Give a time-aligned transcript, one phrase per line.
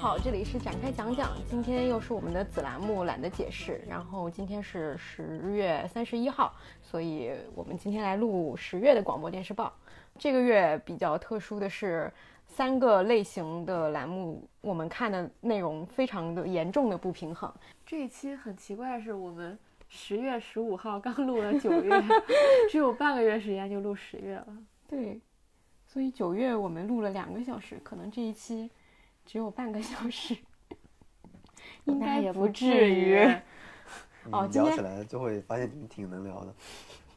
[0.00, 3.82] 好，这里是展开讲讲，今天又是我们的子栏目，懒得解释。
[3.88, 9.72] 然后今天是十月三十一号，所以我们今天来录十月的广播电视报。
[10.16, 12.12] 这个月比较特殊的是，
[12.46, 17.52] 三个类型的栏目，我们看的内容非常的严重的不平衡。
[17.84, 21.90] 这一期很奇怪的是，我们十月十五号刚录了九月，
[22.70, 24.46] 只有半个月时间就录十月了。
[24.88, 25.20] 对，
[25.88, 28.70] 所以九月我们录了两个小时，可能这一期
[29.28, 30.34] 只有半个小时，
[31.84, 33.18] 应该也不至于。
[34.32, 36.54] 哦嗯聊起来就会发现你们挺能聊的，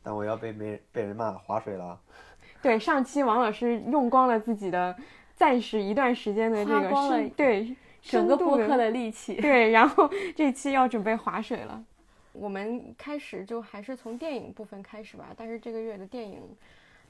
[0.04, 2.02] 但我要被没被人骂划水了啊。
[2.62, 4.96] 对，上期王老师用光了自己的
[5.36, 11.84] 暂时一段时间的这个花光了深对整个深度播客的力气，对，然后这期要准备划水了。
[12.32, 16.42] 我们开始就还是从电影部分开始吧，但是这个月的电影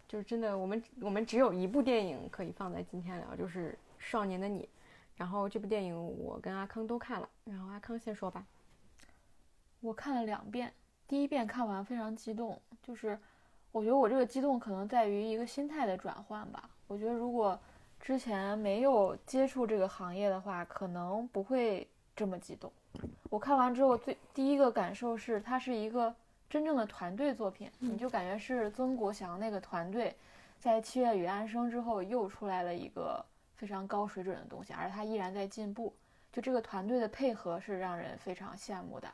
[0.08, 4.64] 就真的我们我们只有一部电影可以放在今天聊，就是《少年的你》。
[5.22, 8.44] 然后这部电影我跟阿康都看了，然后阿康先说吧。
[9.80, 10.74] 我看了两遍，
[11.08, 13.16] 第一遍看完非常激动，就是
[13.72, 16.68] 我觉得我这个激动可能在于一个心态的转换吧。
[16.88, 17.58] 我觉得如果
[18.00, 22.74] 之前没有接触这个行业的话，可能不会这么激动。
[23.30, 26.12] 我看完之后，最第一个感受是，它是一个
[26.50, 30.16] 真正的团队作品，你就感觉是曾国祥那个团队
[30.58, 33.24] 在《七月与安生》之后又出来了一个
[33.62, 35.96] 非常高水准的东西，而他依然在进步。
[36.32, 39.08] 就这个团队的配合是让人非常羡慕的。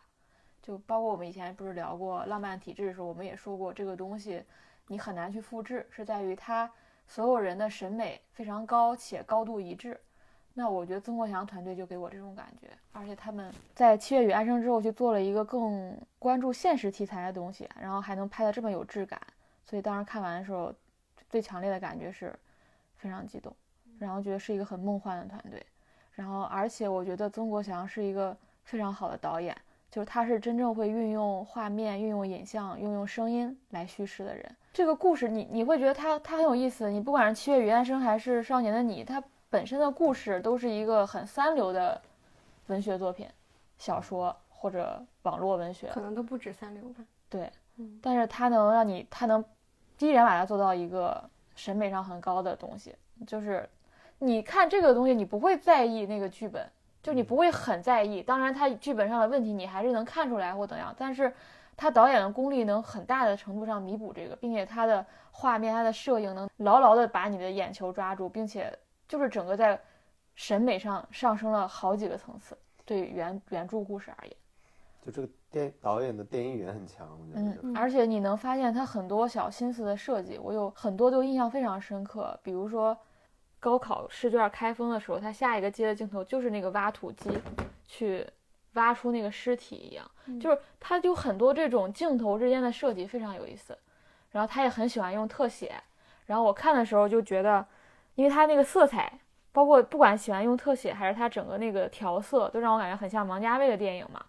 [0.62, 4.41] 就包括我们以前不是聊过浪漫体质的时候，我们也说过这个东西
[4.88, 6.72] 你很难去复制，是在于它
[7.07, 10.00] 所有人的审美非常高且高度一致。
[10.53, 19.22] 那我觉得曾国祥团队就给我这种感觉，而且他们在《七月与安生》之后去做了一个更关注现实题材的东西，然后还能拍得这么有质感，
[19.66, 20.74] 所以当时看完的时候，
[21.30, 22.34] 最强烈的感觉是
[22.96, 23.53] 非常激动，
[24.00, 25.66] 然后觉得是一个很梦幻的团队，
[26.13, 29.56] 然后而且我觉得曾国祥是一个非常好的导演。
[29.90, 34.56] 就是他是真正会运用画面、运用影像、运用声音来叙事的人。
[34.74, 36.90] 这个故事你你会觉得他他很有意思。
[36.91, 42.00] 你不管是《七月与安生》还是《少年的你》，它本身的故事都是一个很三流的
[42.68, 43.28] 文学作品、
[43.78, 45.88] 小说或者网络文学。
[45.88, 47.03] 可能都不止三流吧。
[47.30, 49.44] 对嗯，但是他能让你，他能
[50.00, 52.94] 依然把它做到一个审美上很高的东西。
[53.25, 53.68] 就是
[54.19, 56.69] 你看这个东西，你不会在意那个剧本。
[57.03, 61.33] 就你不会很在意，当然它剧本上的问题你还是能看出来或怎样，但是
[61.78, 68.77] 他导演的功力能很大的程度上弥补这个，并且他的画面、他的摄影能牢牢的把你的眼球抓住，并且
[69.07, 69.79] 就是整个在
[70.35, 74.35] 审美上上升了好几个层次，对原原著故事而言，
[75.06, 77.61] 就这个电导演的电影语言很强，我觉得就。
[77.63, 82.97] 嗯，而且你能发现他很多小心思的设计，我有很多都印象非常深刻，比如说。
[83.59, 87.29] 高考试卷开封的时候，他下一个接的镜头就是那个挖土机
[87.88, 88.25] 去
[88.73, 93.78] 挖出那个尸体一样，嗯就是他就很多这种镜头之间的设计非常有意思。
[94.31, 95.73] 然后他也很喜欢用特写，
[96.25, 97.66] 然后我看的时候就觉得，
[98.16, 99.12] 因为他那个色彩，
[99.51, 104.24] 包括不管喜欢用特写还是他整个那个调色，都让我感觉很像王家卫的电影嘛。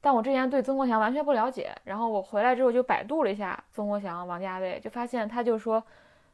[0.00, 5.82] 但我之前对曾国祥完全不了解，然后我回来之后就百度了一下曾国祥、王家卫，就发现他就说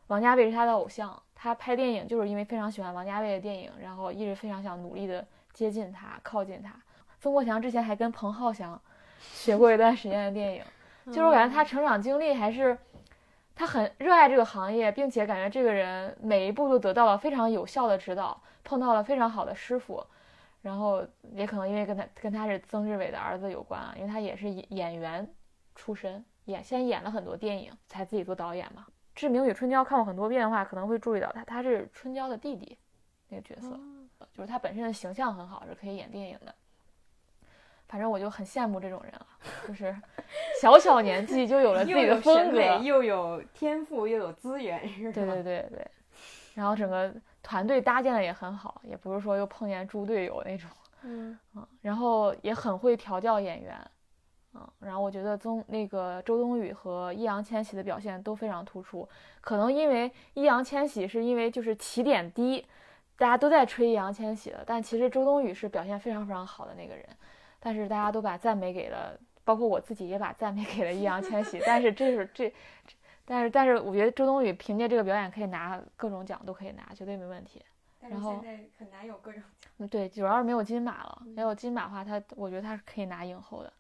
[0.08, 1.22] 王家卫是他的偶像。
[1.42, 6.70] 他拍电影就是因为非常喜欢王家卫的电影，然后一直非常想努力的接近他、靠近他。
[7.18, 8.78] 曾国祥之前还跟彭浩翔
[9.20, 10.62] 学过一段时间的电影，
[11.06, 12.76] 就是我感觉他成长经历还是
[13.54, 20.04] 他很热爱这个行业，并且感觉这个人每一步都得到了非常有效的指导，碰到了非常好的师傅。
[20.60, 25.26] 然后也可能因为跟他跟他是曾志伟的儿子有关啊，因为他也是演员
[25.74, 28.84] 出身，演先演了很多电影，才自己做导演嘛。
[29.14, 32.76] 《志明与春娇》看过很多遍的话，可能会注意到他，他是春娇的弟弟
[33.28, 33.78] 那个角色，
[34.32, 36.54] 就是他本身的形象很好，是可以演电影的。
[37.88, 39.26] 反正我就很羡慕这种人啊，
[39.66, 39.94] 就是
[40.62, 45.12] 小小年纪就有了自己的风格，又有天赋，又有资源，是吧？
[45.12, 45.90] 对对对对。
[46.54, 47.12] 然后整个
[47.42, 50.70] 团队搭建的也很好，也不是说又碰见猪队友那种，
[51.02, 53.76] 嗯嗯，然后也很会调教演员，
[54.54, 59.08] 嗯，然后我觉得宗那个周冬雨和易烊千玺的表现都非常突出，
[59.40, 62.66] 可能因为易烊千玺是因为就是起点低，
[63.16, 67.04] 大家都在吹易烊千玺的，但其实周冬雨是表现非常非常好的那个人，
[67.58, 72.48] 但是大家都把赞美给了，包括我自己也把赞美给了易烊千玺， 但是这是这。
[72.48, 72.54] 这
[73.26, 77.64] 但是，但是我觉得周冬雨凭借这个表演可以拿各种奖，都可以拿，绝对没问题。
[78.00, 79.70] 然后现在很难有各种奖。
[79.78, 81.22] 嗯，对，主要是没有金马了。
[81.24, 83.72] 嗯没有金马的话，他我觉得他是可以拿影后的。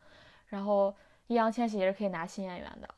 [0.50, 0.94] 然后
[1.28, 2.88] 易烊千玺也是可以拿新演员的。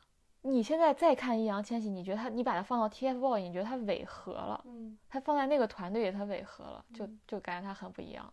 [0.41, 4.61] 你现在再看易烊千玺，你觉得他，你把他放到 TFBOYS，你觉得他违和了？
[4.65, 8.31] 嗯，他放在那个团队里，他违和了，就嗯就感觉他很不一样。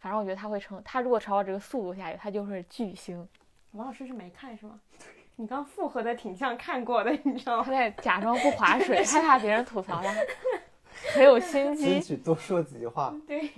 [0.00, 3.24] 反正我觉得他会成，他如果朝着这个速度下去，他就是巨星。
[3.72, 4.80] 王老师是没看是吗？
[5.36, 7.70] 你刚附和的挺像看过的，你知道吗他？
[7.70, 10.12] 在假装不划水，害怕别人吐槽他，
[11.14, 12.00] 很有心 争机。
[12.00, 13.14] 取多说几句话。
[13.28, 13.48] 对，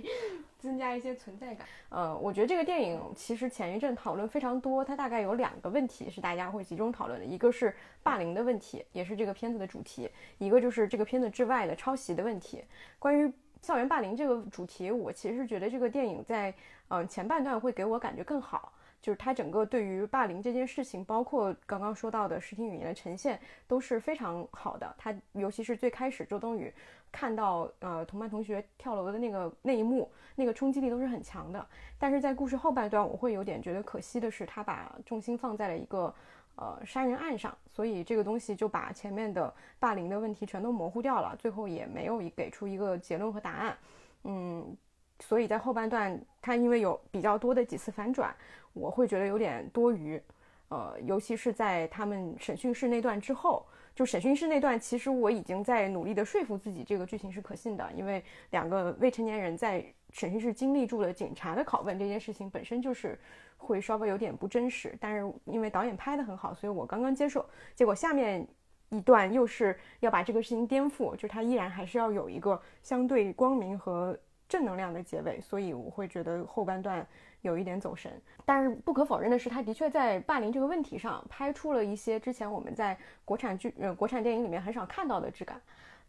[0.61, 1.67] 增加一些存在感。
[1.89, 12.63] 呃，我觉得这个电影其实前一阵讨论非常多，它大概有两个问题是大家会集中讨论的，一个是霸凌的问题，也是这个片子的主题；一个就是这个片子之外的抄袭的问题。
[12.99, 13.31] 关于
[13.61, 16.53] 校园霸凌这个主题，我其实觉得这个电影在
[16.87, 18.71] 呃前半段会给我感觉更好。
[19.01, 24.93] 就是它整个对于霸凌这件事情，包括刚刚说到的视听语言的呈现，都是非常好的。
[24.95, 26.71] 它尤其是最开始周冬雨
[27.11, 31.65] 看到呃同班同学跳楼的那个那一幕，那个冲击力都是很强的。
[31.99, 36.13] 但是在故事后半段，我会有点觉得可惜的是，他把重心放在了一个
[36.55, 43.77] 呃杀人案上，所以这个东西就把前面的霸凌的问题全都模糊掉了，最后也没有给出一个结论和答案。
[44.23, 44.77] 嗯，
[45.19, 48.35] 所以在后半段，他因为有比较多的几次反转，
[48.73, 50.21] 我会觉得有点多余。
[50.69, 53.65] 呃，尤其是在他们审讯室那段之后，
[54.01, 63.15] 就审讯室那段，其实我已经在努力的说服自己这个剧情是可信的，因为两个未成年人在审讯室经历住了警察的拷问这件事情本身就是
[63.57, 67.47] 会稍微有点不真实，但是因为导演拍的很好，所以我刚刚接受。
[67.75, 68.43] 结果下面
[68.89, 74.17] 一段又是要把这个事情颠覆，就是它依然还是要有一个相对光明和
[74.49, 77.07] 正能量的结尾，所以我会觉得后半段
[77.41, 78.11] 有一点走神。
[78.45, 85.61] 但是不可否认的是，他的确在霸凌这个问题上拍出了一些之前我们在国产剧呃国产电影里面很少看到的质感。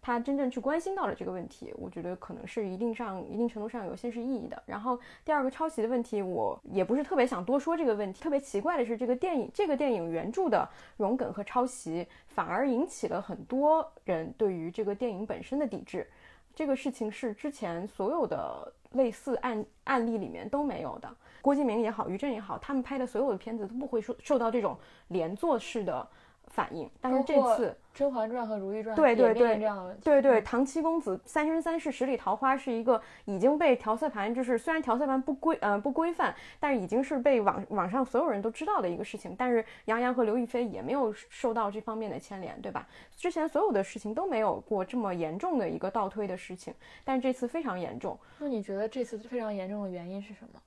[0.05, 4.61] 他真正去关心到了这个问题，我觉得可能是一定上一定程度上有现实意义的。
[4.67, 8.21] 然后第二个抄袭的问题，我也不是特别想多说这个问题。
[8.21, 16.05] 特别奇怪的是，这个电影这个电影原著的融梗和抄袭，反而引起了很多人对于这个电影本身的抵制。
[16.53, 21.09] 这个事情是之前所有的类似案案例里面都没有的。
[21.41, 24.79] 郭敬明也好，于正也好，他们拍的所有的片子都不会受受到这种
[25.09, 26.09] 连坐式的
[26.49, 26.89] 反应。
[27.01, 29.95] 但是这次，《甄嬛传》和《如懿传》对对对这样的。
[30.03, 39.35] 对对，嗯唐七公子《三生三世十里桃花》是一个已经被调色盘，就是虽然调色盘不规呃不规范，但是已经是被网网上所有人都知道的一个事情。
[39.39, 42.87] 但是杨洋和刘亦菲也没有受到这方面的牵连，对吧？
[43.17, 46.75] 之前所有的事情都没有过这么严重的一个倒推的事情，
[47.05, 48.19] 但是这次非常严重。
[48.39, 50.61] 那你觉得这次非常严重的原因是什么？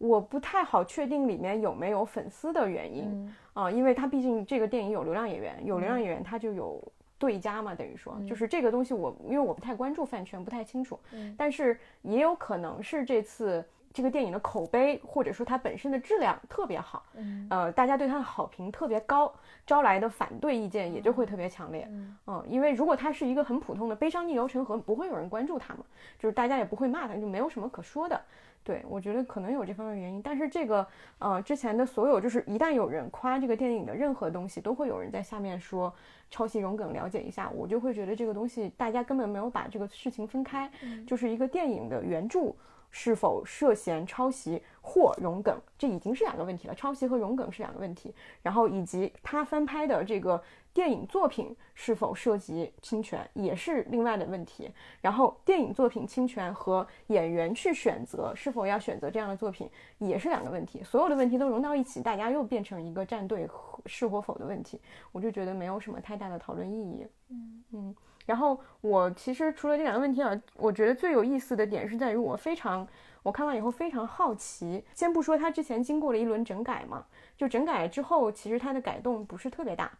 [0.00, 3.34] 我不太好确定里面有没有粉丝的原因嗯。
[3.52, 6.82] 啊、因为它毕竟这个电影有流量演员，有流量演员他就有
[7.18, 8.26] 对家嘛，等于说嗯。
[8.26, 11.34] 就是这个东西我因为我不太关注饭圈，不太清楚，嗯。
[11.36, 13.62] 但是也有可能是这次
[13.92, 17.46] 这个电影的口碑或者说它本身的质量特别好，嗯。
[17.50, 19.30] 呃，大家对它的好评特别高，
[19.66, 21.86] 招来的反对意见也就会特别强烈。
[21.90, 22.16] 嗯。
[22.28, 25.80] 嗯，因为如果它是一个很普通的悲伤逆流成河，不会有人关注它嘛，
[26.18, 28.18] 就是大家也不会骂它，就没有什么可说的。
[28.62, 30.86] 对我觉得可能有这方面原因，但是这个
[31.18, 35.92] 呃之前的所有就是一旦有人夸这个电影的任何东西，都会有人在下面说
[36.30, 41.04] 抄袭融梗，了解一下，我就会觉得这个东西大家根本没有把这个事情分开，嗯。
[41.06, 42.52] 就是一个电影的原著
[42.90, 46.74] 是否涉嫌抄袭或融梗，这已经是两个问题了。
[46.74, 50.40] 抄袭和融梗是两个问题，然后以及他翻拍的这个
[50.72, 54.70] 电影作品是否涉及侵权，也是另外的问题。
[55.00, 60.82] 然后电影作品侵权和演员去选择是否要选择这样的作品，也是两个问题。
[60.84, 63.48] 所有的问题都融到一起，大家又变成一个站队
[63.86, 67.06] 是或否的问题，我就觉得没有什么太大的讨论意义。
[67.30, 67.96] 嗯嗯，
[68.26, 72.86] 然后我其实除了这两个问题啊，我觉得最有意思的点是在于我非常，
[73.22, 74.84] 我看完以后非常好奇。
[74.94, 77.04] 先不说它之前经过了一轮整改嘛，
[77.36, 79.90] 就整改之后，其实它的改动不是特别大，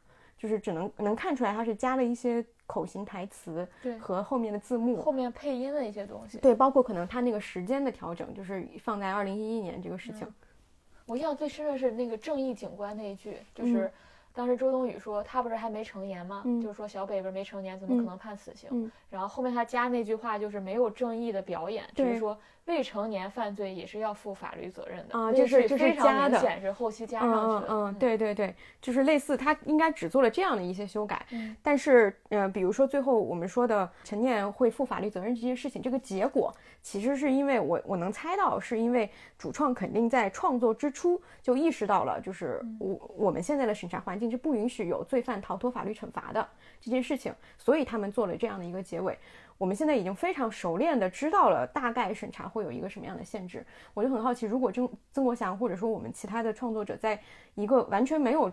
[0.40, 5.02] 就是只能能看出来它是加了一些口型台词对和后面的字幕。
[5.02, 6.38] 后面配音的一些东西。
[6.38, 10.26] 对，包括可能它那个时间的调整，就是放在二零一一年这个事情。
[11.04, 13.92] 我印象最深的是那个正义警官那一句，就是、
[14.32, 16.42] 当时周冬雨说他不是还没成年吗？
[16.47, 18.70] 嗯就是说小北不是没成年，怎么可嗯能判死刑？
[18.73, 22.38] 嗯然后后面他加那句话就是没有正义的表演，就是说
[22.70, 25.18] 未成年犯罪也是要负法律责任的。
[25.18, 27.72] 啊这是这是加的显是后期加嗯上去的。
[27.74, 46.46] 嗯嗯，对对对，就是类似，他应该只做了这样的一些修改，嗯但是，呃，比如说最后我们说的陈念会负法律责任这件事情，这个结果其实是因为我我能猜到，是因为主创肯定在创作之初就意识到了，就是我我们现在的审查环境是不允许有罪犯逃脱法律惩罚的
[46.80, 49.18] 这件事情，所以他们做了这样的一个结尾。
[49.60, 53.62] 我们现在已经非常熟练的知道了大概审查会有一个什么样的限制，
[53.92, 57.20] 我就很好奇，如果曾曾国祥或者说我们其他的创作者在
[57.54, 58.50] 一个完全没有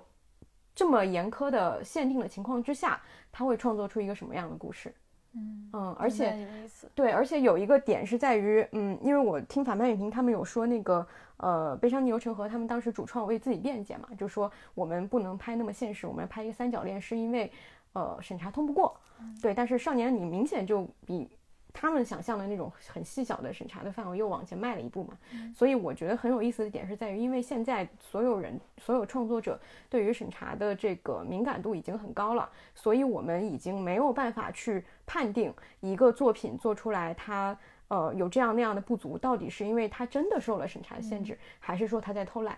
[0.75, 4.93] 这么严苛的限定的情况之下，他会创作出一个什么样的故事？
[5.33, 6.45] 嗯嗯，而且。
[6.93, 17.51] 对，而且有一个点是在于，嗯，因为我听反派影评他们有说那个，呃，悲伤逆流成河他们当时主创为自己辩解嘛，就说我们不能拍那么现实，我们拍一个三角恋是因为，
[17.97, 18.95] 呃，审查通不过，
[19.41, 21.27] 对，但是少年你明显就比
[21.73, 25.17] 他们想象的那种很细小的审查的范围又往前迈了一步嘛，
[25.55, 42.55] 所以我觉得很有意思的点是在于，因为现在所有人所有创作者对于审查的这个敏感度已经很高了，所以我们已经没有办法去判定一个作品做出来它呃有这样那样的不足，到底是因为它真的受了审查的限制，还是说它在偷懒？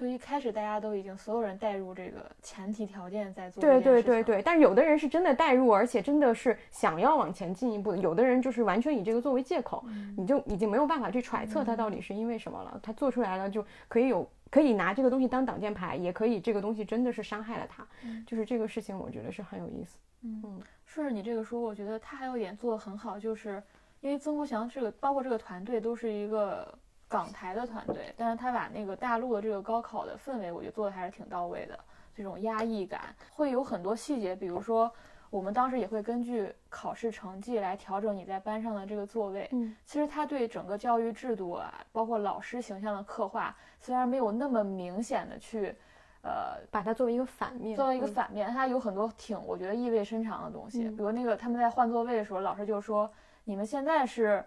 [0.00, 9.84] 就一开始大家都已经所有人带入这个前提条件在做对对对对，但是有的人是真的带入，而且真的是想要往前进一步的；有的人就是完全以这个作为借口，
[10.16, 12.80] 你就已经没有办法去揣测他到底是因为什么了。
[12.82, 17.86] 他做出来了就可以有可以拿这个东西当挡箭牌，也可以这个东西真的是伤害了他。
[18.26, 19.98] 就是这个事情，我觉得是很有意思。
[20.22, 23.62] 嗯顺着你这个说，我觉得他还有一点做得很好，就是
[24.00, 26.66] 因为曾国祥这个包括这个团队都是一个
[27.10, 31.78] 港台的团队，但是他把那个大陆的这个高考的氛围，我觉得做的还是挺到位的。
[32.14, 34.90] 这种压抑感会有很多细节，比如说
[35.30, 39.48] 我们当时也会根据考试成绩来调整你在班上的这个座位。
[39.52, 45.74] 嗯，其实他对整个教育制度啊，包括老师形象的刻画，虽然没有那么明显的去，
[46.22, 50.84] 呃，把它作为一个反面，作为一个嗯反面，它有很多挺我觉得意味深长的东西。
[50.84, 53.10] 嗯比如那个他们在换座位的时候，老师就说
[53.44, 54.44] ：“你们现在是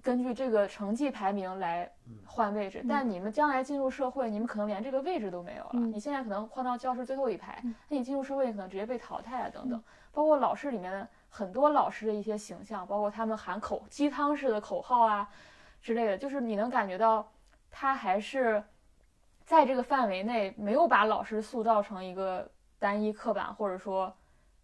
[0.00, 1.90] 根据这个成绩排名来
[2.24, 5.70] 换位置，但你们将来进入社会，你们可能连这个位置都没有了。
[5.74, 9.82] 嗯你现在可能换到教室最后一排，嗯那你进入社会，你可能直接被淘汰啊等等。
[10.12, 15.28] 包括老师里面的很多老师的一些形象，包括他们喊口鸡汤式的口号啊
[15.80, 17.30] 之类的，就是你能感觉到
[17.70, 18.62] 他还是
[19.44, 24.14] 在这个范围内没有把老师塑造成一个单一刻板，或者说，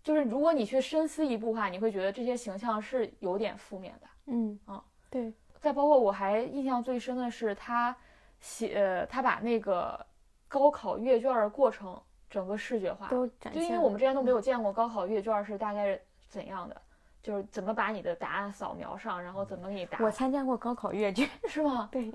[0.03, 4.07] 就是如果你去深思一步的话，你会觉得这些形象是有点负面的。
[4.27, 7.95] 嗯啊，对，再包括我还印象最深的是他
[8.41, 10.05] 写，呃，他把那个
[10.47, 12.01] 高考阅卷的过程
[12.31, 13.55] 整个视觉化，都展现。
[13.55, 16.81] 就因为我们之前都没有见过高考阅卷是大概是怎样的，
[17.23, 21.89] 就是怎么把你的答案扫描上，然后怎么给你答，我参加过高考阅卷， 是吗？
[21.91, 22.13] 对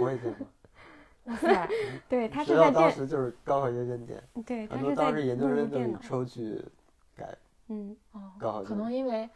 [0.00, 0.46] 我也见过。
[1.24, 1.68] 哇塞，
[2.08, 6.64] 对，他是在电，当时就是高考阅卷点，对，他很多是在当时研究生都给电脑，抽去
[7.14, 7.36] 改
[7.68, 8.90] 嗯，哦高考可能。
[8.90, 9.28] 因为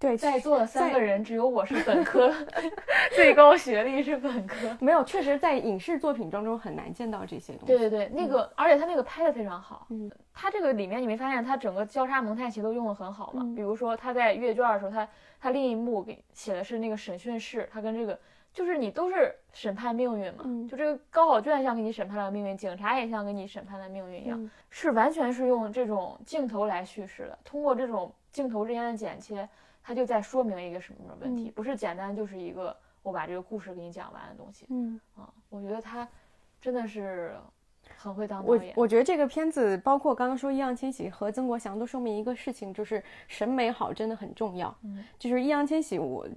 [0.00, 2.32] 对，在座的三个人只有我是本科，
[3.14, 4.56] 最高学历是本科。
[4.80, 7.66] 没有，确实在影视作品当中很难见到这些东西。
[7.66, 9.86] 对对对，那个，而且他那个拍的非常好。
[9.90, 13.42] 嗯，他这个里面你没发现他整个交叉蒙太奇都用的很好吗？
[13.44, 15.06] 嗯比如说他在阅卷的时候，他
[15.38, 18.18] 他另一幕给写的是那个审讯室，他跟这个
[18.54, 29.46] 就是你都是审判命运嘛，嗯就这个高考卷像给你审判了命运，警察也像给你审判了命运一样，嗯是完全是用这种镜头来叙事的，通过这种镜头之间的剪切，
[29.82, 36.06] 它就在说明一个什么什么问题，嗯不是简单就是一个我把这个故事给你讲完的东西嗯，啊、我觉得他
[36.60, 37.34] 真的是
[37.96, 38.72] 很会当导演。
[38.76, 44.74] 我觉得这个片子，包括刚刚说易烊千玺和曾国祥，都说明一个事情，就是审美好真的很重要。
[44.84, 46.28] 嗯，就是易烊千玺，我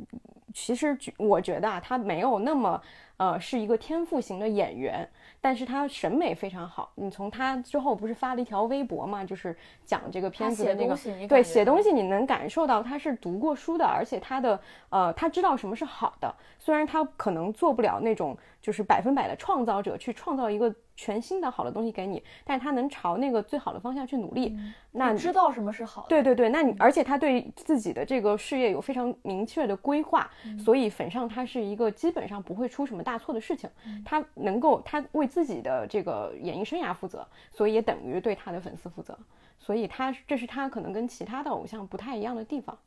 [0.54, 2.82] 其实觉我觉得啊，他没有那么
[3.18, 5.08] 呃是一个天赋型的演员，
[5.44, 6.90] 但是他审美非常好。
[6.96, 9.54] 你从他之后不是发了一条微博嘛，就是
[9.86, 10.98] 讲这个片子的那个
[11.28, 14.58] 对写东西，你能感受到他是读过书的，而且他的
[14.88, 16.34] 呃，他知道什么是好的。
[16.60, 24.58] 虽然他可能做不了那种就是百分百的创造者，去创造一个全新的好的东西给你，但是他能朝那个最好的方向去努力。
[24.90, 26.08] 那你知道什么是好的。
[26.08, 33.70] 对对对，那你而且他对自己的这个事业有非常明确的规划，所以粉上他是一个基本上不会出什么大错的事情。
[34.06, 39.18] 他能够他为自己的这个演艺生涯负责，所以也等于对他的粉丝负责。
[39.60, 42.78] 所以他这是他可能跟其他的偶像不太一样的地方。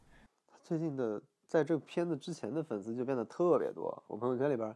[0.63, 4.75] 最近的在这个片子之前的粉丝就变得特别多，我朋友圈里边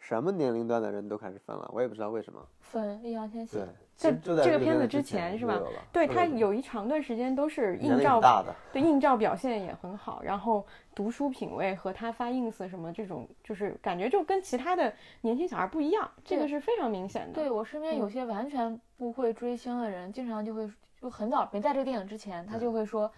[0.00, 2.44] 什么年龄段的人都开始分了，我也不知道为什么。
[2.58, 5.60] 分易烊千玺对，，在这个片子之前是吧
[5.92, 17.34] 对他有一长段时间都是年龄映照大的，对映照表现也很好，然后读书品味和他发 ins 什么这种，就是感觉就跟其他的年轻小孩不一样，这个是非常明显的。
[17.34, 23.10] 对我身边有嗯些完全不会追星的人，经常就会就很早没在这个电影之前，他就会说，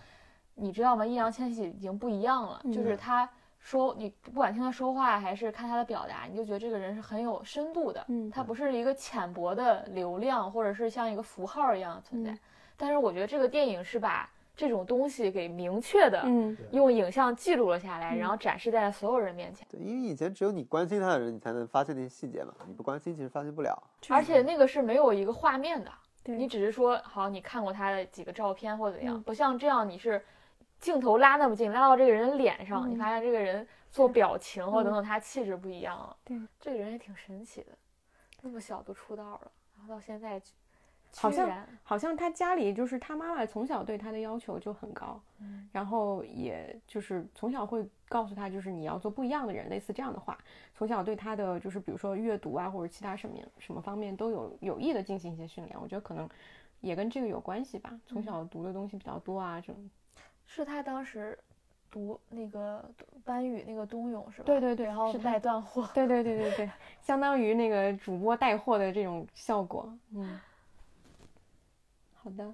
[0.55, 1.07] 你知道吗？
[1.07, 3.31] 易烊千玺已经不一样了，就是嗯他
[3.63, 12.33] 说你不管听他说话还是看他的表达，你就觉得这个人是很有深度的，嗯他不是一个浅薄的流量，或者是像一个符号一样的存在。
[12.33, 12.39] 嗯
[12.75, 19.65] 但是我觉得这个电影是把这种东西给明确的嗯，用影像记录了下来，嗯然后展示在了所有人面前。
[19.71, 23.81] 对，因为以前只有你关心他的人，你才能发现那些细节嘛，你不关心其实发现不了。
[24.09, 25.93] 而且那个是没有一个画面的，
[26.25, 30.21] 对你只是说好，你看过他的几个照片或者怎样，嗯不像这样你是
[30.83, 36.17] 镜头拉那么近，拉到这个人的脸上，你嗯发现这个人做表情或嗯等等，他气质不一样了。
[36.25, 37.69] 对，这个人也挺神奇的，
[38.43, 40.51] 那么小都出道了，然后到现在居
[41.15, 50.37] 好像好像他家里就是他妈妈从小对他的要求就很高，嗯然后也就是从小会告诉他，就是你要做不一样的人，类似这样的话。
[50.75, 55.79] 从小对他的就是比如说阅读啊，或者其他什么什么方面都有有意的进行一些训练。
[55.81, 56.29] 我觉得可能
[56.81, 57.97] 也跟这个有关系吧。
[58.07, 59.91] 从小读的东西比较多啊，这种。
[60.55, 61.39] 是他当时
[61.91, 62.85] 读那个
[63.25, 64.45] 班宇那个冬泳是吧？
[64.45, 65.89] 对对对然后是带断货。
[65.95, 69.91] 对对对对对，相当于那个主播带货的这种效果。
[70.15, 70.39] 嗯，
[72.15, 72.53] 好的。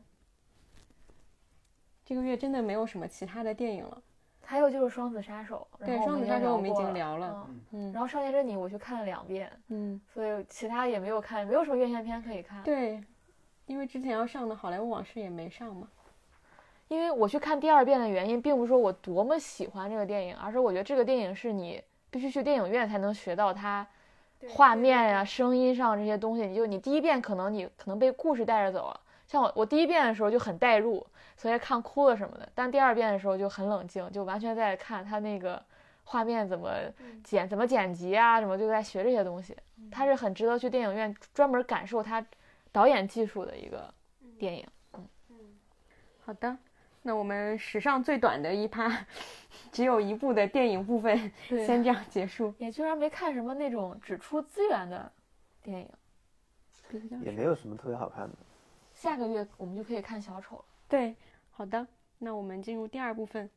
[2.05, 4.01] 这个月真的没有什么其他的电影了。
[4.41, 12.63] 还有就是《双子杀手》，对双子杀手我们已经聊了嗯嗯然后《少年的你》我去看了两遍，嗯，所以其他也没有看，没有什么院线片可以看。
[12.63, 13.05] 对，
[13.67, 15.87] 因为之前要上的《好莱坞往事》也没上嘛。
[16.89, 23.87] 因为我去看第二遍的原因，并不是说我多么喜欢这个电影，而是我觉得这个电影是你必须去电影院才能学到它
[24.51, 26.47] 画面呀、声音上这些东西。
[26.47, 32.49] 你就你第一遍可能你可能被故事带着走了，像我我第一遍的时候就很带入，所以看哭了什么的。
[32.55, 35.63] 但第二遍的时候就很冷静，就完全在看它那个
[36.05, 36.71] 画面怎么
[37.23, 39.55] 剪、怎么剪辑啊，什么就在学这些东西。
[39.91, 42.25] 它是很值得去电影院专门感受它
[42.73, 43.93] 导演技术的一个
[44.39, 44.67] 电影。
[46.25, 46.57] 好的，
[47.09, 49.07] 那我们史上最短的一趴，
[49.73, 52.53] 只有一部的电影部分，对先这样结束。
[52.59, 55.11] 也居然没看什么那种只出资源的
[55.63, 55.89] 电影。
[57.23, 58.37] 也没有什么特别好看的。
[58.93, 60.65] 下个月我们就可以看小丑了。
[60.87, 61.17] 对，
[61.51, 61.87] 好的，
[62.19, 63.49] 那我们进入第二部分。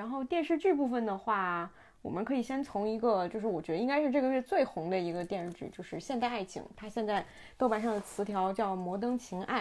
[0.00, 6.62] 然后电视剧部分的话，我们可以先从一个，就是我觉得应该是这个月最红的一个电视剧，就是《现代爱情》。
[6.74, 7.22] 它现在
[7.58, 9.60] 豆瓣上的词条叫《摩登情爱》。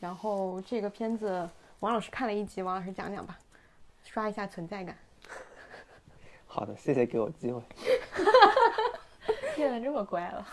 [0.00, 3.38] 然后这个片子，王老师看了一集，王老师讲讲吧，
[4.02, 4.96] 刷一下存在感。
[6.48, 7.62] 好的，谢谢给我机会。
[9.54, 10.44] 变得这么乖了，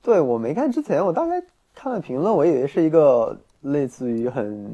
[0.00, 1.42] 对我没看之前，我大概
[1.74, 4.72] 看了评论，我以为是一个类似于很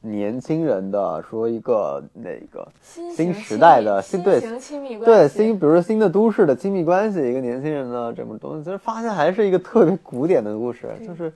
[0.00, 11.32] 年轻人的，说一个那个新时代的新对型亲密关系对新，比如说新的都市的亲密关系，一个年轻人的这么东西，其实发现还是一个特别古典的故事，就是。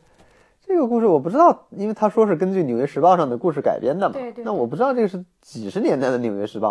[0.65, 4.15] 这个故事我不知道，因为他说是根据《纽约时报》上的故事改编的嘛。
[4.15, 6.71] 对对那我不知道这个是几十年代的《纽约时报》，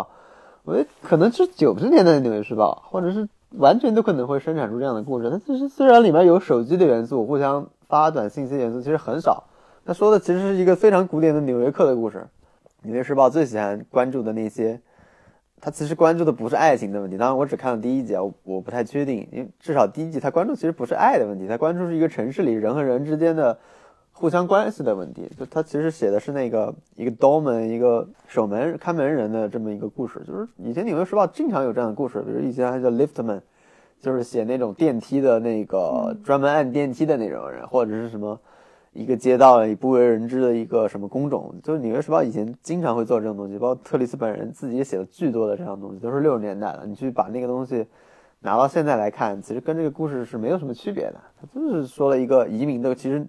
[0.64, 5.30] 我觉得可能是九十年代的《纽约时报》，或者是完全都可能会生产出这样的故事。
[5.30, 9.44] 它其实虽然里面有手机的元素，互相发短信息元素其实很少。
[9.84, 12.18] 他说的其实是一个非常古典的纽约客的故事，
[12.82, 14.80] 《纽约时报》最喜欢关注的那些。
[15.60, 23.56] 他其实关注的不是爱情的问题，当然我只看了第一集啊，我我不太确定，因为至少第一集他关注其实不是爱的问题，他关注是一个城市里人和人之间的
[24.12, 25.30] 互相关系的问题。
[25.38, 33.40] 就他其实写的是那个一个 doorman 一个守门看门人的这么一个故事，就是以前《纽约时报》经常有这样的故事，比如以前还叫 liftman，
[34.00, 38.38] 就是写那种电梯的那个专门按电梯的那种人，或者是什么。
[38.92, 46.84] 一个街道里不为人知的一个什么工种，就是《纽约时报》以前经常会做这种东西，包括特里斯本人自己也写了巨多的这样东西，都是六十年代的。
[46.86, 47.86] 你去把那个东西
[48.40, 51.14] 拿到现在来看，其实跟这个故事是没有什么区别的。
[51.40, 53.26] 他就是说了一个移民的，其实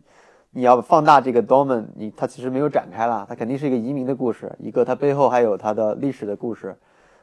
[0.52, 6.76] 你要放大这个 Doman 你他其实没有展开啦，他肯定是一个移民的故事，一个他背后还有他的历史的故事，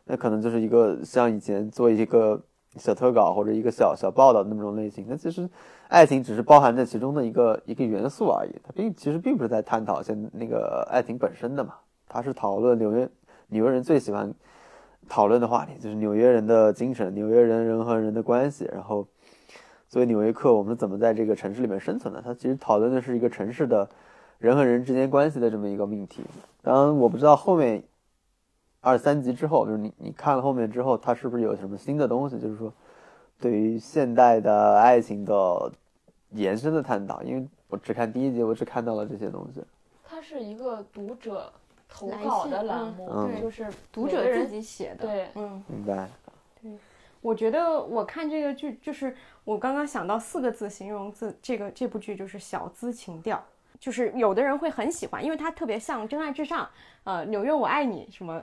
[0.07, 2.41] 那可能就是一个像以前做一个
[2.77, 5.07] 小特稿或者一个小小报道的那种类型。
[5.09, 5.49] 那其实
[5.89, 11.75] 爱情只是包含在其中的一个一个元素而已，它并其实并不是在探讨现那个爱情本身的嘛，
[12.09, 13.09] 它是讨论纽约
[13.49, 14.33] 纽约人最喜欢
[15.09, 19.07] 讨论的话题，就是纽约人的精神，纽约人人和人的关系，然后
[19.89, 22.23] 作为纽约客，我们怎么在这个城市里面生存的？
[22.23, 23.89] 它其实讨论的是一个城市的
[24.39, 26.23] 人和人之间关系的这么一个命题。
[26.63, 27.83] 当然，我不知道后面
[28.81, 32.41] 二三集之后，就是你你看了后面之后，它是不是有什么新的东西？
[32.41, 32.73] 就是说，
[33.39, 35.71] 对于现代的爱情的
[36.31, 37.23] 延伸的探讨。
[37.23, 39.63] 因为我只看第一集，我只看到了这些东西。
[40.03, 41.53] 它是一个读者
[41.89, 45.63] 投稿的栏目，嗯就是读者自己写的，对嗯。
[45.69, 46.09] 明白？
[46.63, 46.73] 对
[47.21, 49.15] 我觉得我看这个剧，就是
[49.45, 53.45] 我刚刚想到四个字形容字，这个这部剧就是小资情调。
[53.81, 56.65] 就是有的人会很喜欢，因为它特别像《真爱至上》，
[57.05, 58.41] 呃，《纽约我爱你》什么，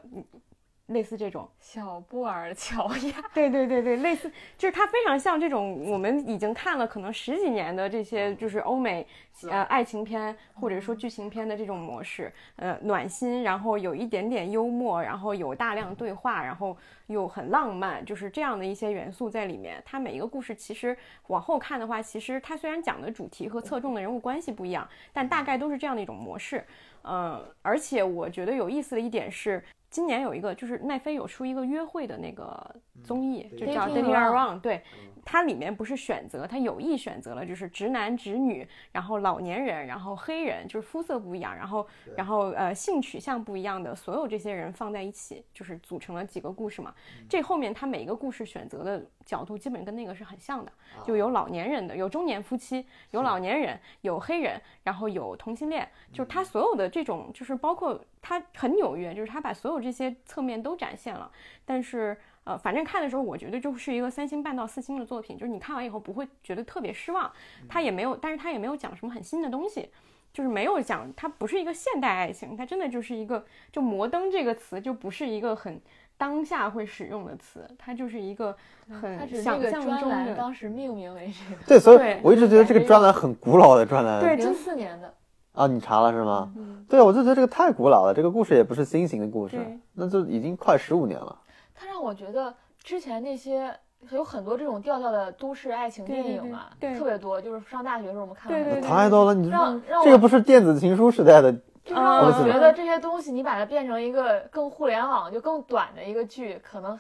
[0.87, 1.49] 类似这种。
[1.59, 9.05] 小布尔乔亚，对对对对，类似就是它非常像这种我们已经看了可能十几年的这些就是欧美
[9.49, 16.75] 呃爱情片或者说剧情片的这种模式，呃暖心，然后有一点点幽默，然后有大量对话，然后
[17.07, 19.81] 又很浪漫，就是这样的一些元素在里面。
[19.85, 20.97] 它每一个故事其实
[21.27, 26.65] 往后看的话，其实它虽然讲的主题和侧重的人物关系不一样，但大概都是这样的一种模式。
[27.09, 34.55] 嗯，而且我觉得有意思的一点是，今年有一个就是奈飞有出一个约会的那个综艺，就叫《Dating Around》。
[34.59, 34.83] 对，
[35.23, 46.93] 它里面不是选择，它有意选择了就是直男直女，然后老年人，然后黑人，就是肤色不一样，然后然后呃性取向不一样的所有这些人放在一起，就是组成了几个故事嘛。
[47.29, 50.71] 这后面它每一个故事选择的角度基本跟那个是很像的，
[51.05, 61.31] 就有老年人的，有中年夫妻，有老年人，有黑人，然后有同性恋，就是它所有的这种，就是包括它很纽约，就是它把所有这些侧面都展现了。
[61.63, 67.31] 但是呃，反正看的时候，我觉得就是一个三星半到四星的作品，就是你看完以后不会觉得特别失望。
[67.69, 69.89] 它也没有，但是它也没有讲什么很新的东西。
[70.33, 75.81] 就是没有讲，它不是一个现代爱情，它真的就是一个，就摩登这个词就不是一个很
[76.15, 78.55] 当下会使用的词，它就是一个
[78.87, 80.35] 很想象中专栏的。
[80.35, 84.19] 当时命名为这个，对，所以我一直觉得这个专栏很古老的专栏。
[84.19, 85.11] 对零四年的，
[85.57, 86.51] 啊，你查了是吗？
[86.55, 89.57] 嗯，对，我就觉得这个太古老了，这个故事也不是新型的故事，
[89.93, 91.35] 那就已经快十五年了。
[91.73, 93.75] 它让我觉得之前那些
[94.11, 97.41] 有很多这种调调的都市爱情电影嘛，对对特别多。
[97.41, 101.51] 就是上大学的时候我们看了很多对对对太多了，你说让让这个不是电子情书时代的，
[101.83, 106.97] 就让我嗯觉得这些东西你把它变成一个更互联网就更短的一个剧，可能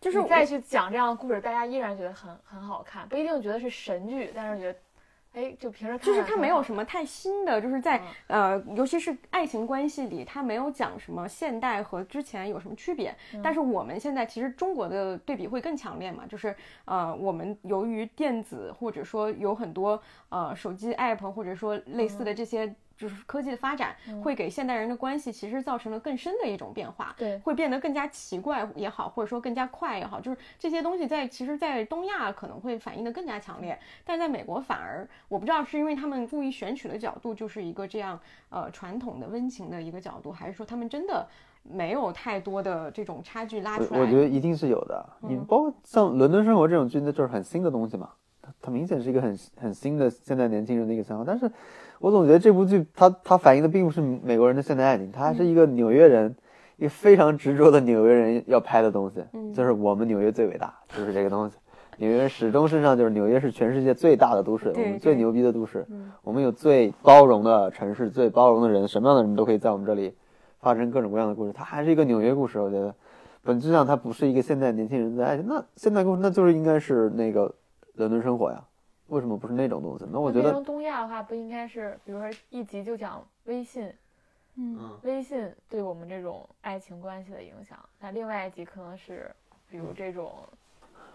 [0.00, 4.78] 就是你再去讲这样的故事，大家依然觉得很很好看，不一定觉得是神剧，但是觉得，
[5.34, 6.62] 哎，就平时看就是它没有。
[6.62, 13.12] 什么太新的，就是在呃，尤其是爱情关系里，它没有讲什么现代和之前有什么区别。
[13.42, 22.72] 但是我们现在其实中国的对比会更强烈嘛，就是呃，我们由于电子或者说有很多呃手机 app 或者说类似的这些。
[22.96, 38.18] 就是科技的发展会给现代人的关系其实造成了更深的一种变化，对会变得更加奇怪也好，或者说更加快也好，就是这些东西在其实，在东亚可能会反映的更加强烈，但在美国反而我不知道是因为他们故意选取的角度就是一个这样
[38.50, 41.26] 呃传统的温情的一个角度，还是说他们真的
[41.62, 44.00] 没有太多的这种差距拉出来？
[44.00, 45.04] 我我觉得一定是有的。
[45.20, 51.24] 你包括像《伦敦生活》这种剧，那就是很新的东西嘛，它它明显是一个很很新的现在年轻人的一个想法。
[51.26, 51.50] 但是
[52.02, 56.34] 我总觉得这部剧它它反映的并不是美国人的现代爱情，它还是一个纽约人。
[56.78, 59.22] 一个非常执着的纽约人要拍的东西，
[59.54, 61.56] 就是我们纽约最伟大，就是这个东西。
[61.98, 65.86] 纽约人始终身上就是纽约是全世界最大的都市，我们最牛逼的都市，
[66.22, 70.12] 我们有最包容的城市，最包容的人，什么样的人都可以在我们这里
[70.58, 71.52] 发生各种各样的故事。
[71.52, 72.92] 它还是一个纽约故事，我觉得
[73.44, 75.46] 本质上它不是一个现代年轻人的爱情。
[75.46, 77.54] 那现代故事那就是应该是那个
[77.94, 78.60] 伦敦生活呀，
[79.12, 80.06] 为什么不是那种东西？
[80.10, 83.92] 那我觉得变成东亚的话，不应该是，比如说一集就讲微信，
[84.56, 89.30] 嗯，微信对我们这种爱情关系的影响，那另外一集可能是，
[89.68, 90.32] 比如这种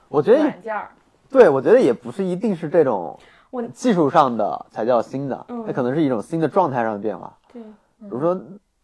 [0.09, 0.91] 我觉得也软件儿，
[1.27, 7.35] 对，我觉得也不是一定是这种我技术上的才叫新的，嗯那可能是一种新的状态上的变化。
[7.51, 8.39] 对，比如说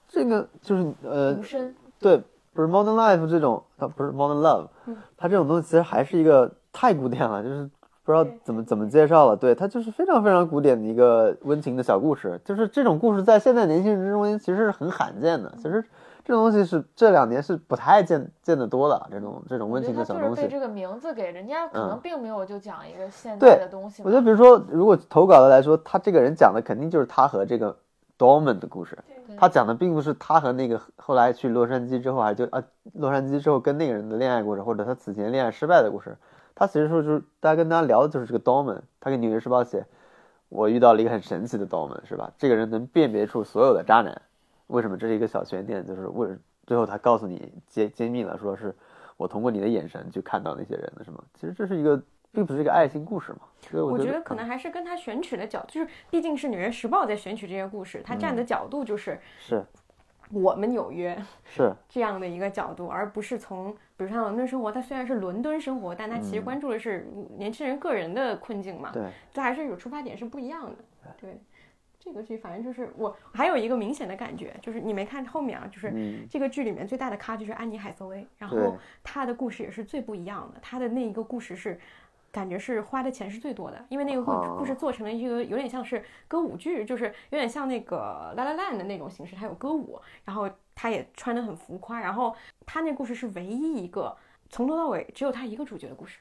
[0.08, 2.20] 这个就是呃无，声，对，
[2.52, 7.70] 不是 Modern Life 这种，它不是 Modern Love，嗯它这种东西其实还是一个太古典了，就是
[8.04, 9.36] 不知道怎么怎么介绍了。
[9.36, 15.54] 对，它就是非常非常古典的一个温情的小故事，就是这种故事在现在年轻人之中间其实是很罕见的。
[15.58, 15.84] 其实
[16.26, 20.42] 这种东西是这两年是不太见见得多了，这种这种温情觉得他就是的小东西。
[20.44, 24.08] 被这个名字给人家可能嗯并没有就讲一个现代的东西嘛。
[24.08, 27.76] 我觉得，比如说，如果投稿的来说，他这个人讲的肯定就是他和这个
[28.18, 28.98] Dorman 的故事。
[29.38, 32.62] 他讲的并不是他和那个后来去洛杉矶之后，还就啊
[32.94, 36.18] 洛杉矶之后跟那个人的恋爱故事，或者他此前恋爱失败的故事。
[36.56, 39.86] 他其实说就是大家跟他聊的就是这个 Dorman，他给《纽约时报》写，
[40.50, 42.32] 我遇到了一个很神奇的 Dorman，是吧？
[42.38, 44.22] 这个人能辨别出所有的渣男，
[44.68, 44.98] 为什么？
[44.98, 46.30] 这是一个小悬念，就是为
[46.66, 48.76] 最后他告诉你揭揭秘了，说是
[49.18, 51.24] 我通过你的眼神去看到那些人的，是吗？
[51.34, 53.40] 其实这是一个并不是一个爱情故事嘛。
[53.70, 59.64] 所以我觉觉得可能还是跟他选取的角度，就是毕竟是《纽约时报》在选取这些故事，他站的角度就是是
[60.34, 61.16] 我们纽约
[61.46, 68.92] 是 这样的一个角度，而不是从比如像伦敦生活，它虽然是伦敦生活，但它其实关注的是年轻人个人的困境嘛。
[68.92, 71.16] 对，这还是有出发点是不一样的。
[71.20, 71.40] 对，
[72.00, 81.80] 这个剧反正就是我还有一个明显的感觉，就是你没看后面啊，就是嗯这个剧里面最大的咖就是安妮海瑟薇，然后她的故事也是最不一样的，她的那一个故事是。
[82.34, 94.18] 感觉是花的钱是最多的，因为那个故哦故事做成了一个有点像是歌舞剧，就是有点像那个《La La Land》的那种形式，它有歌舞，然后他也穿得很浮夸，然后他那故事是唯一一个
[94.50, 96.18] 从头到尾只有他一个主角的故事，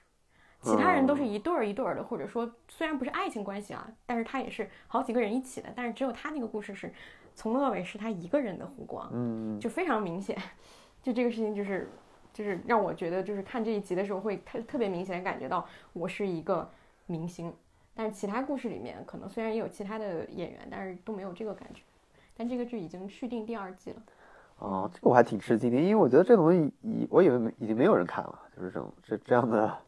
[0.60, 6.92] 其他人都是一对儿一对儿的，或者说虽然不是爱情关系啊，但是他也是好几个人一起的，但是只有他那个故事是
[7.34, 10.36] 从头到尾是他一个人的弧光，嗯，就非常明显，
[11.02, 11.90] 就这个事情就是
[12.32, 16.68] 就是让我觉得就是看这一集的时候会特特别明显感觉到我是一个
[17.06, 17.52] 明星，
[17.94, 21.82] 但是其他故事里面可能虽然也有其他的演员，但是都没有这个感觉。
[22.34, 24.02] 但这个剧已经续订第二季了，
[24.58, 29.78] 哦，这个我还挺吃惊的，因为我觉得这东西已我以为已经没有人看了，就是这种这这样的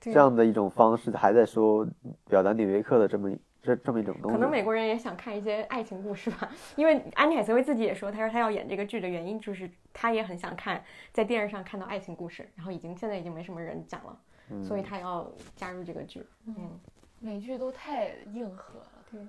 [0.00, 1.86] 这样的一种方式，还在说
[2.28, 4.36] 表达纽约客的这么一这这么一种东西。
[4.36, 16.24] 可能美国人也想看一些爱情故事吧，因为安妮海瑟薇自己也说，她说她要演这个剧的原因就是她也很想看在电视上看到爱情故事，然后已经现在已经没什么人讲了，嗯所以她要加入这个剧。
[16.46, 16.80] 嗯，
[17.20, 18.86] 美剧都太硬核了。
[19.10, 19.20] 对，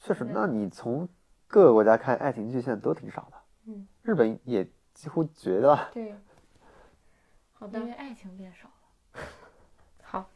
[0.00, 1.08] 确实，那你从
[1.46, 3.36] 各个国家看爱情剧，现在都挺少的。
[3.66, 5.90] 嗯，日本也几乎绝了。
[5.92, 6.14] 对。
[7.52, 9.22] 好的因，为爱情变少了。
[10.02, 10.28] 好，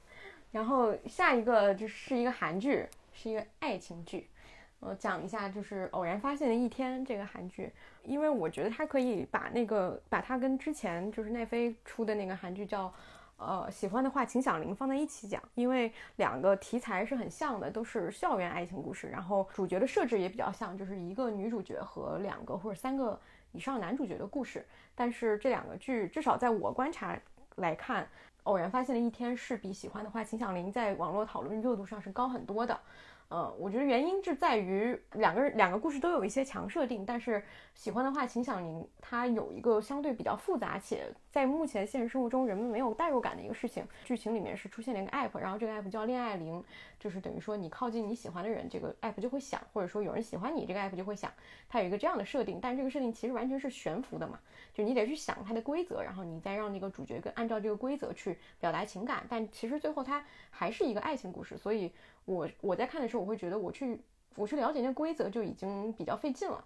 [0.50, 2.86] 然后下一个就是一个韩剧，
[3.20, 4.28] 是一个爱情剧。
[4.78, 7.72] 我讲一下，就是《偶然发现的一天》这个韩剧，
[8.04, 12.94] 因为我觉得它可以把那个把它跟之前就是奈飞出的那个韩剧叫
[13.38, 24.64] 呃喜欢的话请响铃放在一起讲，因为两个题材是很像的，都是校园爱情故事，然后主角的设置也比较像，就是一个女主角和两个或者三个以上男主角的故事。
[24.94, 27.18] 但是这两个剧至少在我观察
[27.56, 28.08] 来看，
[28.48, 32.80] 偶然发现的一天是比喜欢的话请响铃在网络讨论热度上是高很多的。
[33.28, 43.86] 呃，我觉得原因是在于两个人两个故事都有一些强设定，但是喜欢的话请响铃它有一个相对比较复杂且在目前现实生活中人们没有代入感的一个事情。
[44.02, 46.64] 剧情里面是出现了一个 app，然后这个 app 叫恋爱铃，
[46.98, 51.30] 就是等于说你靠近你喜欢的人，这个 app 就会响，或者说有人喜欢你，这个 app 就会响。
[51.68, 54.40] 它有一个这样的设定，但是这个设定其实完全是悬浮的嘛，
[54.72, 61.92] 就你得去想它的规则，然后你再让那个主角跟按照这个规则去表达情感，但其实最后它还是一个爱情故事，所以
[62.28, 63.98] 我我在看的时候，我会觉得我去
[64.36, 66.62] 我去了解那规则就已经比较费劲了。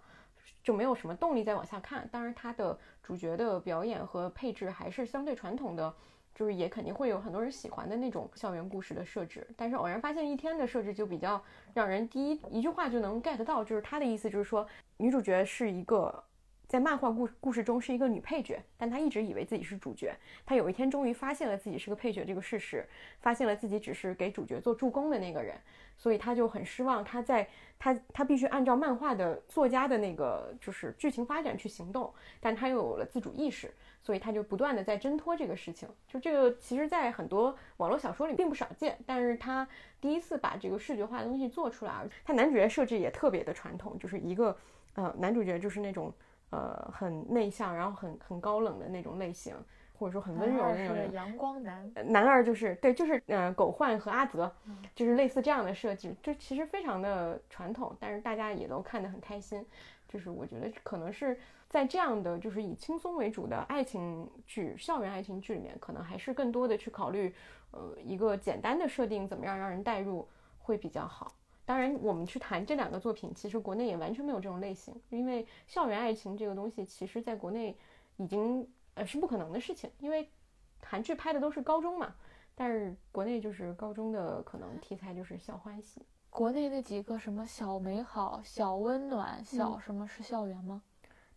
[0.61, 2.07] 就没有什么动力再往下看。
[2.11, 5.93] 当然，它的主角的表演和配置还是相对传统的，
[6.35, 9.45] 就是也肯定会有很多人喜欢的那种校园故事的设置。
[9.55, 11.41] 但是偶然发现一天的设置就比较
[11.73, 16.23] 让人第一一句话就能 get 到，就是他的意思就是说，女主角是一个
[16.73, 20.11] 在漫画故故事中是一个女配角，但她一直以为自己是主角。
[20.43, 22.83] 她有一天终于发现了自己是个配角这个事实，
[23.21, 25.55] 发现了自己只是给主角做助攻的那个人，
[25.95, 27.03] 所以她就很失望。
[27.05, 35.87] 她在她她必须按照漫画的作家的那个就是剧情发展去行动，但她又有了自主意识，所以她就不断的在挣脱这个事情。
[36.07, 39.67] 就这个，其实，在很多网络小说里并不少见，但是她
[40.01, 44.57] 第一次把这个视觉化的东西做出来，她男主角设置也特别的传统，就是一个
[44.95, 46.11] 呃男主角就是那种
[46.53, 49.55] 呃很内向，然后很很高冷的那种类型，
[49.97, 51.13] 或者说很温柔的那种。
[51.13, 54.51] 阳光男，呃男二就是对，就是呃狗焕和阿泽，
[54.93, 59.65] 就是类似这样的设计，就其实非常的传统，但是大家也都看得很开心。
[60.07, 61.35] 就是我觉得可能是
[61.67, 67.33] 在这样的就是以轻松为主的爱情剧、校园爱情剧里面，可能还是更多的去考虑，
[67.71, 70.27] 呃，一个简单的设定怎么样让人代入
[70.59, 71.33] 会比较好。
[71.65, 77.77] 当然，我们去谈这两个作品，其实国内也完全没有这种类型，因为校园爱情这个东西，其实在国内
[78.17, 80.29] 已经呃是不可能的事情，因为
[80.81, 82.13] 韩剧拍的都是高中嘛，
[82.53, 90.81] 但是国内就是高中的可能题材就是校欢喜，国内那几个什么小美好、小温暖、小嗯什么是校园吗？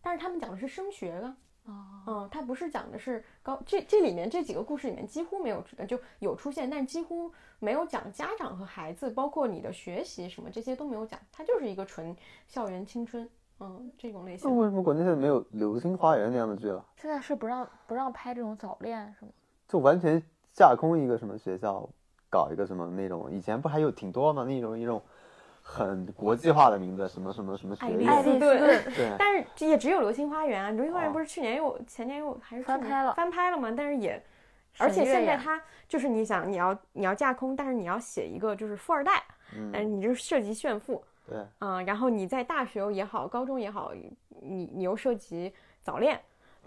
[0.01, 12.15] 但是他们讲的是升学的，啊，嗯，它不是讲的是高这这里面这几个故事里面几乎没有呃就有出现，但几乎没有讲家长和孩子，包括你的学习什么这些都没有讲，它就是一个纯
[12.47, 14.57] 校园青春，嗯，这种类型那型。
[14.57, 16.85] 为什么国内现在没有《流星花园》那样的剧了？
[16.95, 19.31] 现在是不让不让拍这种早恋是吗？
[19.67, 21.89] 就完全架空一个什么学校，
[22.29, 24.45] 搞一个什么那种，以前不还有挺多吗？
[24.45, 25.01] 那种一种
[25.69, 28.39] 很国际化的名字，什么什么什么学爱丽院，爱丽丝。
[28.39, 33.13] 对，但是也只有《流星花园》啊，《流星花园哦》不是去年又前年又还是翻拍了。
[33.15, 33.69] 翻拍了吗？
[33.75, 34.23] 但是也
[34.77, 39.21] 而且现在他就是你想你要你要架空，但是你要写一个就是富二代，
[39.53, 39.69] 嗯。
[39.73, 41.03] 但是你就是涉及炫富。
[41.27, 43.91] 对，啊、然后你在大学也好，高中也好，
[44.41, 45.53] 你你又涉及
[45.83, 46.17] 早恋，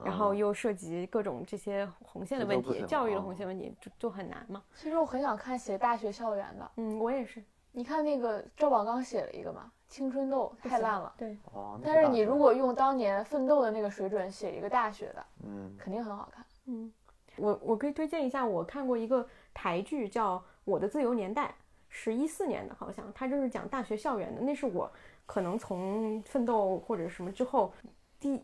[0.04, 4.62] 然后嗯又涉及各种这些红线的问题，教育的啊红线问题，就就很难嘛。
[4.74, 11.12] 其实我很想看写大学校园的，嗯，我也是，你看那个赵宝刚写了一个嘛，《青春痘》太烂了。
[11.16, 16.44] 对，哦，那但是你如果用当年奋斗的那个水准写一个大学的，嗯肯定很好看。
[16.66, 16.92] 嗯，
[17.36, 21.46] 我我可以推荐一下，我看过一个台剧叫《我的自由年代》，
[21.88, 24.40] 是一四年的，好像它就是讲大学校园的。
[24.40, 24.90] 那是我
[25.26, 27.72] 可能从奋斗或者什么之后，
[28.18, 28.40] 第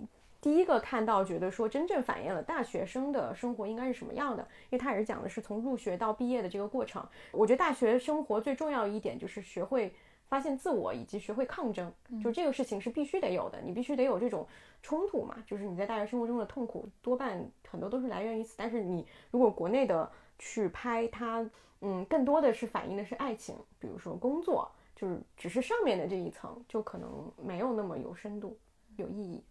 [0.46, 7.04] 第一个看到觉得说真正反映了大学生的生活应该是什么样的，因为它也是讲的是从入学到毕业的这个过程。
[7.32, 9.92] 我觉得大学生活最重要一点就是学会。
[10.28, 14.44] 发现自我以及学会抗争，就这个事情是必须得有的，你必须得有这种
[14.82, 18.54] 冲突嘛，就是你在大学生活中的痛苦多半很多都是来源于此。
[18.56, 21.48] 但是你如果国内的去拍它，
[21.80, 28.58] 嗯，更多的是反映的是爱情，比如说工作，就是只是上面的这一层，就可能没有那么有深度、
[28.96, 29.44] 有意义。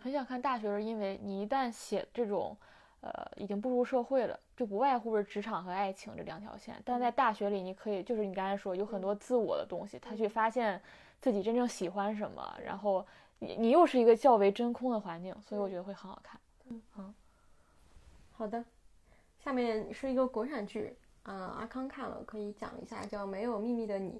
[0.00, 2.56] 很想看大学，是因为你一旦写这种，
[3.00, 6.80] 呃，已经步入社会了，就不外乎是职场和爱情这两条线。
[6.84, 10.80] 但在大学里，你可以就是你刚才说有很多自我的东西，他去发现
[11.20, 13.06] 自己真正喜欢什么，然后
[13.38, 16.40] 你你又是一个较为真空的环境，所以我觉得会很好看。
[16.68, 17.14] 嗯
[18.32, 18.62] 好的，
[19.38, 24.10] 下面是一个国产剧，嗯、阿康看了可以讲一下，叫《没有秘密的你》。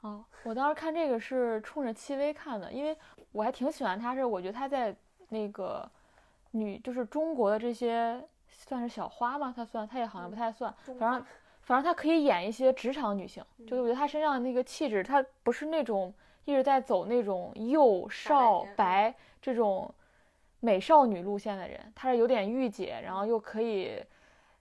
[0.00, 2.96] 哦，我当时看这个是冲着戚薇看的，因为
[3.30, 4.92] 我还挺喜欢她，是我觉得她在
[5.32, 5.90] 那个
[6.52, 9.52] 女就是中国的这些算是小花吗？
[9.56, 11.26] 她算，她也好像不太算，反正
[11.62, 16.14] 反正她可以演一些职场女性，就是我觉得她身上的那个气质，她不是那种
[16.44, 19.92] 一直在走那种幼少白这种
[20.60, 24.02] 美少女路线的人，她是有点御姐，然后又可以。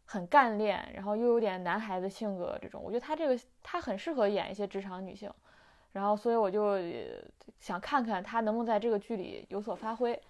[0.04, 5.32] 很干练，然后又有点男孩子性格这种，我觉得她这个她很适合演一些职场女性，
[5.94, 6.82] 然后所以我就呃
[7.62, 10.22] 想看看她能不能在这个剧里有所发挥。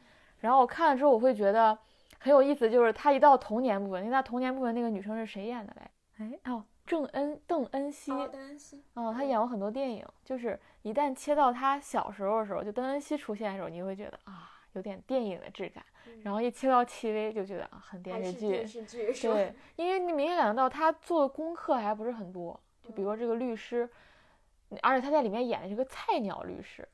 [0.42, 1.78] 然后我看了之后，我会觉得
[2.20, 5.90] 很有意思，就是他一到童年部分，因为她童年部分那个女生是谁演的嘞？
[6.18, 15.84] 哎哦，郑恩邓恩熙，邓恩熙，嗯，她演过很多电影，就是一旦切到他小时候的时候，就邓恩熙出现的时候，你会觉得啊，有点电影的质感。
[16.24, 18.48] 然后一切到戚薇，就觉得啊，很电视剧。
[18.50, 23.90] 电视剧对，因为你明显感觉到他做的功课还不是很多，就比如说这个律师，
[24.82, 26.88] 而且他在里面演的是个菜鸟律师。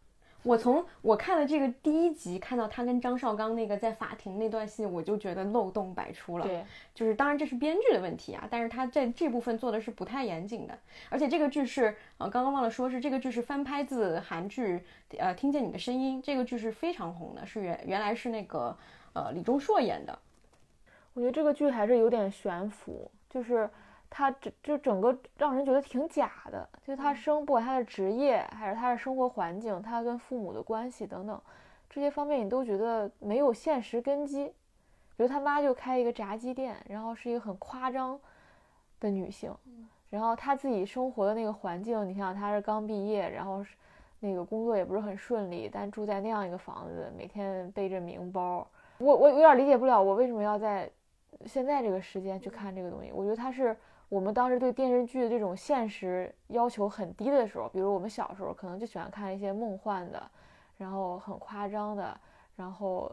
[0.43, 6.45] 我从我看了这个第一集，看到他跟张绍刚那个在法庭那段戏，我就觉得漏洞百出了。
[6.45, 10.77] 对，就是当然这是编剧的问题啊，但是他在这部分做的是不太严谨的，
[11.09, 14.81] 而且这个剧是呃刚刚忘了说是这个剧是翻拍自韩剧
[15.17, 18.77] 呃听见你的声音，这个剧是非常红的，是原原来是那个
[19.13, 20.17] 呃李钟硕演的，
[21.13, 23.69] 我觉得这个剧还是有点悬浮，就是
[24.09, 31.41] 他这就整个让人觉得挺假的，就是他生不管他的职业还是他的生活环境，他跟父母的关系等等
[31.89, 34.53] 这些方面，你都觉得没有现实根基。
[35.15, 38.19] 比如他妈就开一个炸鸡店，然后是一个很夸张
[38.99, 39.51] 的女性，
[40.11, 43.75] 然后她自己生活的那个环境，你想想她是刚毕业，然后是
[44.19, 48.67] 那个工作也不是很顺利，但住在那样一个房子，每天背着名包，
[48.99, 50.87] 我我有点理解不了，我为什么要在
[51.47, 53.11] 现在这个时间去看这个东西？
[53.11, 53.75] 我觉得它是
[54.09, 60.31] 我们当时对电视剧的这种现实要求很低的时候，比如我们小时候可能就喜欢看一些梦幻的，
[60.77, 62.17] 然后很夸张的，
[62.55, 63.11] 然后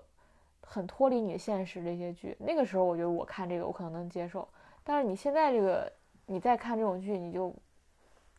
[0.62, 2.36] 很脱离你的现实的一些剧。
[2.38, 4.46] 那个时候我觉得我看这个我可能能接受，
[4.84, 5.90] 但是你现在这个
[6.26, 7.52] 你再看这种剧，你就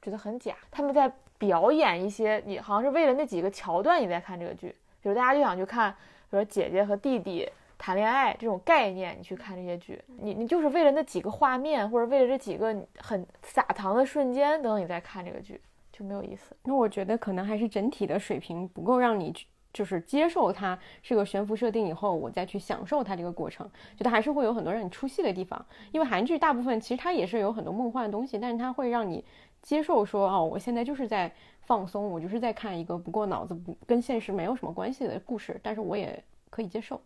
[0.02, 0.56] 觉得很假。
[0.72, 5.92] 他们在表演一些，你好像是为了那几个桥段你在看这个剧，比如大家就想去看，
[6.30, 7.50] 比如姐姐和弟弟
[7.86, 16.58] 谈恋爱这种概念，你去看这些剧，你你就是为了那几个画面，或者为了这几个很撒糖的瞬间，等等你再看这个剧就没有意思。
[16.64, 19.46] 那我觉得可能还是整体的水平不够让你去。
[19.72, 25.64] 就是接受它是个悬浮设定以后，我再去享受它这个过程，觉得还是会有很多让你出戏的地方。
[25.92, 29.24] 因为韩剧大部分其实它也是有很多梦幻的东西，但是它会让你
[29.62, 37.00] 接受说，哦，我现在就是在放松，我就是在看一个不过脑子不跟现实没有什么关系的故事，但是我也可以接受，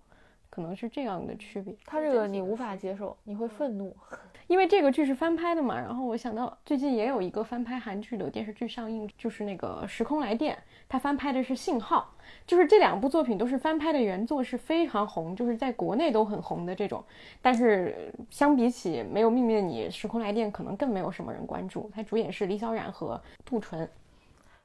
[0.50, 1.76] 可能是这样的区别。
[1.86, 3.96] 他这个你无法接受，你会愤怒。
[4.48, 10.56] 因为这个剧是翻拍的嘛，然后我想到最近也有一个翻拍韩剧的电视剧上映，就是那个《时空来电》，
[10.88, 12.12] 它翻拍的是《信号》，
[12.48, 17.04] 就是这两部作品都是翻拍的原作是非常红，就是在国内都很红的这种。
[17.44, 21.88] 但是相比起《没有秘密的你》，《时空来电》可能更没有什么人关注。
[21.94, 23.88] 它主演是李小冉和杜淳。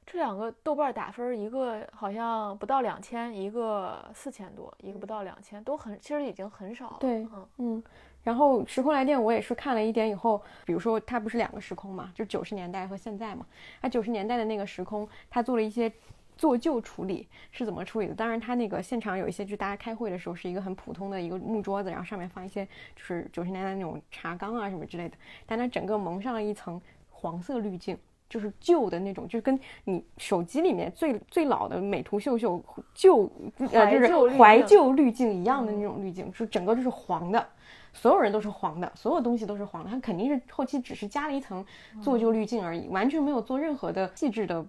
[0.05, 6.97] 这两个豆瓣打分，一个好像不到两千，一个四千多，一个不到两千，都很其实已经很少了。
[6.99, 7.83] 对嗯，嗯，
[8.23, 13.45] 然后《时空来电》我也是看了一点以后，比如说它不是两个时空嘛，就九十年代和现在嘛。
[13.81, 15.91] 它九十年代的那个时空，它做了一些
[16.37, 18.13] 做旧处理，是怎么处理的？
[18.13, 22.63] 当然，它那个现场有一些，就大家开会的时候是一个很普通的一个木桌子，然后上面放一些
[22.95, 26.79] 就是九十年代那种茶缸啊什么之类的，但它整个蒙上了一层
[27.09, 27.97] 黄色滤镜。
[28.29, 32.63] 就是旧的那种，就是跟你手机里面最最老的美图秀秀
[32.93, 33.31] 旧
[33.71, 37.47] 呃就是怀旧滤镜怀旧滤镜一样的那种滤镜，就整个就是黄的，
[37.93, 41.65] 所有人都是黄的，所有东西都是黄的，它肯定是后期只是加了一层
[42.01, 44.65] 做旧滤镜而已，完全没有做任何的细致的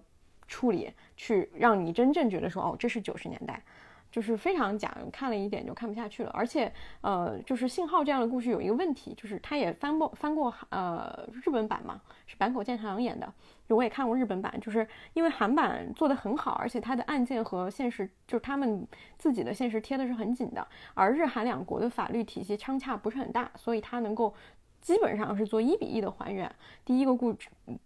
[0.47, 3.61] 处理，去让你真正觉得说哦，这是九十年代。
[4.11, 6.31] 就是非常假，看了一点就看不下去了。
[6.33, 13.31] 而且，呃，就是《信号》这样的故事有一个问题，就是它也翻过翻过呃日本版嘛，是坂口健太郎演的。
[13.67, 18.87] 就我也看过日本版，就是因为韩版做的很好，而且它的案件和现实，就是他们
[19.17, 24.33] 自己的现实贴的是很紧的，而日韩两国的法律体系相差不是很大，所以它能够
[24.79, 26.49] 基本上是做一比一的还原。
[26.85, 27.35] 第一个故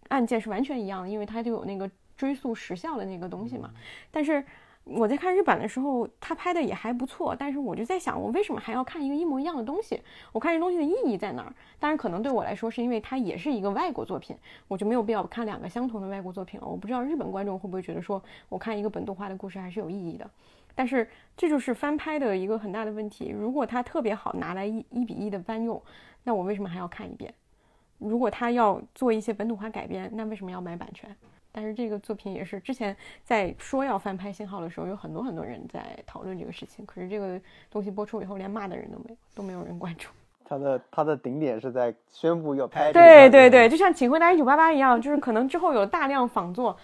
[0.08, 3.72] 案件是完全一样的，因为它就有那个追溯时效的那个东西嘛。
[4.12, 4.44] 但是
[4.84, 10.02] 我在看日版的时候，他拍的也还不错，但是我就在想，我为什么还要看一个一模一样的东西？
[10.32, 11.54] 我看这东西的意义在哪儿？
[11.78, 16.66] 当然，可能对我来说，是因为它也是一个外国作品，我就没有必要看两个相同的外国作品了。
[16.66, 20.28] 我不知道日本观众会不会觉得说，我看一个本土化的故事还是有意义的。
[20.74, 23.28] 但是这就是翻拍的一个很大的问题。
[23.28, 25.80] 如果它特别好拿来一一比一的翻用，
[26.24, 27.32] 那我为什么还要看一遍？
[27.98, 31.14] 如果他要做一些本土化改编，那为什么要买版权？
[31.52, 36.84] 但是这个作品也是之前在说要翻拍《信号》的时候，有很多很多人在讨论这个事情。
[36.86, 37.40] 可是这个
[37.70, 40.08] 东西播出以后，连骂的人都没有，都没有人关注。
[40.44, 46.76] 他的他的顶点是在宣布要拍对对对，就像《请回答一九八八》一样，就是可能之后有大量仿作，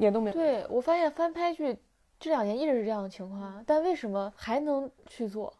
[0.00, 0.34] 也都没有。
[0.34, 1.76] 对我发现翻拍剧
[2.18, 5.52] 这两年一直是这样的情况，但为什么还能去做？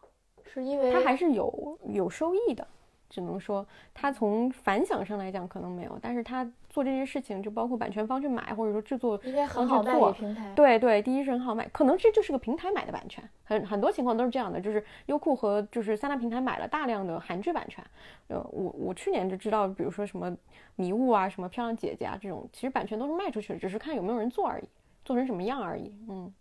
[0.45, 2.65] 是因为它还是有有收益的，
[3.09, 10.53] 只能说它从反响上来讲可能没有，但是它做这件事情，就包括版权方去买，或者说制作应该很方去做好卖给，平台。
[10.53, 17.83] 对对，第一是很好卖，可能这就是个平台买的版权，很很多情况都是这样的，就是优酷和就是三大平台买了大量的韩剧版权。
[18.27, 20.37] 呃，我我去年就知道，比如说什么
[20.75, 24.69] 迷雾啊、什么漂亮姐姐啊这种，其实版权都是卖出去的，只是看有没有人做而已，
[25.03, 25.91] 做成什么样而已。
[26.07, 26.31] 嗯，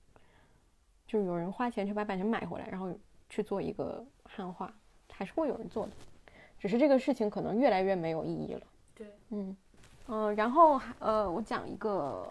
[1.06, 2.92] 就是有人花钱去把版权买回来，然后
[3.30, 4.70] 去做一个汉化，
[5.10, 5.92] 还是会有人做的，
[6.58, 8.60] 只是这个事情可能越来越没有意义了。
[8.94, 9.54] 对，嗯，
[10.06, 12.26] 呃，然后呃，我讲一个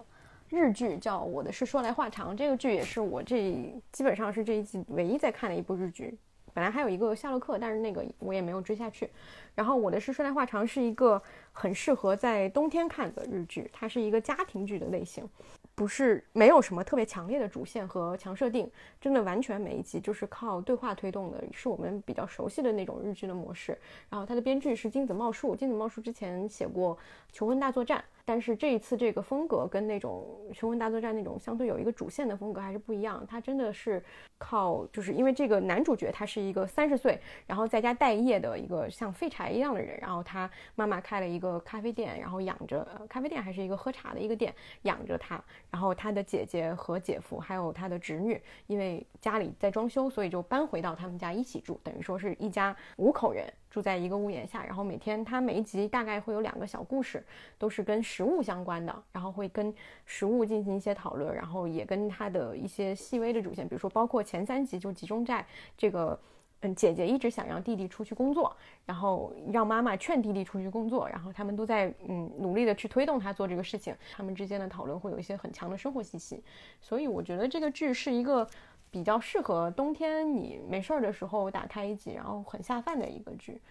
[0.50, 2.34] 日剧，叫《我的事说来话长》。
[2.38, 6.18] 这个剧也是我这基本上是这一季唯一在看的一部日剧。
[6.54, 9.10] 本来还有一个夏洛克，但是那个我也没有追下去。
[9.54, 11.22] 然后《我的事说来话长》是一个
[11.52, 15.28] 很适合在冬天看的日剧，它是一个家庭剧的类型，
[15.76, 23.78] 不是没有什么特别强烈的主线和强设定，真的完全每一集就是靠对话推动的，是我们比较熟悉的那种日剧的模式。
[24.10, 26.96] 然后它的编剧是金子茂树，金子茂树之前写过
[27.34, 33.24] 《求婚大作战》，但是这一次这个风格跟那种《求婚大作战》那种相对有一个主线的风格还是不一样。
[33.30, 34.04] 他真的是
[34.40, 45.40] 靠，就是因为这个男主角他是一个三十岁，然后在家待业的一个像废柴一样的人，然后他妈妈开了一个咖啡店，然后养着咖啡店还是一个喝茶的一个店，养着他。
[45.70, 53.46] 然后他的姐姐和姐夫还有他的侄女，因为家里在装修，所以就搬回到他们家一起住，等于说是一家五口人
[53.76, 54.64] 住在一个屋檐下。
[54.64, 57.22] 然后每天他每一集大概会有两个小故事，
[57.58, 59.74] 都是跟食物相关的，然后会跟
[60.06, 65.46] 食物进行一些讨论，然后也跟他的一些细微的主线，比如说包括前三集就集中在
[65.76, 66.18] 这个。
[66.62, 68.56] 嗯，姐姐一直想让弟弟出去工作，
[68.86, 73.94] 然后让妈妈劝弟弟出去工作，然后他们都在嗯努力的去推动他做这个事情。
[74.16, 76.42] 他们之间的讨论会有一些很强的生活气息，
[76.80, 78.48] 所以我觉得这个剧是一个
[78.96, 83.62] 比较适合冬天你没事儿的时候打开一集，然后很下饭的一个剧。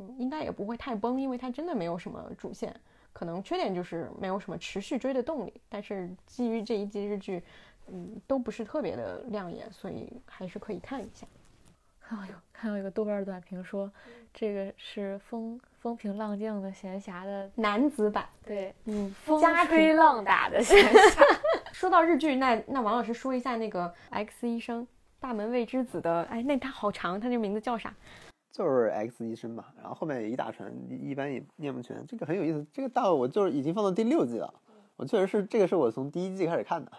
[0.00, 2.74] 嗯，应该也不会太崩，因为它真的没有什么主线，
[3.12, 5.60] 可能缺点就是没有什么持续追的动力。
[5.68, 7.40] 但是基于这一季日剧，
[7.86, 11.24] 嗯，都不是特别的亮眼，所以还是可以看一下。
[12.00, 13.88] 看到有看到一个豆瓣短评说，
[14.34, 21.24] 这个是风风平浪静的闲暇的，男子版，对，嗯，风家庭吹浪打的闲暇。
[21.82, 24.84] 说到日剧，那那王老师说一下那个《X 医生》
[25.18, 27.92] 大门未知子的，哎，那他好长，他这名字叫啥？
[28.52, 32.06] 就是 X 医生吧，然后后面一大串，一一般也念不全。
[32.06, 34.54] 这个很有意思，这个大我就是已经放到第六季了，
[34.94, 36.92] 我确实是这个是我从第一季开始看的，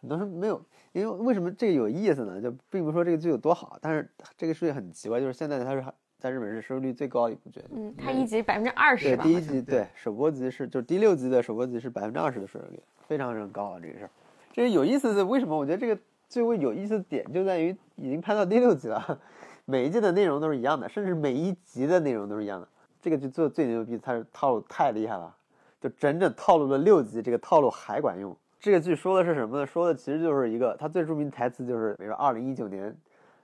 [0.00, 2.40] 很多人没有，因为为什么这个有意思呢？
[2.40, 5.84] 就并不是说这个剧有多好，但是这个剧很奇怪，就是现在它是
[6.16, 14.10] 在日本是收视率最高的一部剧，嗯，它一集百分之二十对第一集对首播集是就是第六集的首播集是百分之二十的收视率，非常非常高啊，这个事儿。
[14.58, 15.56] 这个有意思的是，为什么？
[15.56, 15.96] 我觉得这个
[16.28, 19.20] 最为有意思的点就在于已经拍到第六集了，
[19.64, 22.66] 每一季的内容都是一样的，甚至每一集的内容都是一样的。
[23.00, 25.32] 这个剧做的最牛逼，它是套路太厉害了，
[25.80, 28.36] 就整整套路了六集，这个套路还管用。
[28.58, 29.64] 这个剧说的是什么呢？
[29.64, 32.92] 说的其实就是一个，它最著名台词就是，比如说二零一九年，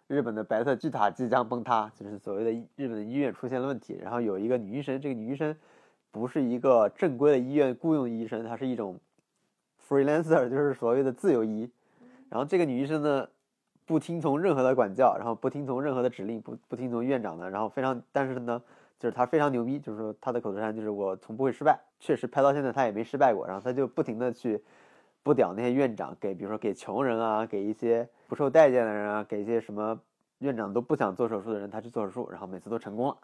[0.08, 5.54] 日本的白色巨塔即将崩塌，就是所谓的日本的医院出现了问题，然后有一个女医生，这个女医生
[6.10, 8.98] 不是一个正规的医院雇佣医生，她是一种
[9.89, 11.70] freelancer， 就是所谓的自由医。
[12.28, 13.28] 然后这个女医生呢，
[13.87, 18.61] 不听从任何的管教，然后不听从任何的指令，不不听从院长的，然后非常，但是呢，
[18.99, 24.61] 就是她非常牛逼，就是说她的口头禅就是我从不会失败，确实拍到现在她也没失败过，然后她就不停的去
[25.22, 30.01] 不屌那些院长，给比如说给穷人啊，给一些不受待见的人啊，给一些什么
[30.39, 33.16] 院长都不想做手术的人，她去做手术，然后每次都成功了，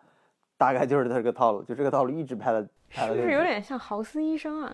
[0.57, 4.73] 大概就是他这个套路，就这个套路一直拍了，拍了是不是有点像豪斯医生啊？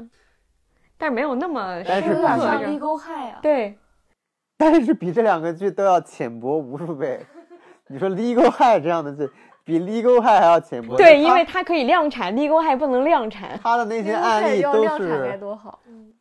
[0.99, 3.39] 但是没有那么但是有点像深刻是 Legal High 啊。
[3.43, 3.79] 对，
[4.57, 7.25] 但是比这两个剧都要浅薄无数倍。
[7.89, 9.31] 你说《Legal High》这样的剧，
[9.65, 10.97] 比《Legal High》还要浅薄。
[10.97, 13.59] 对，因为它可以量产，legal high 不能量产。
[13.63, 15.81] 他的那些案例都要量产该是多好。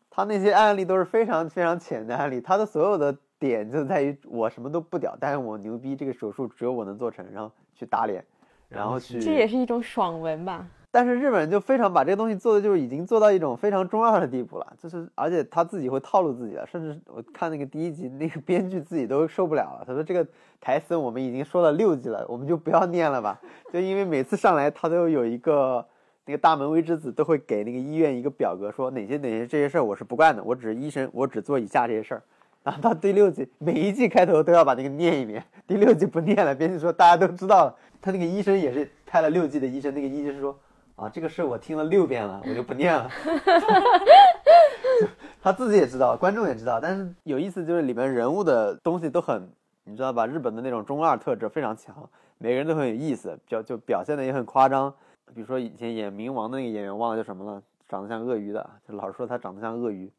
[0.09, 8.23] 他那些案例都是非常非常浅的案例，他的所有的点就在于我什么都不屌，但是我牛逼，这个手术只有我能做成，然后去打脸，
[8.69, 9.19] 然后去。
[9.19, 10.65] 这也是一种爽文吧？
[10.95, 20.25] 但是日本人就非常把这个东西做的就是已经做到一种非常中二的地步了，就是而且他自己会套路自己了，甚至我看那个第一集，那个编剧自己都受不了了，他说这个
[20.61, 23.41] 台词我们已经说了六集了，我们就不要念了吧，
[23.73, 25.85] 就因为每次上来他都有一个
[26.27, 32.23] 那个大门未知子都会给那个医院一个表格，说哪些哪些这些事儿我是不干的，我只是医生，我只做以下这些事儿。
[32.63, 35.43] 然后到第六集，每一季开头都要把那个念一遍。
[35.67, 37.75] 第六集不念了，编剧说大家都知道了。
[38.01, 40.57] 他那个医生也是拍了六季的医生，那个医生说
[40.95, 43.09] 啊，这个事我听了六遍了，我就不念了。
[45.41, 49.49] 他自己也知道，观众也知道，但是有意思就是里面人物的东西都很，
[49.83, 50.25] 你知道吧？
[50.25, 54.93] 日本的那种中二特质非常强，每个人都很有意思，表就表现的也很夸张。
[55.33, 60.09] 比如说以前演冥王的那个演员忘了叫什么了，长得像鳄鱼的，就老是说他长得像鳄鱼，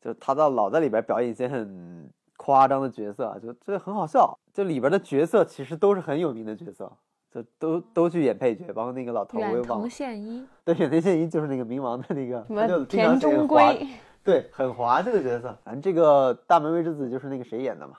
[0.00, 4.36] 就他到老在里边表演一些很夸张的角色，啊就这很好笑。
[4.52, 6.90] 就里边的角色其实都是很有名的角色，
[7.36, 13.88] 就都都去演配角，包括那个老头我也远藤忘了，宪一，对，远藤宪一就是那个冥王的那个，就么田中写很滑圭，
[14.24, 15.54] 对，很滑这个角色。
[15.62, 17.98] 反正这个大门卫之子就是那个谁演的嘛，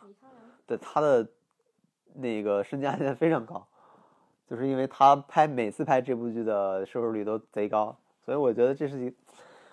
[0.65, 1.27] 对，他的
[2.15, 3.63] 那个身价现在非常高，
[4.49, 9.13] 就是因为他拍每次拍这部剧的收视率都贼高，所以我觉得这是一，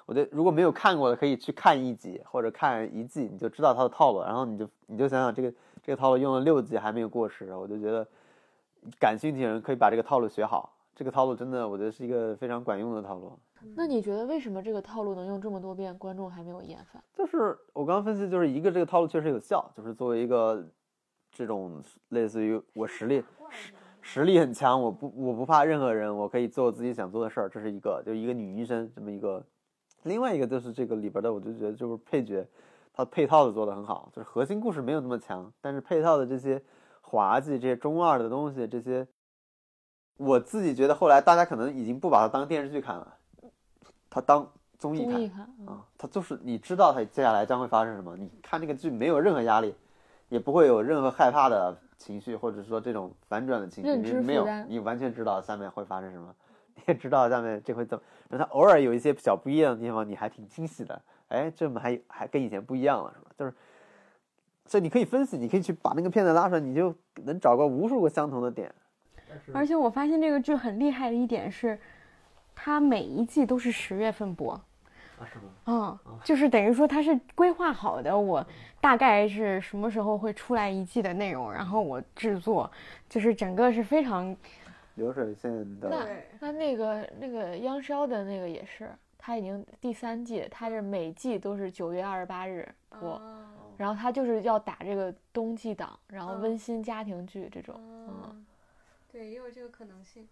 [0.04, 5.50] 我觉得如果没有看过的可以去看一集或者看一季，你就知道他的套路，然后你就你就想想这个
[5.82, 8.06] 这个套路用了六集还没有过时，我就觉得
[8.99, 10.70] 感兴趣的人可以把这个套路学好。
[10.95, 13.37] 这个套路真的，我觉得是一个非常管用的套路。
[13.74, 17.03] 那你觉得为什么这个套路能用这么多遍，观众还没有厌烦？
[17.12, 20.64] 就是我刚刚分析，就是一个这个套路确实有效，就是作为一个
[21.32, 29.45] 这种类似于我实力实实力很强，我不我不怕任何人，我可以做自己想做的事儿，这是一个，就一个女医生这么一个。
[30.05, 32.47] 另外一个就是这个里边的，我就觉得就是配角，
[32.93, 36.62] 他配套的做的很好，就是核心故事没有那么强，但是配套的这些
[37.14, 39.06] 滑稽、这些中二的东西，这些
[40.16, 43.16] 我自己觉得后来大家可能已经不把它当电视剧看了，
[44.10, 45.46] 它当综艺看。
[45.66, 49.72] 啊，它就是你知道它接下来将会发生什么，你看这个剧没有任何压力，
[50.28, 56.34] 也不会有任何害怕的情绪，或者说这种反转的情绪，你没有，你完全知道下面会发生什么，
[56.74, 63.23] 你也知道下面这会怎么，然后它偶尔有一些小不一样的地方，你还挺惊喜的，哎，这么还还跟以前不一样了，是吧？
[64.64, 66.94] 就是，所以你可以分析，你可以去把那个片子拉出来，你就
[67.24, 68.72] 能找个无数个相同的点。
[69.52, 71.78] 而且我发现这个剧很厉害的一点是，
[72.54, 74.52] 它每一季都是十月份播。
[74.52, 75.44] 啊，是吗？
[76.06, 78.44] 嗯，就是等于说它是规划好的，我
[78.80, 82.68] 大概是什么时候会出来一季的内容，然后我制作，
[83.08, 84.36] 就是整个是非常
[84.96, 86.06] 流水线的，那
[86.40, 93.20] 那那个那个央烧的那个也是，它已经第三季，它是每季都是九月二十八日播，
[93.76, 98.44] 然后他就是要打这个冬季档，然后温馨家庭剧这种，嗯，
[99.10, 100.26] 对，也有这个可能性。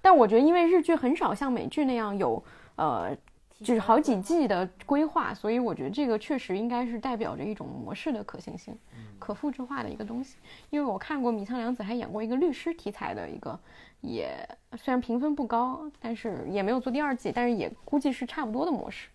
[0.00, 2.42] 但我觉得，因为日剧很少像美剧那样有
[2.74, 3.16] 呃，
[3.60, 8.76] 就是好几季的规划，所以我觉得这个确实应该是代表着一种模式的可行性、
[9.20, 10.38] 可复制化的一个东西。
[10.70, 13.56] 因为我看过米仓凉子还演过一个律师题材的一个，
[14.00, 14.36] 也
[14.76, 19.08] 虽然评分不高，但是也没有做第二季，但是也估计是差不多的模式。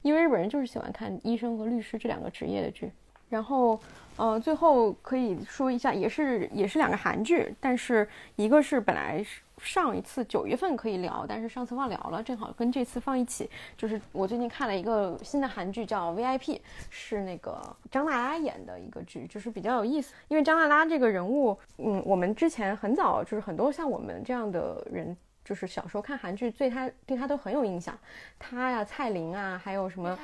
[0.00, 2.90] 因为日本人就是喜欢看医生和律师这两个职业的剧。
[3.30, 3.80] 然后，
[4.16, 8.06] 呃，最后可以说一下，也是也是两个韩剧，但是
[8.36, 9.24] 一个是本来
[9.56, 13.48] 上一次九月份可以聊，但是上次忘聊了，正好跟这次放一起。
[13.76, 16.56] 就是我最近看了一个新的韩剧，叫《VIP》，
[16.90, 17.60] 是那个
[17.90, 20.12] 张娜拉演的一个剧，就是比较有意思。
[20.28, 27.96] 因为张娜拉这个人物，嗯，我们之前很早就是很多像我们这样的人，就是小时候看韩剧，对她对她都很有印象。
[28.38, 30.18] 她呀，蔡琳啊，还有什么？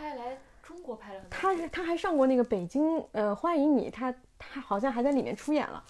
[0.86, 5.82] 国拍了很多他是他还上过那个北京呃欢迎你，他他好像还在里面出演了，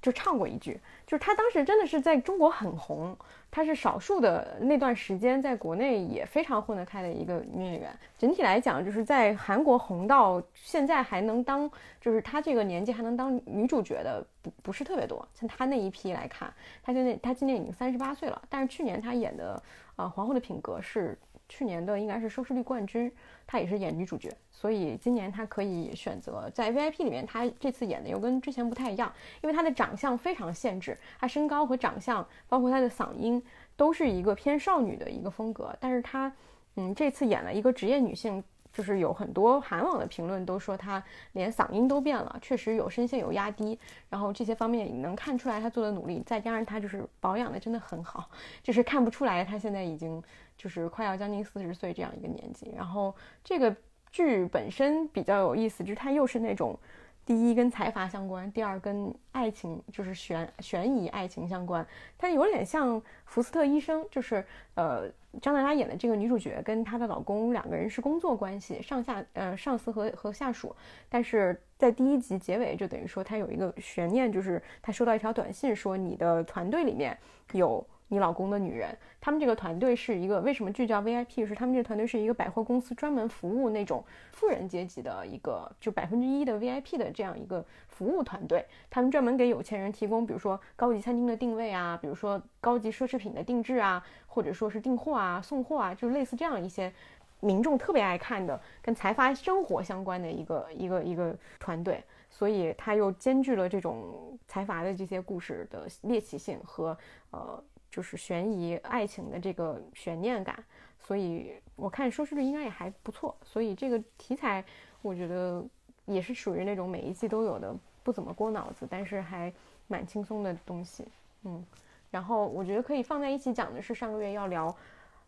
[0.00, 3.16] 就唱过一句，就是他当时真的是在中国很红，
[3.50, 7.98] 他是少数的那段时间在国内也非常混得开的一个女演员。
[8.16, 11.70] 整体来讲，就是在韩国红到现在还能当，
[12.00, 15.26] 就是她这个年纪还能当女主角的不不是特别多。
[15.34, 16.52] 像她那一批来看，
[16.82, 19.62] 她现在她今年已经三十八岁了，但是去年她演的
[19.96, 21.18] 呃《皇后的品格》是
[21.54, 23.12] 去年的应该是收视率冠军，
[23.46, 33.42] 她也是演女主角，所以今年她可以选择在 VIP 里面，她这次演的又跟之前不太一样，因为她的长相非常限制，她身高和长相，包括她的嗓音，
[33.76, 36.32] 都是一个偏少女的一个风格，但是她，
[36.76, 38.42] 嗯，这次演了一个职业女性。
[38.72, 43.78] 就是有很多韩网的评论都说她连嗓音都变了，确实有声线有压低，
[44.08, 48.30] 然后这些方面也能看出来她做的努力，再加上她就是保养的真的很好，
[48.62, 50.22] 就是看不出来她现在已经
[50.56, 52.72] 就是快要将近四十岁这样一个年纪。
[52.76, 53.74] 然后这个
[54.10, 56.78] 剧本身比较有意思，就是它又是那种
[57.24, 61.86] 第一跟财阀相关，第二跟爱情就是悬悬疑爱情相关，
[62.18, 64.44] 它有点像福斯特医生，就是
[64.74, 65.08] 呃
[65.40, 70.74] 张娜拉演的这个女主角跟她的老公两个人是工作关系，上下呃上司和和下属，
[71.08, 77.16] 但是在第一集结尾就等于说她有一个悬念，就是她收到一条短信说你的团队里面
[77.52, 81.46] 有你老公的女人，他们这个团队是一个为什么聚焦 VIP？
[81.46, 96.92] 是他们这个团队是一个百货公司专门服务那种富人阶级的一个就百分之一的 VIP 的这样一个服务团队，他们专门给有钱人提供，比如说高级餐厅的定位啊，比如说高级奢侈品的定制啊，或者说是订货啊、送货啊，就类似这样一些
[97.40, 102.04] 民众特别爱看的跟财阀生活相关的一个一个一个团队。
[102.34, 106.96] 所以它又兼具了这种财阀的这些故事的猎奇性和
[107.30, 107.62] 呃，
[107.92, 110.64] 就是悬疑爱情的这个悬念感，
[110.98, 113.36] 所以我看收视率应该也还不错。
[113.44, 114.64] 所以这个题材
[115.02, 115.62] 我觉得
[116.06, 119.52] 也是属于那种每一季都有的，不怎么过脑子，但是还
[119.88, 121.06] 蛮轻松的东西。
[121.44, 121.62] 嗯，
[122.10, 124.74] 然后我觉得可以放在一起讲的是上个月要聊，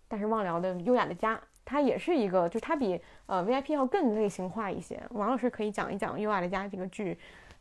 [0.08, 1.36] 但是忘聊的《优雅的家》，
[1.66, 5.02] 它也是一个，就它比呃 VIP 要更类型化一些。
[5.10, 7.18] 王老师可以讲一讲《优雅的家》这个剧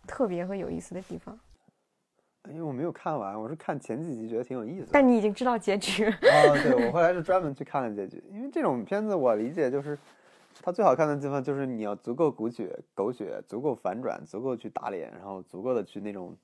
[0.08, 1.38] 特别和有意思的地方。
[2.50, 4.90] 因为我没有看完，我是看前几集觉得挺有意思的。
[4.92, 9.98] 但你已经知道结局，哦，对，我后来是专门去看了结局，因为这种片子我理解就是，
[10.62, 16.36] 它最好看的地方就是你要足够狗血、狗血，足够反转，足够去打脸，然后足够的去那种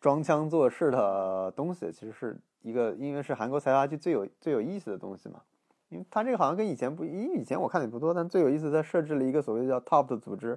[0.00, 5.40] 装腔作势的东西，其实是一个，因为是韩国财阀剧最有最有意思的东西嘛。
[5.88, 10.56] 因为它这个好像跟以前不，因为以前我看的也不多，但最有意思，它设置了一个所谓叫 top 的组织，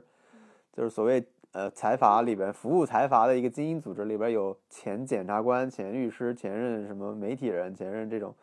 [0.71, 8.35] 就是所谓呃财阀里边服务财阀的一个精英组织，里边有前检察官、前律师、前任什么媒体人、前任这种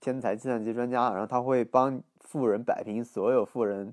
[0.00, 3.92] 天才计算机专家，然后他会帮富人摆平所有富人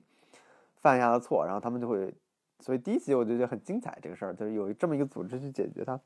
[0.78, 2.14] 犯下的错，然后他们就会，
[2.60, 6.00] 所以第一集我就觉得很精彩，这个事儿就是有这么一个组织去解决它。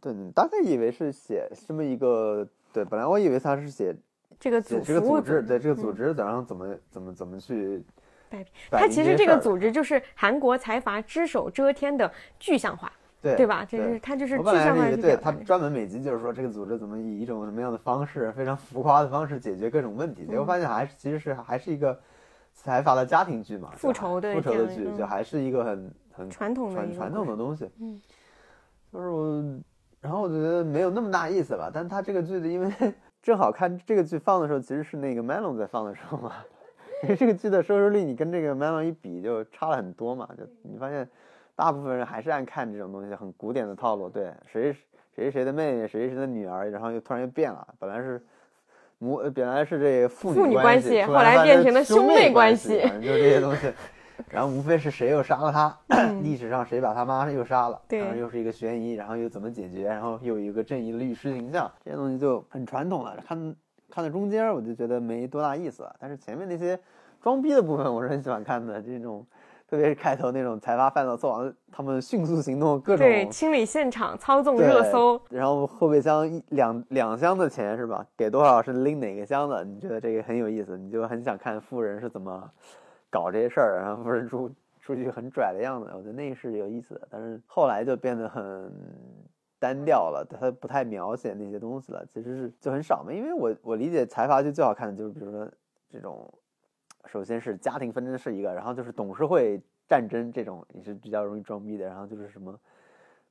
[0.00, 3.96] 对，你大概以为是写这么一个，对，本来我以为他是写
[4.38, 7.82] 这个组织这个组织，对这个组嗯织，然后怎么怎么怎么去
[8.30, 13.64] 摆平摆平它其实这个组织就是韩国财阀只手遮天的具象化，对对吧？
[13.64, 20.46] 就是他就是具象化是以为对他专门每集就是说这个组织怎么以一种什么样的方式，非常浮夸的方式解决各种问题，结果嗯。
[20.46, 21.98] 发现还是其实是还是一个
[22.54, 28.00] 财阀的家庭剧嘛，复仇的复仇的剧就还是一个很很传统的传传统的东西，嗯，
[28.92, 29.44] 就是我，
[30.00, 32.72] 然后我觉得没有那么大意思吧，但他这个剧的因为
[33.22, 36.32] 正好看这个剧放的时候，其实是那个 Melon 在放的时候嘛，
[37.16, 41.08] 这个剧的收视率你跟这个 Melon 一比就差了很多嘛，就你发现
[41.54, 44.74] 大部分人还是爱看这种东西，很古典的套路，对，谁
[45.14, 48.20] 谁谁的妹妹，谁谁的女儿，然后又突然又变了，本来是
[48.98, 53.72] 母，呃本来是这父父女关关系后来变成了兄妹关关系反正就这些东西。
[54.28, 63.16] 然后无非是谁又杀了他，嗯 历史上谁把他妈又杀了，然后又是一个悬疑，然后又怎么解决，然后又有一个正义的律师形象，这些东西就很传统了。
[63.24, 63.54] 看
[63.90, 66.78] 看到中间我就觉得没多大意思了，但是前面那些
[67.20, 69.26] 装逼的部分我是很喜欢看的，这种
[69.68, 78.06] 特别是开头那种财阀犯了错，他们迅速行动，各种对，清理现场，操纵热搜，然后后备箱一两两箱的钱是吧？
[78.16, 79.64] 给多少是拎哪个箱子？
[79.64, 82.50] 你觉得这个很有意思，你就很想看富人是怎么
[83.10, 87.08] 搞这些事儿，然后富人出出去很拽的样子，我觉得那是有意思的。
[87.10, 88.72] 但是后来就变得很
[89.58, 93.12] 单调了，它不太描写那些东西了，其实是就很少嘛。
[93.12, 95.50] 因为我我理解财阀剧最好看的就是比如说
[95.90, 96.32] 这种，
[97.06, 102.58] 首先是家庭纷争是一个，然后就是董事会战争这种也是比较容易装逼的，然后就是什么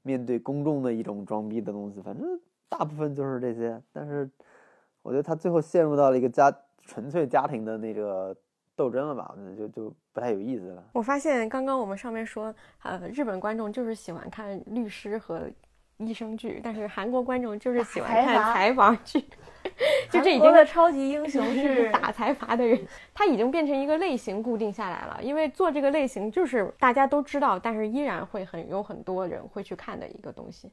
[0.02, 3.82] 面对公众的一种装逼的东西，反正大部分就是这些。
[3.94, 4.30] 但是
[5.02, 8.36] 我觉得他最后陷入到了一个家纯粹家庭的那个
[8.76, 10.84] 斗争了吧，我觉得就就不太有意思了。
[10.94, 12.54] 我发现刚刚我们上面说，
[12.84, 15.50] 呃，日本观众就是喜欢看律师和
[15.98, 19.20] 医生剧，但是韩国观众就是喜欢看财阀剧，
[20.12, 22.80] 就这已经的超级英雄是 打财阀的人，
[23.14, 25.20] 他已经变成一个类型固定下来了。
[25.24, 30.72] 因为做这个类型就是大家都知道，但是依然会很有很多人会去看的一个东西。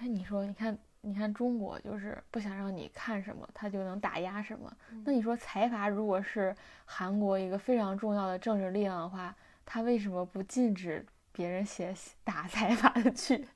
[0.00, 4.72] 哎，你说，你看，你看中国就是不想让你看什么，他就能打压什么。
[5.04, 9.36] 那你说财阀如果是韩国一个非常重要的政治力量的话，
[9.66, 13.46] 他为什么不禁止别人写 打财阀的剧？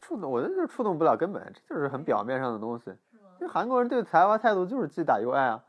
[0.00, 2.90] 触动，我觉得就是触动不了根本，这就是很表面上的东西。
[3.40, 5.62] 因为韩国人对财阀态度就是既打又爱啊。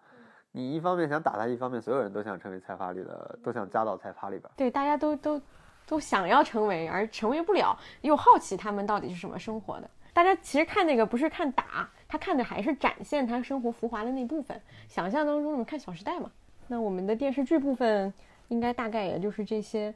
[0.51, 4.51] 你一方面想打他，一方面所有人都想成为财阀里的，都想加到财阀里边。
[4.57, 5.41] 对，大家都都
[5.88, 9.89] 都想要成为，而成为不了，又好奇他们到底是什么生活的。
[10.13, 14.59] 大家其实看那个不是看打，他看的还是展现他生活浮华的那部分。
[14.89, 16.29] 想象当中，你们看《小时代》嘛。
[16.67, 18.13] 那我们的电视剧部分
[18.49, 19.93] 应该大概也就是这些。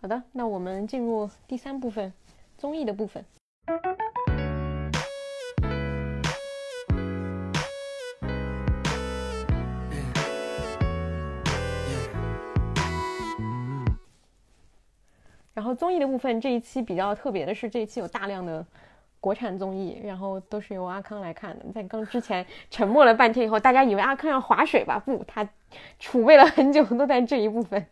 [0.00, 2.10] 好的，那我们进入第三部分，
[2.56, 3.22] 综艺的部分。
[15.52, 18.64] 然后综艺的部分，这一期比较特别的是，这一期有大量的
[19.20, 21.66] 国产综艺，然后都是由阿康来看的。
[21.74, 24.98] 在刚之前沉默了半天以后，大家以为阿康要划水吧？
[24.98, 25.46] 不，他
[25.98, 27.86] 储备了很久，都在这一部分。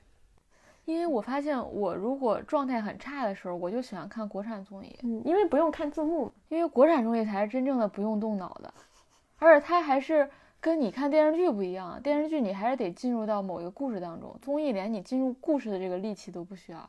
[0.89, 8.72] 因为我发现，我如果状态很差的时候，我就喜欢看国产综艺，嗯，因为不用看字幕，因为国产综艺才是真正的不用动脑的，
[9.36, 10.26] 而且它还是
[10.59, 12.01] 跟你看电视剧不一样。
[12.03, 16.89] 电视剧你还是得进入到某一个故事当中，综艺连你进入故事的这个力气都不需要。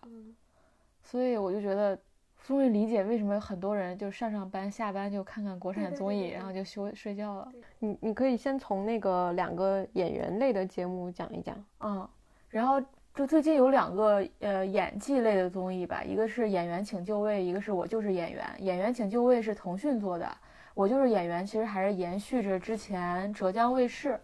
[1.03, 1.99] 所以我就觉得，
[2.47, 7.51] 终于理解为什么很多人就上上班、下班就看看国产综艺， 然后就休睡觉了。
[7.79, 11.53] 你你可以先从那个两个演员类的节目讲一讲。
[11.81, 12.07] 嗯，
[12.47, 12.81] 然后
[13.19, 18.49] 就最近有两个呃演技类的综艺吧，一个是《演员请就位》，一个是我就是演员。
[18.61, 20.25] 《演员请就位》是腾讯做的，
[20.73, 24.17] 《我就是演员》其实还是延续着之前浙江卫视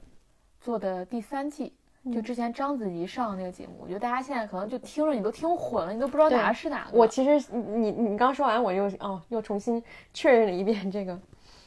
[0.62, 1.74] 做的第三季。
[2.10, 6.98] 就之前章子怡上的那个节目，我觉得大家现在可能就听着你都听混了，你都不知道哪个是哪个。
[6.98, 9.84] 我其实你你刚说完，我又哦又重新
[10.14, 11.20] 确认了一遍这个。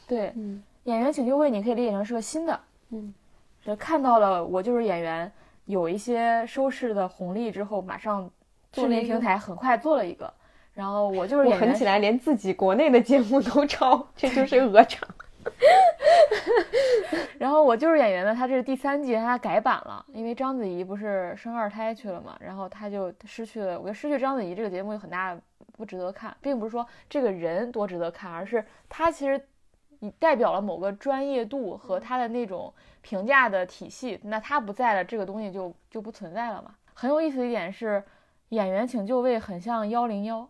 [0.07, 2.59] 对，嗯演员请就位，你可以理解成是个新的，
[2.89, 3.13] 嗯，
[3.63, 5.31] 是看到了我就是演员
[5.69, 8.31] 有一些收视的红利之后，马上视
[8.71, 10.33] 做那个频平台很快做了一个，
[10.73, 15.07] 然后我就是我演员狠起来连自己国内的节目都抄，这就是鹅厂。
[17.37, 23.77] 然后我就是演员呢，他这是第三季，他改版了，因为章子怡不是生二胎去了嘛，然后他就失去了。
[23.79, 25.37] 我觉得失去章子怡这个节目有很大
[25.73, 29.39] 不值得看，并不是说这个人多值得看，而是他其实
[30.19, 34.19] 代表了某个专业度和他的那种评价的体系。
[34.23, 36.75] 那他不在了，这个东西就就不存在了嘛。
[36.93, 38.03] 很有意思的一点是，
[38.49, 40.47] 演员请就位很像幺零幺，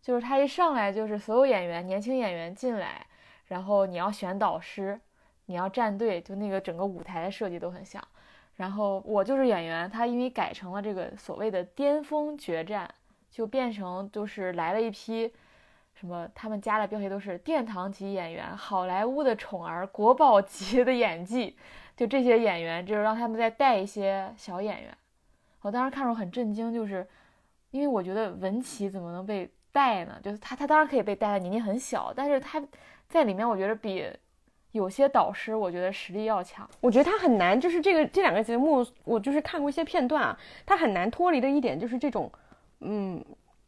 [0.00, 3.06] 就是他一上来就是所有演员年轻演员进来，
[3.46, 5.00] 然后你要选导师。
[5.46, 8.00] 你要站队，就那个整个舞台的设计都很像。
[8.54, 12.88] 然后我就是演员，他因为改成了这个所谓的巅峰决战，
[13.28, 15.32] 就变成就是来了一批
[16.00, 21.54] 什么，他们家的标题都是殿堂级演员、好莱坞的宠儿、国宝级的演技，
[21.94, 24.96] 就这些演员，就是让他们再带一些小演员。
[25.60, 27.06] 我当时看着很震惊，就是
[27.70, 30.18] 因为我觉得文琪怎么能被带呢？
[30.22, 32.62] 就是他，他当然可以被带，年纪很小，但是他
[33.06, 34.10] 在里面我觉得比。
[34.72, 42.30] 有些导师我觉得实力要强，我觉得他很难，就是这个这两个节目，我就是看过一些片段啊，他很难脱离的一点就是这种，
[42.78, 43.20] 嗯，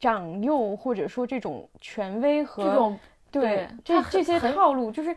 [0.02, 2.98] 长幼或者说这种权威和这种
[3.30, 5.16] 对这这些套路，就是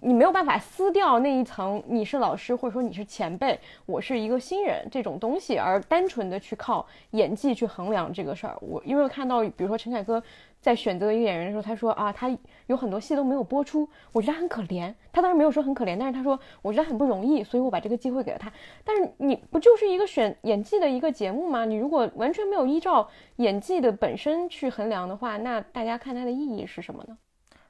[0.00, 8.56] 你没有办法撕掉那一层，你是老师或者说你是前辈，我是一个新人这种东西，而单纯的去靠演技去衡量这个事儿。
[8.60, 10.22] 我因为看到，比如说陈凯歌。
[10.58, 12.28] 在选择一个演员的时候，他说啊，他
[12.66, 14.92] 有很多戏都没有播出，我觉得他很可怜。
[15.12, 18.52] 他当时没有说很可怜，但是他说我觉得很不容易，所以我把这个机会给了他。
[18.82, 21.64] 但是你不就是一个选演技的一个节目吗？
[21.64, 27.16] 你如果完全没有依照演技的本身去衡量的话，那大家看它的意义是什么呢？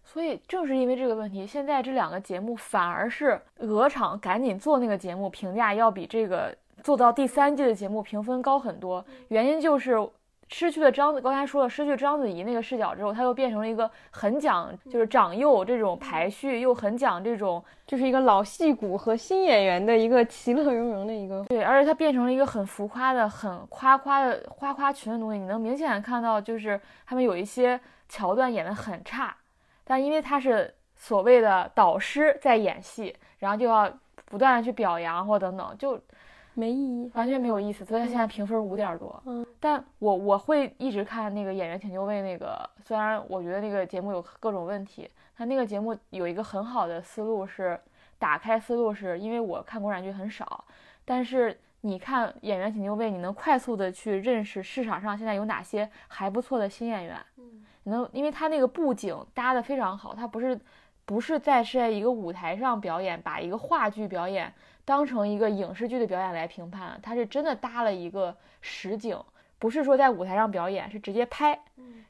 [0.06, 9.98] 所以正是因为这个问题，现在这两个节目反而是鹅厂赶紧做那个节目，评价要比这个做到第三季的节目评分高很多，原因就是
[10.48, 21.44] 失去了章子，刚才说了失去章子怡那个视角之后，它又变成了一个很讲就是长幼这种排序，又很讲这种就是一个老戏骨和新演员的一个其乐融融的一个。
[21.46, 25.38] 对，而且它变成了一个很浮夸的、很夸夸的夸夸群的东西。
[25.40, 29.36] 你能明显看到，就是他们有一些桥段演得很差，
[29.88, 33.90] 但因为他是所谓的导师在演戏，然后就要
[34.24, 35.98] 不断的去表扬或等等，就
[36.54, 37.84] 没意义，完全没有意思。
[37.84, 39.22] 所以他现在评分五点多。
[39.26, 47.78] 嗯，但我我会一直看那个演员请就位那个，虽然我觉得那个节目有各种问题，他那个节目有一个很好的思路是
[48.18, 50.64] 打开思路，是因为我看国产剧很少，
[51.04, 57.16] 但是你看演员请就位，你能快速的去认识市场上现在有哪些还不错的新演员。
[57.36, 60.58] 嗯，你能因为他那个布景搭的非常好，他不是
[61.04, 64.52] 不是在是在一个舞台上表演，把一个话剧表演。
[64.84, 69.18] 当成一个影视剧的表演来评判，他是真的搭了一个实景，
[69.58, 71.58] 不是说在舞台上表演，是直接拍。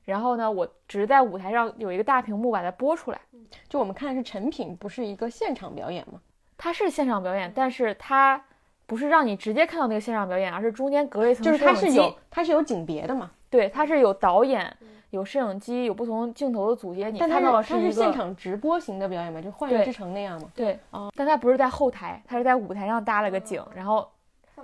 [0.04, 3.18] 然后呢，我只是在舞台上有一个大屏幕把它播出来。
[3.66, 6.20] 就我们看的是成品，不是一个现场表演吗？
[6.58, 8.44] 它是现场表演，但是它
[8.84, 14.76] 不是让你直接看到那个现场表演，而是中间隔了一层就是它是有它是有景别的嘛，对，它是有导演、
[15.10, 20.50] 有摄影机、有不同镜头的组接，你但看到了是它是的一个现场直播型的表演嘛，就《幻乐之城》那样嘛。
[20.54, 21.10] 对，哦。
[21.16, 24.08] 但它不是在后台，它是在舞台上搭了个景，然后，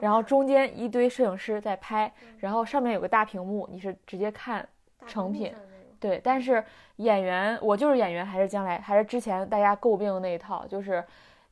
[0.00, 4.68] 然后中间一堆摄影师在拍，然后上面有个大屏幕，你是直接看
[5.06, 5.52] 成品。
[6.00, 6.62] 对，但是
[6.96, 11.02] 演员，我就是演员，还是将来，还是之前大家诟病的那一套，就是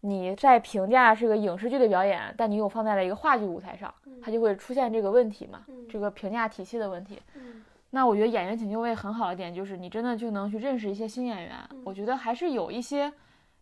[0.01, 7.23] 你在评价是个影视剧的表演，但你又放在了一个话剧舞台上，它就会出现这个问题嘛，这个评价体系的问题。
[7.91, 11.57] 那我觉得演员请就位很好的点就是，你真的就能去认识一些新演员。
[11.85, 13.13] 我觉得还是有一些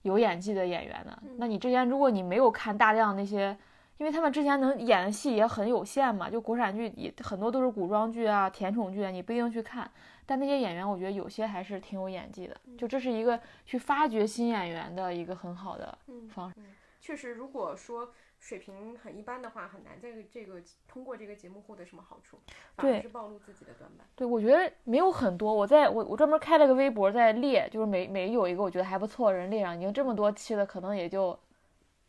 [0.02, 1.22] 有演技的演员的。
[1.38, 3.56] 那你之前如果你没有看大量那些，
[3.96, 9.90] 因为他们之前能演的戏也很有限嘛，就国产剧也很多都是古装剧啊、甜宠剧啊，你不一定去看。
[10.26, 12.54] 但那些演员，我觉得有些还是挺有演技的。
[12.76, 15.98] 就这是一个去发掘新演员的一个很好的
[16.28, 16.56] 方式。
[17.00, 22.38] 确实，如果说水平很一般的话，很难在这个通过这个节目获得什么好处，
[22.76, 24.06] 反而对是暴露自己的短板。
[24.14, 25.52] 对，我觉得没有很多。
[25.52, 31.38] 我在我我专门开了个微博在列，就是每每有一个我觉得还不错的人列上，已经这么多期了，可能也就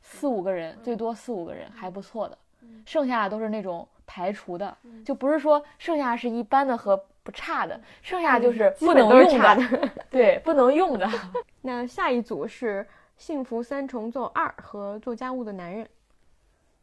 [0.02, 2.38] 四五个人，最多四五个人还不错的，
[2.86, 11.10] 剩下的都是那种排除的，就不是说剩下是一般的和不差的，剩下就是不能用差的，对，不能用的。
[11.62, 12.84] 那下一组是
[13.18, 15.84] 《幸福三重奏二》和《做家务的男人》。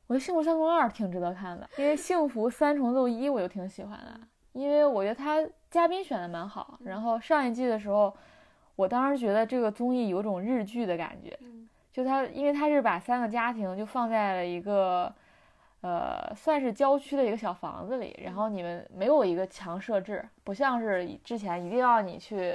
[0.09, 4.21] 我觉得《幸福三重奏二》挺值得看的，因为《幸福三重奏一》我就挺喜欢的，
[4.53, 6.79] 因为我觉得他嘉宾选的蛮好。
[6.85, 8.15] 然后上一季的时候，
[8.77, 11.37] 我当时觉得这个综艺有种日剧的感觉，
[11.93, 15.13] 就他因为他是把三个家庭就放在了一个，
[15.81, 22.55] 呃，算是郊区的一个小房子里，然后你们没有一个强设置，不像是之前一定要你去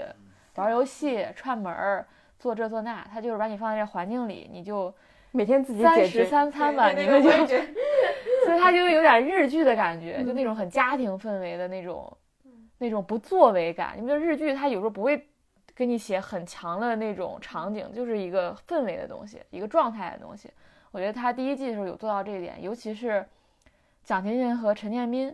[0.55, 2.07] 玩游戏、串门儿、
[2.39, 4.93] 做这做那，他就是把你放在这环境里，你就。
[5.31, 7.29] 每天自己三解决食三餐吧，你们就
[8.45, 12.17] 所以他就有点日剧的感觉，就那种很家庭氛围的那种，
[12.79, 13.93] 那种不作为感。
[13.95, 15.27] 你们日剧它有时候不会
[15.75, 20.49] 给你写很强的那种场景，就是一个氛围的东西，一个状态的东西。
[20.91, 23.25] 我觉得他第一季的时候有做到这一点，尤其是
[24.03, 25.33] 蒋勤勤和陈建斌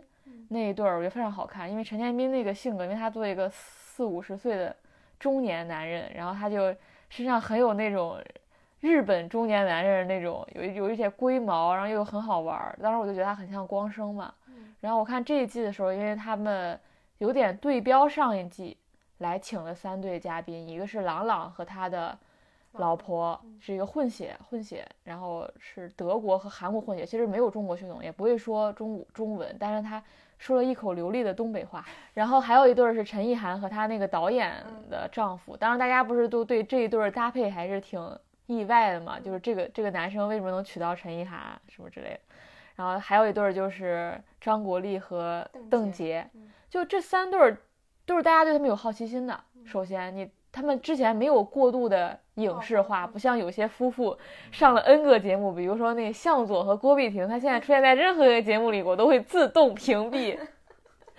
[0.50, 1.72] 那一对儿，我觉得非常好看。
[1.72, 4.76] 因为陈建斌那个性格，因为他作为一个四五十岁的
[5.18, 6.76] 中年男人，然后他就
[7.10, 8.22] 身上很有那种。
[8.80, 12.78] 日本中年男人那种有有一些龟毛，然后又很好玩儿。
[12.82, 14.34] 当时我就觉得他很像光生嘛。
[14.80, 16.80] 然后我看这一季的时候，因为他们
[17.18, 18.78] 有点对标上一季，
[19.18, 22.16] 来请了三对嘉宾，一个是朗朗和他的
[22.74, 30.02] 老婆，是一个混血混血，然后是德国和韩国混血，其实没有中国血统，也不会说中中文，但是他
[30.38, 31.84] 说了一口流利的东北话。
[32.14, 38.00] 然后还有一对是陈意涵和她那个导演的丈夫，当然大家不是都对这一对搭配还是挺。
[38.48, 42.20] 意外的嘛，就是这个这个男生为什么能娶到陈意涵什么之类的，
[42.76, 46.26] 然后还有一对儿就是张国立和邓婕，
[46.70, 47.58] 就这三对儿
[48.06, 49.40] 都是大家对他们有好奇心的。
[49.66, 54.18] 首先，你他们之前没有过度的影视化，不像有些夫妇
[54.52, 60.40] 上了 N 个节目，比如说那向佐和郭碧婷，他现在出现在任何一个节目里，我都会自动屏蔽。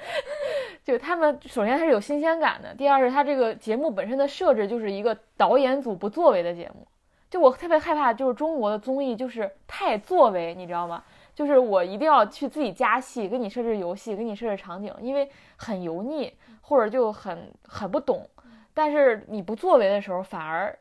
[0.83, 6.87] 就他们首先他是有新鲜感的，第二是他这个节目本身的设置就是一个导演组不作为的节目。
[7.31, 11.03] 就我特别害怕，就是中国的综艺就是太作为，你知道吗？
[11.35, 18.29] 就是我一定要去自己加戏，给你设置游戏，给你设置场景，因为很油腻或者就很很不懂。
[18.75, 20.77] 但是你不作为的时候，反而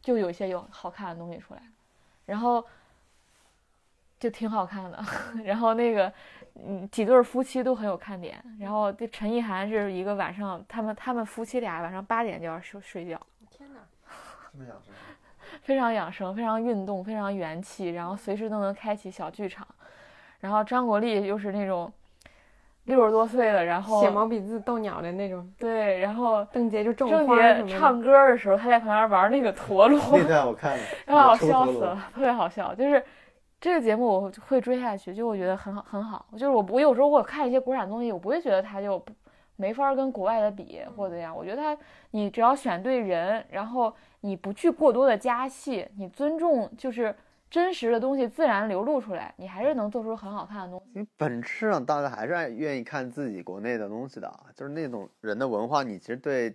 [0.00, 1.62] 就有一些有好看的东西出来。
[2.26, 2.64] 然后
[4.18, 5.04] 就挺好看的。
[5.44, 6.12] 然后那个
[6.54, 8.42] 嗯几对夫妻都很有看点。
[8.58, 13.20] 然后这陈意涵是一个晚上，他们他们夫妻俩晚上八点就要睡睡觉，
[13.50, 13.80] 天哪！
[14.52, 14.92] 这么养生。
[15.62, 19.66] 非常养生，非常运动，非常元气，然后随时都能开启小剧场。
[20.40, 21.92] 然后张国立又是那种
[22.84, 27.36] 六十多岁了，然后写毛笔字逗鸟的那种，对，然后邓婕就种郑花
[27.68, 32.74] 唱歌的时候，他在旁边玩那个陀螺，那段我看了， 然笑死了，特别好笑。
[32.74, 33.04] 就是
[33.60, 36.24] 这个节目我会追下去，就我觉得很好很好。
[36.32, 39.00] 就是我我有时候我看一些国产综艺，我不会觉得它就
[39.56, 41.36] 没法跟国外的比或者怎样。
[41.36, 41.76] 我觉得它
[42.12, 47.14] 你只要选对人，然后你不去过多的加戏，你尊重就是
[47.48, 51.00] 真实的东西自然流露出来，你还是能做出很好看的东西。
[51.00, 56.50] 你本质上大家还是爱愿意看自己国内的东西的，就是那种人的文化，你其实对，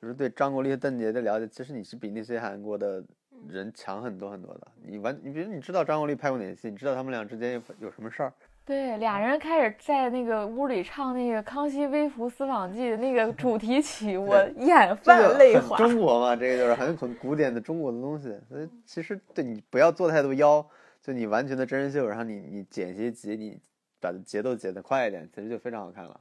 [0.00, 3.04] 就是对张国立邓婕的了解，其实你是比那些韩国的
[3.48, 4.68] 人强很多很多的。
[4.82, 8.32] 你完，你比如你知道张国立拍过哪些戏，你知道他们俩之间有有什么事儿，
[8.70, 15.76] 对，俩人开始在那个屋里唱那个《康熙微服私访记》那个主题曲， 我眼泛泪花。
[15.76, 18.32] 中国嘛，这个就是很很古典的中国的东西。
[18.48, 20.64] 所以其实对你不要做太多妖，
[21.02, 23.58] 就你完全的真人秀，然后你你剪些辑，你
[23.98, 26.20] 把节奏剪得快一点，其实就非常好看了。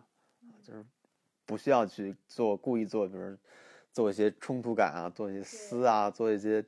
[0.63, 0.83] 就是
[1.45, 3.37] 不需要去做故意做，比如
[3.93, 6.65] 做一些冲突感啊，做一些撕啊，做一些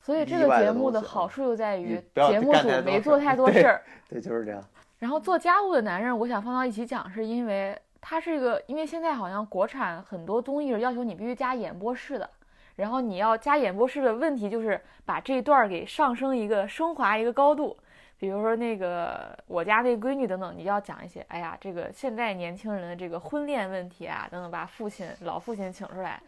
[0.00, 3.80] 所以这个节目的好处就在于节目组没做太多事儿。
[4.10, 4.60] 对，就是这样。
[5.02, 12.30] 然后做家务的男人，我想放到一起讲，是因为他是一个，因为现在好像国产很多综艺是要求你必须加演播室的，
[12.76, 17.76] 然后你要加演播室的问题就是把这一段儿给上升一个升华一个高度，
[18.16, 26.22] 比如说那个我家那闺女等等，你要讲一些，哎呀，这个现在年轻人的这个婚恋问题啊等等，把父亲老父亲请出来，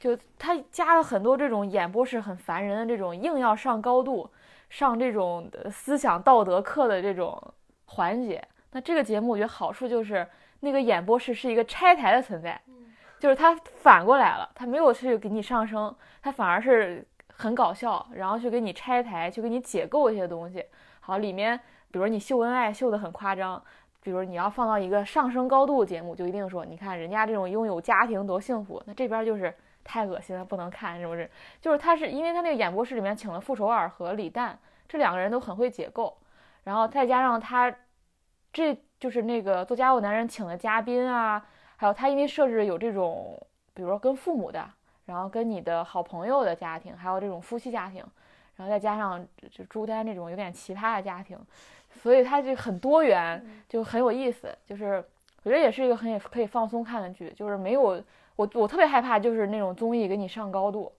[0.00, 4.28] 就他加了很多这种演播室很烦人的这种硬要上高度，
[4.68, 7.40] 上这种思想道德课的这种
[7.86, 8.42] 环节。
[8.72, 10.26] 那这个节目我觉得好处就是
[10.60, 12.60] 那个演播室是一个拆台的存在，
[13.18, 20.64] 就是它反过来了，它没有去给你上升，它反而是很搞笑，然后去给你拆台，去给你解构一些东西。
[21.00, 21.58] 好，里面
[21.90, 23.62] 比如你秀恩爱秀得很夸张，
[24.02, 31.30] 比如你要放到一个上升高度节目，就一定说，你看人家这种拥有家庭多幸福，那这边就是太恶心了，不能看，是不是？
[31.60, 34.58] 就是他是因为他那个演播室里面请了傅首尔和李诞，
[34.88, 36.16] 这两个人都很会解构，
[36.66, 37.72] 然后再加上他，
[38.52, 41.46] 这就是那个做家务男人请的嘉宾啊，
[41.76, 43.40] 还有他因为设置有这种，
[43.72, 44.68] 比如说跟父母的，
[45.04, 48.04] 然后跟你的好朋友的家庭，还有这种夫妻家庭，
[48.56, 51.38] 然后再加上就朱丹这种有点奇葩的家庭，
[52.02, 54.52] 所以它就很多元，就很有意思。
[54.66, 54.96] 就是
[55.44, 57.80] 我觉得也是一个很可以放松看的剧，就是没有
[58.34, 60.92] 我我特别害怕就是那种综艺给你上高度，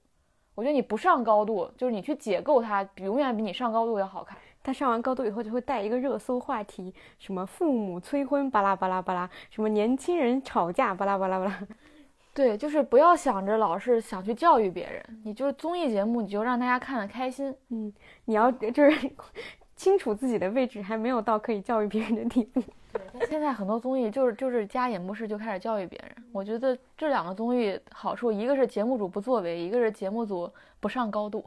[0.56, 4.38] 我觉得你不上高度，就是你去解构它，永远比你上高度要好看。
[4.68, 11.58] 他上完高度以后就会带一个热搜话题，什么父母催婚巴拉巴拉巴拉，什么年轻人吵架巴拉巴拉巴拉。
[12.36, 17.56] 对，就是不要想着老是想去教育别人，你就是综艺节目，你就让大家看得开心。
[17.70, 17.94] 嗯，
[18.26, 19.10] 你要就是
[19.78, 22.62] 清楚自己的位置，还没有到可以教育别人的地步。
[23.30, 30.52] 现在很多综艺就是就是加演播室就开始教育别人，我觉得这两个综艺好处，一个是节目组不作为，一个是节目组
[30.82, 31.46] 不上高度。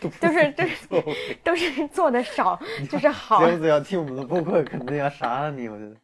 [0.00, 2.58] 就是 就是都是做的少，
[2.90, 3.44] 就是好。
[3.44, 5.68] 节目组要听我们的播客， 肯定要杀了你。
[5.68, 5.96] 我觉得，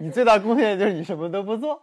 [0.00, 1.80] 你最大贡献就是你什么都不做。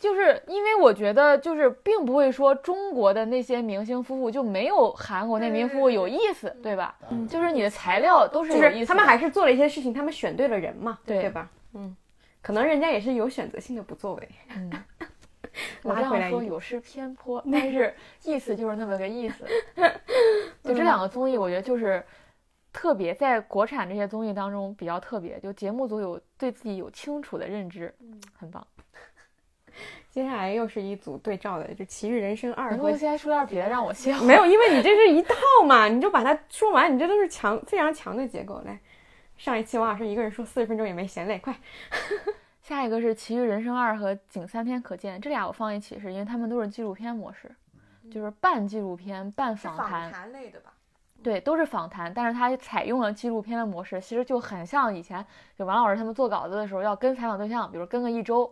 [0.00, 6.96] 就是因为我觉得，就是并不会说中国的那些明星夫妇就没有韩国那明星夫妇有意思，对吧？
[7.08, 11.48] 嗯，就是你的材料都是有意思他们还是做了一些事情，他们选对了人嘛，对对吧？
[11.74, 11.94] 嗯，
[12.42, 14.28] 可能人家也是有选择性的不作为。
[14.56, 14.72] 嗯，
[15.82, 17.94] 我这样拉回来一点说有失偏颇，但是
[18.24, 19.44] 意思就是那么个意思。
[20.62, 22.04] 就这两个综艺，我觉得就是
[22.72, 27.94] 特别，在国产这些综艺当中比较特别，就节目组有对自己有清楚的认知，
[28.36, 28.66] 很棒。
[30.10, 34.20] 接下来又是一组对照的，就《奇遇人生二》和能不能先说点别的让我笑？
[34.24, 35.34] 没有，因为你这是一套
[35.64, 38.60] 嘛，你就把它说完，你这都是强非常强的结构。
[38.64, 38.80] 来，
[39.36, 41.54] 上一期王老师一个人说四十分钟也没嫌累，快。
[42.70, 47.52] 下一个是《奇遇人生二》和《仅三天可见》，这俩我放一起，是因为他们都是纪录片模式，
[48.08, 50.72] 就是半纪录片半访谈，类的吧？
[51.20, 55.26] 对，都是访谈，但是它采用了纪录片的模式，其实就很像以前
[55.58, 58.48] 就王老师他们做稿子的时候要跟采访对象，比如跟个一周，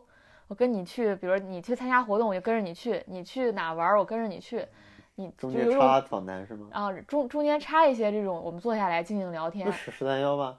[0.49, 4.67] 我跟你去，比如你去参加活动，我就跟着你去；你去哪玩儿，我跟着你去。
[5.15, 6.67] 你中间插访谈是吗？
[6.73, 9.71] 啊，中中间插一些这种，我们坐下来静静聊天不。
[9.71, 10.59] 是十三幺吗？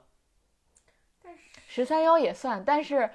[1.66, 3.10] 十三幺也算，但是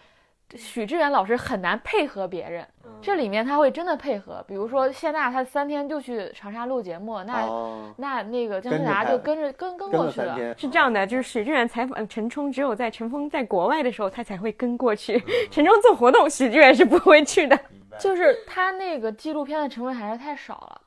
[0.55, 2.65] 许志远老师很难配合别人，
[3.01, 4.43] 这里面他会真的配合。
[4.47, 10.37] 比如说谢娜，她三天就去长沙录节目，那、哦，那那个姜思达就跟着跟跟跟过去了。
[10.37, 15.21] 了，是这样的，就是许志远采访陈冲，只有在陈峰在国外的时候，他才会跟过去。
[15.49, 17.59] 陈冲做活动，许志远是不会去的。
[17.97, 20.81] 就是他那个纪录片的成分还是太少了，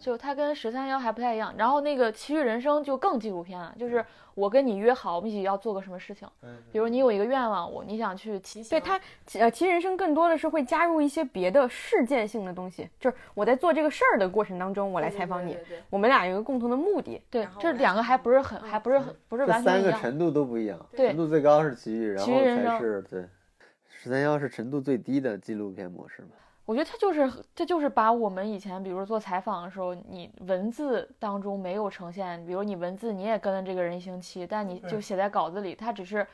[0.00, 1.54] 就它跟十三幺还不太一样。
[1.56, 6.26] 然后那个《奇遇人生》就更纪录片了，就是我跟你约好，我们一起要做个什么事情，
[6.72, 8.98] 比如你有一个愿望，我你想去骑行，对它，
[9.38, 15.56] 呃，奇遇人生更多的是会加入一些别的事件性的东西，就是我在做这个事儿的过程当中，我来采访你，
[15.90, 17.20] 我们俩有一个共同的目的。
[17.28, 19.92] 对，这两个还不是很，还不是很，不是完全一样。
[19.92, 23.28] 三个程度都不一样，对程度最高是奇遇，然后才是对，
[23.88, 26.30] 十三幺是程度最低的纪录片模式嘛。
[26.70, 36.24] 我觉得他就是，他就是把我们以前，比如做采访的时候，你文字当中没有呈现，比如你文字你也跟了这个人一星期，但你就写在稿子里，他只是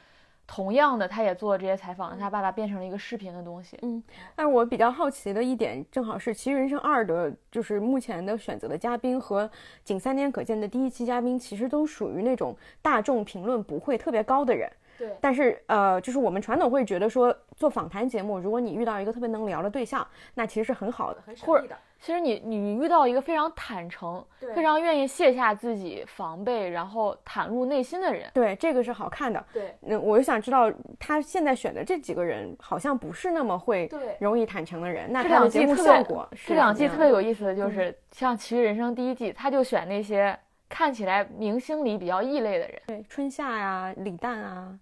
[0.47, 3.79] 同样的，他也做了这些采访，他把它变成了一个视频的东西。
[3.81, 4.03] 嗯
[4.35, 9.49] 但是我比较好奇的一点，正好是《其实人生二》的，就是目前的选择的嘉宾和
[9.85, 14.71] 《仅三天可见》的第一期嘉宾，其实都属于那种大众评论不会特别高的人。
[14.99, 21.67] 对但是呃，就是我们传统会觉得说，做访谈节目，如果你遇到一个特别能聊的对象，那其实是很好的，很或者
[21.99, 24.25] 其实你你遇到一个非常坦诚、
[24.55, 29.43] 非常愿意卸下自己防备，然后袒露内心的人，对这个是好看的。
[29.53, 30.71] 对那我就想知道，
[31.01, 33.91] 他现在选的这几个人好像不是那么会。
[34.21, 40.39] 容易坦诚的人，那这两季效果是这两季特别有意思的就是，像《奇遇人生》第一季，他就选那些
[40.69, 42.81] 看起来明星里比较异类的人。
[42.87, 44.79] 对春夏呀、李诞啊，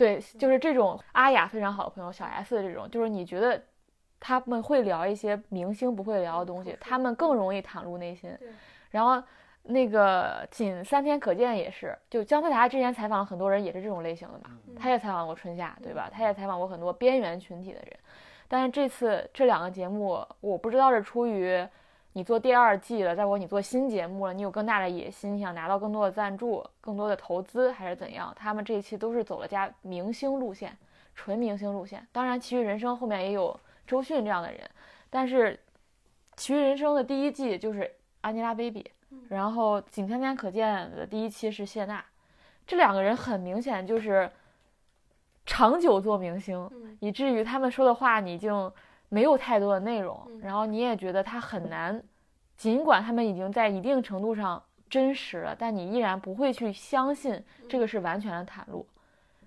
[0.00, 3.62] 对，就是这种阿雅非常好的朋友，小 S 的这种，就是你觉得
[4.18, 8.34] 他们会聊一些明星不会聊的东西，他们更容易袒露内心。
[8.90, 9.22] 然后
[9.64, 16.08] 那个仅三天可见也是，就姜思达之前采访很多人，也是这种类型的嘛，他也采访过春夏，对吧？
[16.10, 17.94] 他也采访过很多边缘群体的人。
[18.48, 21.62] 但是这次这两个节目，我不知道是出于
[22.12, 28.34] 你做第二季了，再或者你做新节目了，你有更大的野心，你想拿到更多的赞助、更多的投资，还是怎样？
[28.36, 30.76] 他们这一期都是走了家明星路线，
[31.14, 32.04] 纯明星路线。
[32.10, 34.68] 当然，《奇遇人生》后面也有周迅这样的人，
[35.08, 35.54] 但是
[36.36, 37.88] 《奇遇人生》的第一季就是
[38.22, 38.86] Angelababy，
[39.28, 42.04] 然后《仅三天可见》的第一期是谢娜，
[42.66, 44.28] 这两个人很明显就是
[45.46, 48.72] 长久做明星，以至于他们说的话你已经
[49.10, 52.02] 没有太多的内容，然后你也觉得他很难，
[52.56, 58.86] 尽管他们已经在一定程度上真实了，但你依然不会去相信这个是完全的袒露。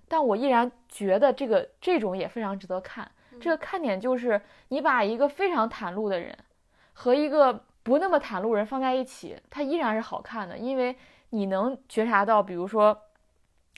[0.06, 3.10] 但我依然觉得这个这种也非常值得看。
[3.40, 6.36] 这个看点就是你把一个非常袒露的人
[6.92, 10.94] 和一个不那么袒露人放在一起，它依然是好看的，因为
[11.30, 12.96] 你能觉察到，比如说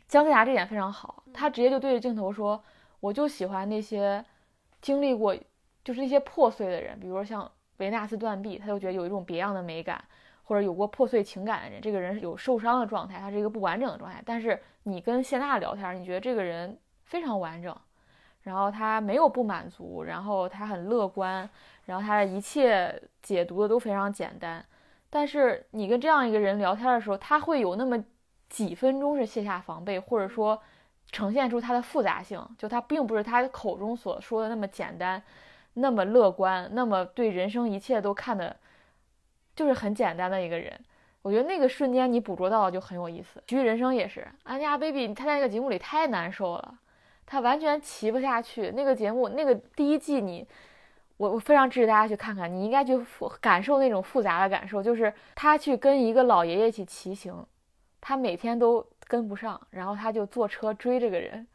[0.08, 2.62] 姜思达这点非常好，他直接就对着镜头说
[3.00, 4.24] ：“我就喜欢那些
[4.82, 5.34] 经历过，
[5.86, 10.02] 就是那些破碎的人，比如说像维纳斯断臂，他就觉得有一种别样的美感，
[10.42, 14.20] 或者有过破碎情感的人，这个人是有受伤的状态，他是一个不完整的状态。
[14.26, 17.72] 但是你跟谢娜聊天，你觉得这个人非常完整，
[18.42, 21.48] 然后他没有不满足，然后他很乐观，
[21.84, 24.66] 然后他的一切解读的都非常简单。
[25.08, 28.04] 但是你跟这样一个人聊天的时候，他会有那么
[28.48, 30.60] 几分钟是卸下防备，或者说
[31.12, 35.22] 呈现出他的复杂性，就他并不是他口中所说的那么简单，
[35.76, 38.56] 那么乐观，那么对人生一切都看的，
[39.54, 40.72] 就是很简单的一个人。
[41.22, 43.42] 我觉得那个瞬间你捕捉到就很有意思。
[43.46, 46.78] 其实人生也是，Angelababy 她在那个节目里太难受了，
[47.24, 48.70] 她完全骑不下去。
[48.70, 50.46] 那个节目那个第一季你。
[51.18, 52.94] 我我非常支持大家去看看，你应该去
[53.40, 57.34] 感受那种复杂的感受，就是他去跟一个老爷爷一起骑行，
[58.02, 61.46] 他每天都跟不上，然后他就坐车追这个人，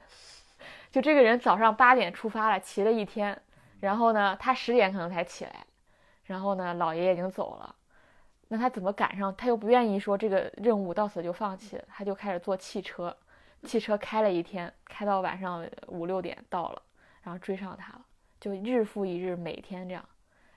[0.90, 3.40] 就这个人早上八点出发了，骑了一天，
[3.82, 5.66] 然后呢，他十点可能才起来，
[6.24, 7.76] 然后呢，老爷已经走了，
[8.48, 9.36] 那他怎么赶上？
[9.36, 13.16] 他又不愿意说这个任务到此就放弃，他就开始坐汽车，
[13.64, 16.82] 汽车开了一天，开到晚上五六点到了，
[17.22, 18.06] 然后追上他了。
[18.40, 20.04] 就日复一日，每天这样，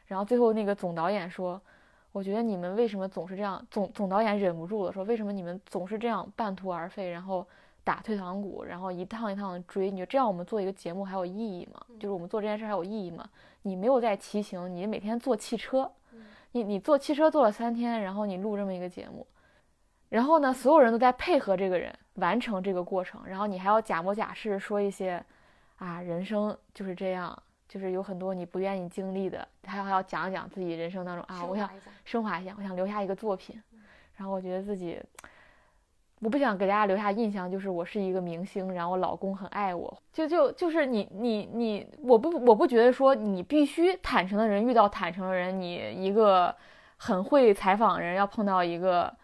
[0.07, 1.61] 然后最后那个总导演说
[2.13, 7.47] ：“我觉得你们为什么总是这样？”总总导演忍不住了，说：“为什么你们总是这样半途而废，然后
[7.85, 9.91] 打退堂鼓，然后一趟一趟的追？
[9.91, 11.81] 你觉得这样我们做一个节目还有意义吗？
[12.01, 13.29] 就是我们做这件事还有意义吗？
[13.63, 15.91] 你没有在骑行，你每天坐汽车，
[16.53, 19.27] 你你坐汽车坐了三天，然后你录这么一个节目，
[20.09, 25.25] 然后呢，所有人都在配合这个人完成这个过程，然后你还要假模假式说一些
[25.77, 27.37] 啊，人生就是这样。”
[27.67, 31.69] 就是有很多你不愿意经历的，他还要讲一讲自己人生当中啊，我想
[32.05, 33.61] 升华一下，我想留下一个作品，
[34.17, 35.01] 然后我觉得自己
[36.25, 46.53] 我不想给大家留下印象，就是我是一个明星，然后我老公很爱我，就就就是你你你，我不我不觉得说你必须坦诚的人遇到坦诚的人，你一个
[46.97, 49.15] 很会采访的人要碰到一个。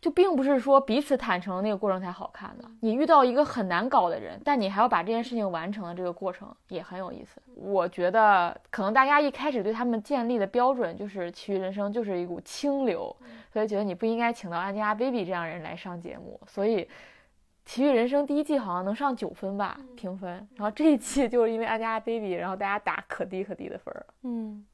[0.00, 2.64] 就并不是说彼此坦诚的那个过程才好看的。
[2.80, 7.40] 你遇到一个很难搞的人，但你还要把这件事情完成的这个过程也很有意思。
[7.54, 13.14] 我觉得可能大家一开始对他们建立的标准就是《奇遇人生》就是一股清流，
[13.52, 16.40] 所以觉得你不应该请到 Angelababy 这样人来上节目。
[16.46, 16.84] 所以
[17.66, 24.06] 《奇遇人生》第一季好像能上九分吧评分，然后这一季就是因为 Angelababy，然后大家打可低可低的分儿。
[24.22, 24.64] 嗯。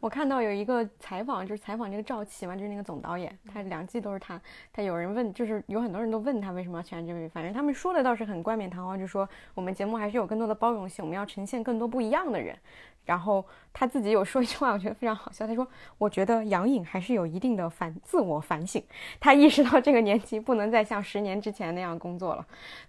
[0.00, 4.40] 我看到有一个采访，就是采访这个赵琦嘛，就是那个总导演，他两季都是他。
[4.72, 12.56] 他有人问，就是有很多人都问他为什么要选这位，反正他们说的倒是很冠冕堂皇，就说我们节目还是有更多的包容性，我们要呈现更多不一样的人。
[13.04, 15.64] 然后他自己有说一句话，我觉得非常好笑，他说
[15.96, 18.82] ：“我觉得杨颖还是有一定的反自我反省，
[19.20, 22.44] 他意识到这个年纪不能再像十年之前那样工作了，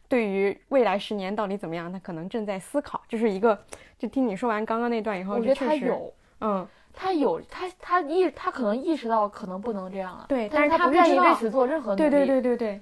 [0.10, 3.64] 对于未来十年到底怎么样，他可能正在思考。”就是一个，
[4.00, 6.12] 就听你说完刚刚那段以后，我觉得他有，
[6.42, 6.68] 嗯。
[7.00, 12.10] 他有他他意他可能意识到可能不能这样了，对，但是他不愿意为此做任何努力。
[12.10, 12.82] 对对对对对，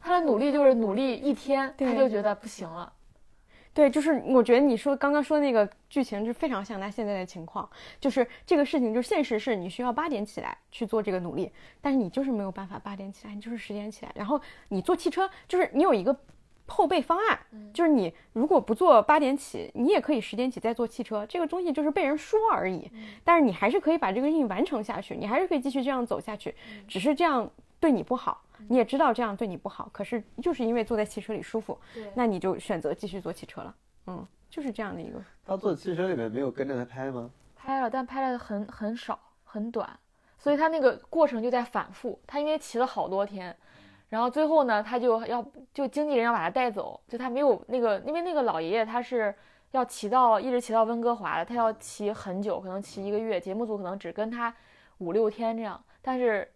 [0.00, 2.92] 他的努力就是努力一天，他就觉得不行了。
[3.72, 7.70] 对，就是我觉得你说刚刚说的那个剧情就非常像他现在的情况，
[8.00, 16.16] 就是这个事情就是现实是你需要八点起来去做这个努力，但是你就是没有办法八点起来，你就是十点起来，然后你坐汽车就是你有一个。
[16.72, 17.38] 后备方案
[17.72, 21.24] 就是你如果不做八点起，你也可以十点起再坐汽车。
[21.26, 22.90] 这个东西就是被人说而已，
[23.22, 26.54] 但是你还是可以把这个事情完成下去，你还是可以继续这样走下去。
[26.88, 29.88] 只是这样对你不好，你也知道这样对你不好。
[29.92, 31.78] 可是就是因为坐在汽车里舒服，
[32.14, 33.74] 那你就选择继续坐汽车了。
[34.06, 35.22] 嗯，就是这样的一个。
[35.44, 37.30] 他坐汽车里面没有跟着他拍吗？
[37.54, 39.98] 拍了，但拍了很很少很短，
[40.38, 42.18] 所以他那个过程就在反复。
[42.26, 43.54] 他因为骑了好多天。
[44.12, 49.34] 然后最后呢，他就要就经纪人要把他带走，就他没有那个，因为那个老爷爷他是
[49.70, 54.54] 要骑到一直骑到温哥华的，他要骑很久，可能骑一个月，节目组可能只跟他
[54.98, 56.46] 五六天这样，但是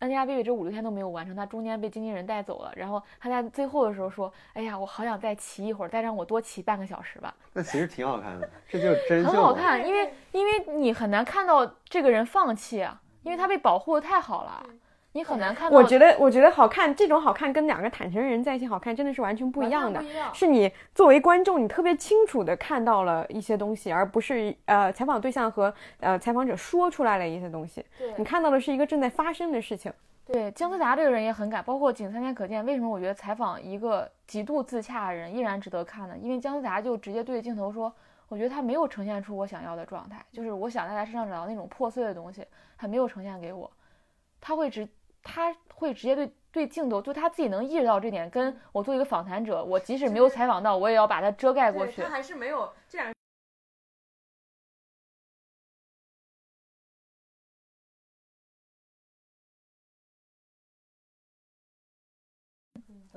[0.00, 7.32] 安吉拉贝贝这五六天都没有完成，他中间被经纪人带走了，然后他在最后的时候说，哎呀，我好想再骑一会儿，再让我多骑半个小时吧。
[7.52, 14.66] 那其实挺好看的，这就是真很好看，因为因为你很难看到这个人放弃啊，因为他被保护的太好了。
[15.14, 15.70] 你很难看。
[15.70, 20.04] 我觉得，我觉得好看，这种好看跟两个坦诚人在一起好看，真的是完全不一样的。
[20.32, 27.84] 是你作为观众，你特别清楚的看到了一些东西，而不是呃采访对象和呃采访者说出来了一些东西。
[27.96, 29.92] 对，你看到的是一个正在发生的事情。
[30.26, 36.16] 对，姜思达这个人也很敢，包括《仅三天可见》，为什么我觉得采访一个极度自洽的人依然值得看呢？
[36.18, 37.92] 因为姜思达就直接对着镜头说，
[38.28, 42.44] 我觉得他没有呈现出我想要的状态，就是我想在他身上找到那种破碎的东西，
[42.76, 43.70] 他没有呈现给我，
[44.40, 44.88] 他会直。
[45.24, 48.30] 他会直接对对镜头，就他自己能意识到这点。
[48.30, 52.02] 跟我做一个访谈者，我即使没有采访到，我也要把它遮盖过去。
[52.02, 53.12] 他还是没有这样。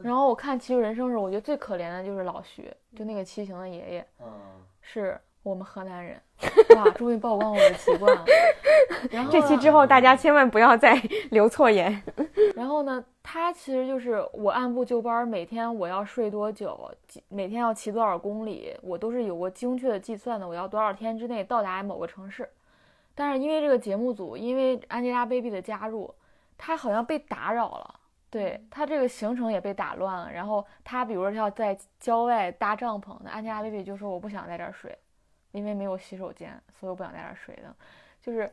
[0.01, 4.07] 然后我看《奇遇人生》的时候，我觉得最可怜的就是老徐，就那个骑行的爷爷。
[4.19, 5.19] 嗯是。
[5.47, 6.21] 我们河南人，
[6.75, 8.25] 哇，终于曝光我的习惯了。
[9.09, 10.93] 然后这期之后，大家千万不要再
[11.31, 12.03] 留错言。
[12.53, 16.91] 然后呢，他其实就是我按部就班，每天我要睡多久，
[17.29, 20.45] 每天要骑多少公里，我都是有过精确的计算的。
[20.45, 22.49] 我要多少天之内到达某个城市。
[23.15, 26.13] 但是因为这个节目组，因为 Angelababy 的加入，
[26.57, 27.95] 他好像被打扰了，
[28.29, 30.29] 对他这个行程也被打乱了。
[30.31, 34.95] 然后他比如说要在郊外搭帐篷，那 Angelababy 就说我不想在这儿睡。
[35.57, 37.75] 因为没有洗手间，所以我不想在这儿睡的，
[38.21, 38.47] 就是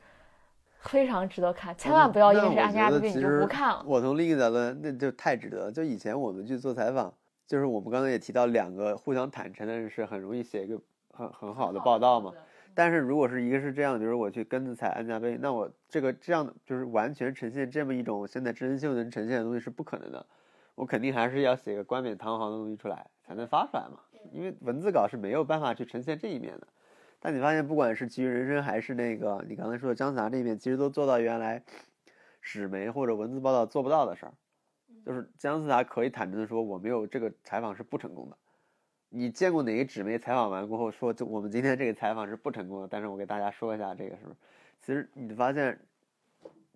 [0.81, 3.85] 非常值得看，千万不要因为是安家的病你就不看了。
[3.87, 5.71] 我从另一个角度，那就太值得。
[5.71, 7.13] 就以前我们去做采访，
[7.47, 10.81] 就是我们刚才也提到，两个互相坦诚的人是很容易写一个
[11.13, 12.33] 很很好的报道嘛。
[12.75, 20.25] 但是如果是一个是这样，就是我去跟着采安家贝，那我这个这样的就是完全呈现这么一种现在真人秀能呈现的东西是不可能的。
[20.75, 24.01] 我肯定还是要写个冠冕堂皇的东西出来才能发出来嘛，
[24.33, 26.67] 因为文字稿是没有办法去呈现这一面的。
[27.25, 31.63] 但你发现，不管是《奇遇人生》还是那个你刚才说的姜思达这边，其实都做到原来
[32.43, 34.35] 纸媒或者文字报道做不到的事儿。
[35.07, 38.37] 就是姜思达可以坦诚的说，我没有这个采访是不成功的。
[39.09, 42.89] 你见过哪个纸媒采访完过后说，就我们今天这个采访是不成功的？
[42.91, 44.37] 但是我给大家说一下，这个是不是？
[44.83, 45.81] 其实你发现，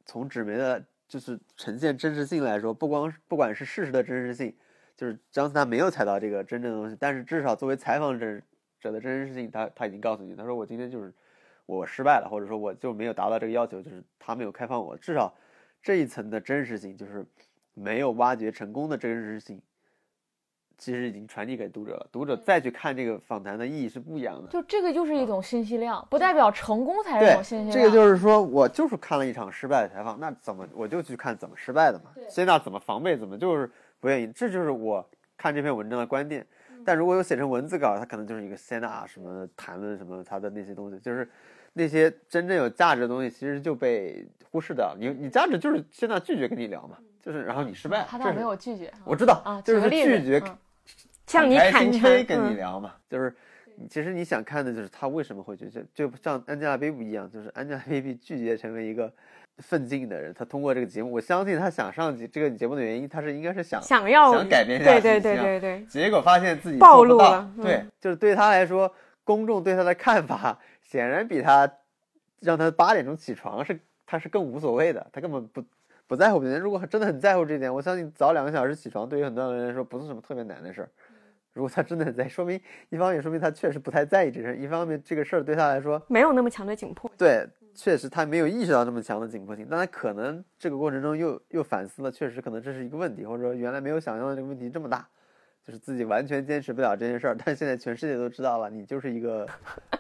[0.07, 4.57] 从纸媒的就是呈现真实性来说，不光不管是事实的真实性，
[4.97, 8.41] 就是姜思达没有采到这个真正的东西，但是至少作为采访者。
[8.81, 11.13] 者的真实性，他他已经告诉你，他说我今天就是
[11.67, 14.97] 我失败了，或者说我就没有达到这个要求，就是他没有开放我。
[14.97, 15.35] 至少
[15.83, 17.27] 这一层的真实性，就是
[17.75, 19.61] 没有挖掘成功的真实性，
[20.77, 22.09] 其实已经传递给读者了。
[22.13, 24.49] 读者再去看这个访谈的意义是不一样的。
[24.49, 27.73] 就这个就是一种信息量，不代表成功才是一种信息量。
[27.73, 32.13] 这个就是说我就是看了一场失败的采访，那怎么我就去看怎么失败的嘛？
[32.29, 35.05] 谢娜怎么防备，怎么就是不愿意，这就是我
[35.37, 36.47] 看这篇文章的观点。
[36.85, 41.29] 但如果有写成文字稿，它可能就是一个谢娜什么谈论什么他的那些东西，就是
[41.73, 44.97] 那些真正有价值的东西，其实就被忽视掉了。
[44.99, 48.93] 你你价值就是谢娜拒绝跟你聊嘛，就是然后你失败了，他倒没有拒绝。
[49.05, 50.59] 我知道，啊，就是举个例子拒绝嗯
[51.27, 53.35] 向你坦诚跟你嗯聊嘛，就是
[53.89, 59.13] 其实你想看的就是他为什么会拒绝，就像 Angelababy 一样，就是 Angelababy 拒绝成为一个
[59.59, 68.93] 奋进的人，他通过这个节目，我相信他想上节这个节目的原因，他是应该是想想要想改变一下对对对对对，结果发现自己暴露了对嗯，就是对他来说，
[69.25, 71.71] 公众对他的看法显然比他
[72.41, 75.63] 让他八点钟起床是他是更无所谓的，他根本不
[76.07, 76.61] 不在乎别人。
[76.61, 80.89] 如果真的很在乎这一点，我相信早两个小时起床对于很多人来说不是什么特别难的事儿。
[81.59, 87.11] 如果他真的很在意，说明一方面说明他确实不太在意这事儿，一方面这个事儿对他来说，没有那么强的紧迫。
[87.19, 87.45] 对，
[87.75, 95.09] 确实他没有意识到那么强的紧迫性，但他可能这个过程中又又反思了，确实可能这是一个问题，或者说原来没有想象的这个问题这么大，
[95.67, 99.45] 就是自己完全坚持不了这件事儿，但现在全世界都知道了，你就是一个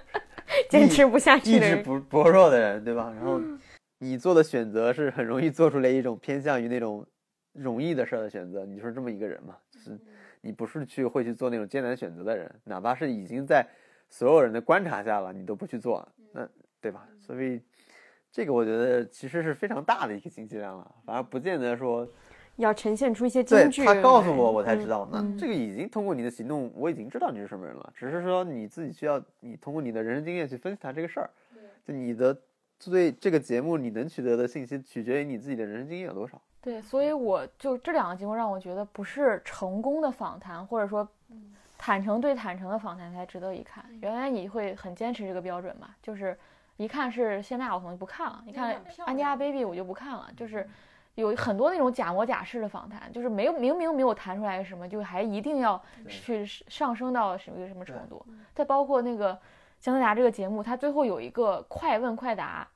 [0.70, 3.12] 坚持不下去意志，不薄弱的人，对吧？
[3.16, 3.40] 然后
[3.98, 7.04] 你做的选择是很容易做出来一种偏向于那种
[7.52, 9.98] 容易的事儿的选择，你就是这么一个人嘛，就是
[10.40, 13.66] 你不是去会去做那种艰难选择的人，哪怕是已经在
[14.08, 16.48] 所有人的观察下了，你都不去做，那
[16.80, 17.06] 对吧？
[17.20, 17.60] 所以
[18.30, 22.08] 这个我觉得其实是非常大的一个信息量了，反而不见得说
[22.56, 23.84] 要呈现出一些对金句。
[23.84, 25.06] 他告诉我，我才知嗯道。
[25.06, 27.92] 呢嗯这个已经通过你的行动，我已经知道你是什么人了。
[27.94, 31.30] 只是说你自己需要你通过你的人生经验去分析他这个事儿。
[31.84, 32.38] 就你的
[32.84, 36.40] 对这个节目你能取得的信息，取决于你自己的人生经验有多少。
[36.68, 41.08] 对，所以我就这两个节目让我觉得不是成功的访谈，或者说
[41.78, 43.82] 坦诚对坦诚的访谈才值得一看。
[44.02, 45.88] 原来你会很坚持这个标准嘛？
[46.02, 46.38] 就是
[46.76, 50.28] 一看是谢娜，我可能就不看了；一看 Angelababy，我就不看了。
[50.36, 50.68] 就是
[51.14, 58.22] 有很多那种假模假式的访谈，就是没有明明没有谈出来什么，就还一定要去上升到什么什么程度。
[58.54, 59.38] 再包括那个
[59.80, 62.68] 姜思达这个节目，他最后有一个快问快答，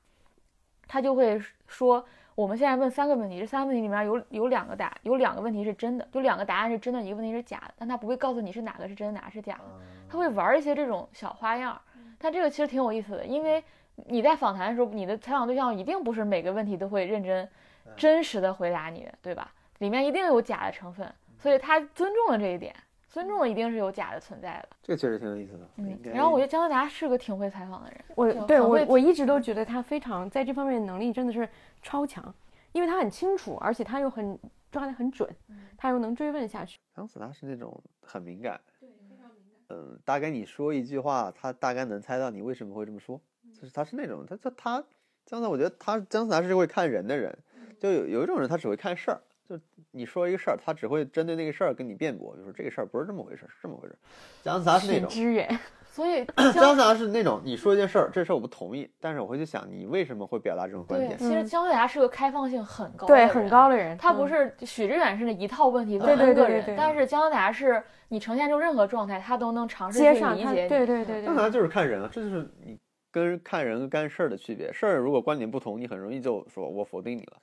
[0.87, 2.03] 他就会说。
[2.35, 9.63] 我们现在问三个问题，这三个问题里面有有两个答，有两个问题是真的，有两个答案是真的，一个问题是假的，但他不会告诉你是哪个是真的，哪个是假的，
[10.09, 11.79] 他会玩一些这种小花样。
[12.17, 13.63] 但这个其实挺有意思的，因为
[13.95, 17.47] 你在访谈的时候，你的采访对象一定不是每个问题都会认真、
[17.95, 19.51] 真实的回答你的，对吧？
[19.79, 22.73] 里面一定有假的成分，所以他尊重了这一点，
[23.13, 24.69] 尊重一定是有假的存在的。
[24.81, 26.11] 这个确实挺有意思的。
[26.11, 31.47] 然后我觉得姜思达是个挺会采访的人，我对我我一直都觉得他非常在这方面能力真的是
[31.83, 32.33] 超强，
[32.71, 34.35] 因为他很清楚，而且他又很
[34.71, 35.29] 抓得很准，
[35.77, 36.79] 他又能追问下去。
[36.95, 39.77] 姜思达是那种很敏感，对，非常敏感。
[39.77, 43.21] 嗯，大概你说一句话，他大概能猜到你为什么会这么说，
[43.53, 44.83] 就是他是那种他他他
[45.23, 47.37] 姜思达，我觉得他姜思达是会看人的人，
[47.79, 49.59] 就有有一种人他只会看事儿，就
[49.91, 53.97] 你说一个事儿，他只会针对那个事儿跟你辩驳，比如说这个事儿不是这么回事儿，是这么回事儿。
[54.41, 61.17] 姜思达是那品种，所以 姜姜思达是那种你说一件事儿，这事儿我不同意，但是我会去想你为什么会表达这种观，点。
[61.17, 70.69] 其实嗯姜思达是个开放性很高的对，很高的人，他不嗯是许知远是那一套问题问对对 N 个人，对对对但是姜思达是你呈现出任何状态，他都能尝试去理解你。
[70.69, 72.79] 对对对对，姜思达就是看人啊，这就是你
[73.11, 74.71] 跟看人跟干事儿的区别。
[74.73, 77.33] 事儿如果观点不同，你很容易就说我否定你了。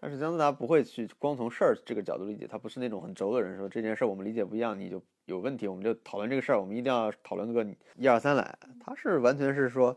[0.00, 7.66] 但是姜思达不会去光从事儿这个角度理解，他不是那种很轴的人，说这件事儿我们理解不一样，你就有问题，我们就讨论这个事儿，我们一定要讨论个
[7.96, 8.56] 一二三来。
[8.78, 9.96] 他是完全是说，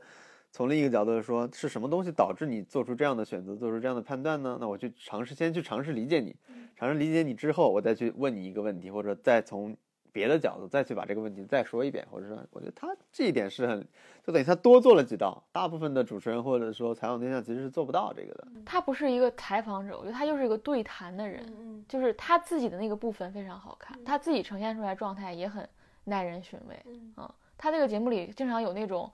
[0.52, 4.58] 从另一个角度说，是什么东西导致你做出这样的选择，做出这样的判断呢？
[4.60, 6.36] 那我去尝试，先去尝试理解你，
[6.76, 9.78] 尝试理解你之后，我再去问你一个问题，或者再从
[10.12, 13.82] 别的角度再去把这个问题再说一遍，或者说，我觉得他这一点是很，
[14.26, 15.42] 就等于他多做了几道。
[15.52, 18.48] 大部分的主持人或者说采访对象其实是做不到这个的。
[18.66, 25.68] 他不是一个采访者，我觉得他就是一个对谈的人，嗯就是他自己的那个部分非常好看，他自己呈现出来状态也很
[26.04, 26.80] 耐人寻味。
[26.86, 29.12] 嗯，他这个节目里经常有那种。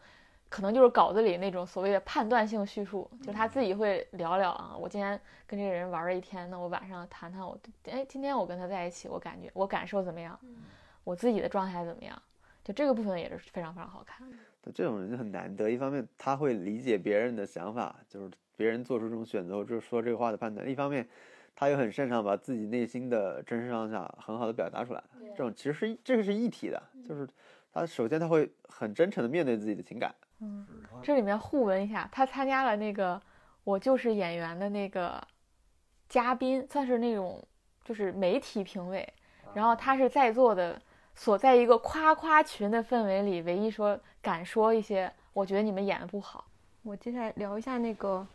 [0.50, 10.40] 可能就是稿子里那种所谓的判断性叙述，就是他自己会聊聊啊，我今天跟这个人玩了一天，那我晚上谈谈我，哎，今天我跟他在一起，我感觉我感受怎么样，
[11.08, 12.22] 我自己的状态怎么样，
[12.66, 14.28] 就这个部分也是非常非常好看。
[14.76, 21.08] 这种人就很难得，一方面他会理解别人的想法，就是别人做出这种选择，就是说这个话的判断；一方面，
[21.56, 25.02] 他又很擅长把自己内心的真实上下很好的表达出来。
[25.30, 27.26] 这种其实是这个是一体的，就是
[27.72, 30.14] 他首先他会很真诚的面对自己的情感。
[30.42, 30.68] 嗯，
[31.02, 33.16] 这里面互文一下，他参加了那个
[33.64, 35.26] 《我就是演员》的那个
[36.10, 37.42] 嘉宾，算是那种
[37.86, 39.08] 就是媒体评委，
[39.54, 40.78] 然后他是在座的
[41.18, 46.46] 所在一个夸夸群的氛围里，唯一说敢说一些，我觉得你们演的不好。
[46.84, 48.26] 我接下来聊一下那个，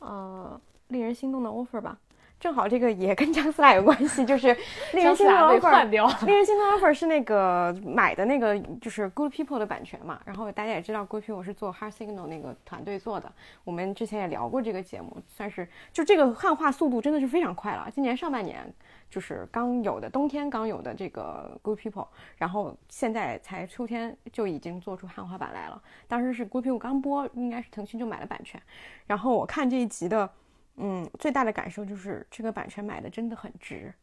[0.00, 1.96] 呃，令人心动的 offer 吧。
[2.40, 4.48] 正好这个也跟 姜思达有关系，就是
[4.92, 5.88] 令人心动的 offer
[6.26, 13.32] 令人心动的 offer 是那个买的那个就是 Good People 的版权嘛，然后大家也知道 Good People 是做 Heart Signal 那个团队做的，
[13.62, 17.88] 我们之前也聊过这个节目，算是就这个汉化速度真的是非常快了。
[17.94, 18.70] 今年上半年
[19.14, 25.80] 就是刚有的冬天刚有的这个 Good People，然后现在才秋天就已经做出汉化版来了。
[26.08, 28.60] 当时是 Good People 刚播，应该是腾讯就买了版权，
[29.06, 30.28] 然后我看这一集的。
[30.76, 33.94] 嗯，最大的感受就是这个版权买的真的很值，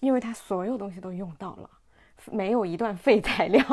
[0.00, 1.70] 因为它所有东西都用到了，
[2.32, 3.64] 没有一段废材料。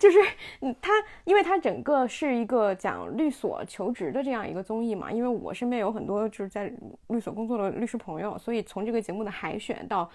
[0.00, 0.18] 就是
[0.60, 0.92] 嗯，他，
[1.24, 5.10] 因为他整个是一个讲律所求职的这样一个综艺嘛。
[5.10, 6.72] 因为我身边有很多就是在
[7.08, 10.10] 律所工作的律师朋友，所以从这个节目的海选到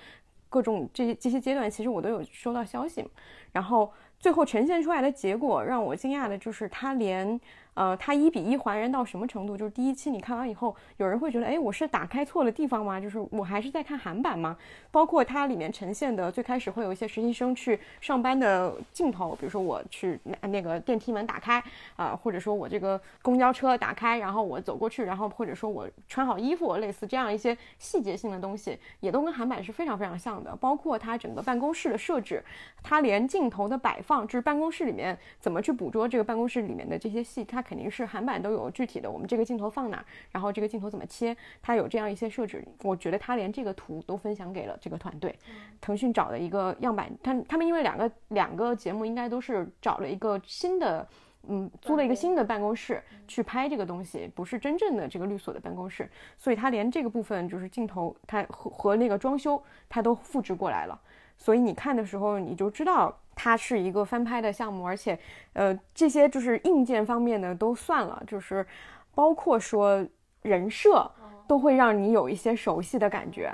[0.49, 3.05] 各种这些这些阶段，其实我都有收到消息。
[3.51, 7.39] 然后最后呈现出来的结果让我惊讶的就是，他连。
[7.75, 9.57] 呃，它一比一还原到什么程度？
[9.57, 12.99] 就是第一期你看完以后，有人会觉得，哎，我是打开错了地方吗？
[12.99, 14.55] 就是我还是在看韩版吗？
[14.91, 21.63] 包括它里面呈现的最开始会有一些实习生去上班的镜头，比如说我去那那个电梯门打开
[21.95, 30.55] 啊，或者说我这个公交车打开，然后我走过去，然后或者说我穿好衣服，类似这样一些细节性的东西，也都跟韩版是非常非常像的。
[30.57, 32.43] 包括它整个办公室的设置，
[32.83, 37.62] 它连镜头的摆放，就是办公室里面怎么去捕捉这个办公室里面的这些戏，它。
[37.63, 42.63] 肯定是韩版都有具体的，我们这个镜头放哪，然后这个镜头怎么切，它有这样一些设置。
[42.83, 45.33] 我觉得他连这个图都分享给了这个团队，
[45.79, 51.07] 腾讯找的一个样板，他他们因为两个两个节目应该都是找了一个新的，
[51.47, 60.99] 嗯，租了一个新的办公室去拍这个东西，不是真正的这个律所的办公室，所以他连这个部分就是镜头，它和和那个装修，它都复制过来了。
[61.37, 65.17] 所以你看的时候，你就知道它是一个翻拍的项目，而且，
[65.53, 68.65] 呃，这些就是硬件方面的都算了，就是
[69.13, 70.05] 包括说
[70.41, 71.09] 人设
[71.47, 73.53] 都会让你有一些熟悉的感觉。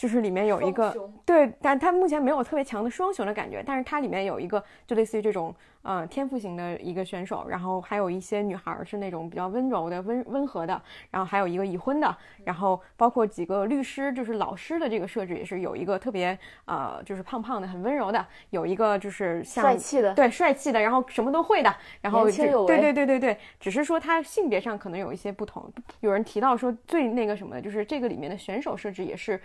[0.00, 0.96] 就是里面有一个
[1.26, 25.70] 对，但它目前没有特别强的双雄的感觉，但是它里面有一个就类似于这种呃天赋型的一个选手，然后还有一些女孩是那种比较温柔的、温温和的，然后还有一个已婚的，然后包括几个律师，就是老师的这个设置也是有一个特别呃就是胖胖的、很温柔的，有一个就是像帅气的，对帅气的，然后什么都会的，然后对对对对对，只是说他性别上可能有一些不同。
[26.00, 29.38] 有人提到说最那个什么的，就是这个里面的选手设置也是。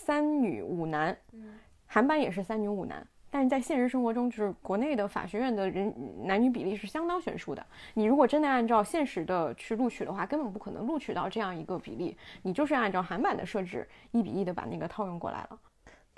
[0.00, 1.14] 三女五男，
[1.86, 5.92] 韩版也是三女五男，但是在现实生活中，就是国内的法学院的人
[6.24, 7.66] 男女比例是相当悬殊的。
[7.94, 12.16] 你如果真的按照现实的去录取的话，根本不可能录取到这样一个比例。
[12.42, 15.58] 你就是按照韩版的设置，一比一的把那个套用过来了。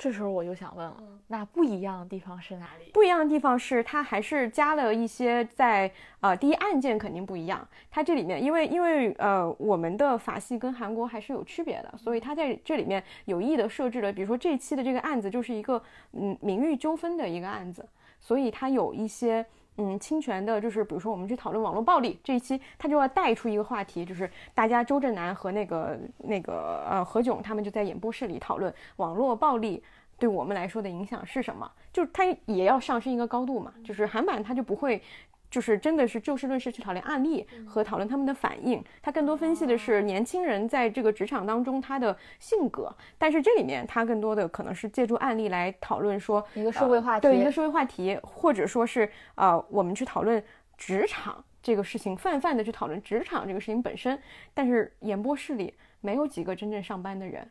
[0.01, 0.97] 这时候我就想问了，
[1.27, 2.90] 那不一样的地方是哪里？
[2.90, 7.68] 不一样的地方是它还是加了一些在呃，第一案件肯定不一样。
[7.90, 15.82] 它这里面因为因为呃，我们的法系跟韩国还是有区别的，所以它在这里面有意的设置了，比如说这一期的这个案子就是一个
[16.12, 17.86] 嗯名誉纠纷的一个案子，
[18.22, 19.44] 所以它有一些
[19.81, 29.82] 嗯侵权的，就是比如说我们去讨论网络暴力这一期，他就要带出一个话题，就是大家周震南和那个那个呃何炅他们就在演播室里讨论网络暴力。
[30.19, 31.66] 对我们来说的影响是什么？
[31.94, 33.73] 就是他也要上升一个高度嘛。
[33.82, 35.02] 就是韩版他就不会，
[35.51, 42.94] 就是真的是就事论事去讨论案例和讨论他们的反应，他更多分析的是年轻人在这个职场当中他的性格。
[43.18, 50.43] 但是这里面他更多的可能是借助案例来讨论说一个社会话题，对一个社会话题，或者说是呃我们去讨论
[50.78, 54.16] 职场这个事情，泛泛的去讨论职场这个事情本身。
[54.55, 57.51] 但是演播室里没有几个真正上班的人。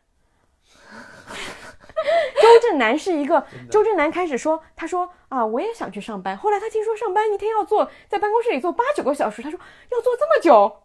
[2.40, 6.36] 周震南是一个，周震南开始说，他说啊，我也想去上班。
[6.36, 9.58] 后来他听说上班一天要坐在办公室里坐八九个小时，他说
[9.90, 10.76] 要坐这么久。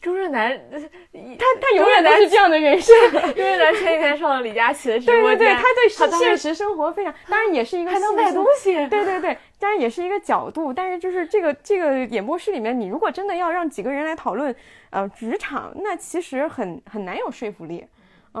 [0.00, 0.56] 周震南，
[1.12, 2.92] 他他永远都是这样的人设。
[3.10, 8.74] 周震南前几天上了李佳琦的直播间，对对对，他对现实生活非常，当然也是一个还能卖东西。
[8.86, 14.54] 对对对，当然也是一个角度，但是就是这个这个演播室里面，你如果真的要让几个人来讨论
[14.90, 17.84] 呃职场，那其实很很难有说服力。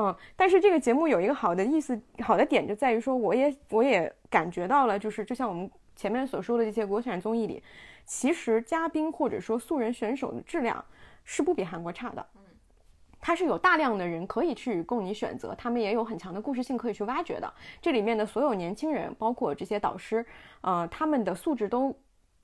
[0.00, 7.60] 嗯，但是这个节目有一个好的意思，好的点就在于说，我也我也感觉到了，就是就像我们前面所说的这些国产综艺里，
[8.04, 10.84] 其实嘉宾或者说素人选手的质量
[11.24, 12.24] 是不比韩国差的。
[12.36, 12.42] 嗯，
[13.20, 17.52] 它是有大量的人可以去供你选择，他们也有很强的故事性可以去挖掘的。
[17.82, 20.24] 这里面的所有年轻人，包括这些导师，
[20.60, 21.92] 呃，他们的素质都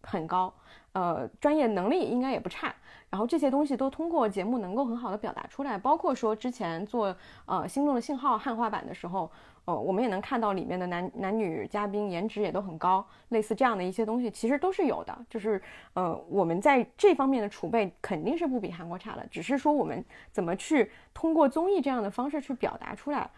[0.04, 0.52] 很高，
[0.92, 2.74] 呃，专业能力应该也不差。
[3.10, 7.16] 然后这些东西都通过节目能够很好的表达出来，包括说之前做
[7.46, 9.30] 呃《心动的信号》汉化版的时候，
[9.66, 15.16] 呃，我们也能看到里面的男男女嘉宾颜值也都很高，类似这样的一些东西其实都是有的。
[15.30, 15.62] 就是
[15.92, 23.30] 呃，我们在这方面的储备肯定是不比韩国差的，只是说我们怎么去通过综艺这样的方式去表达出来，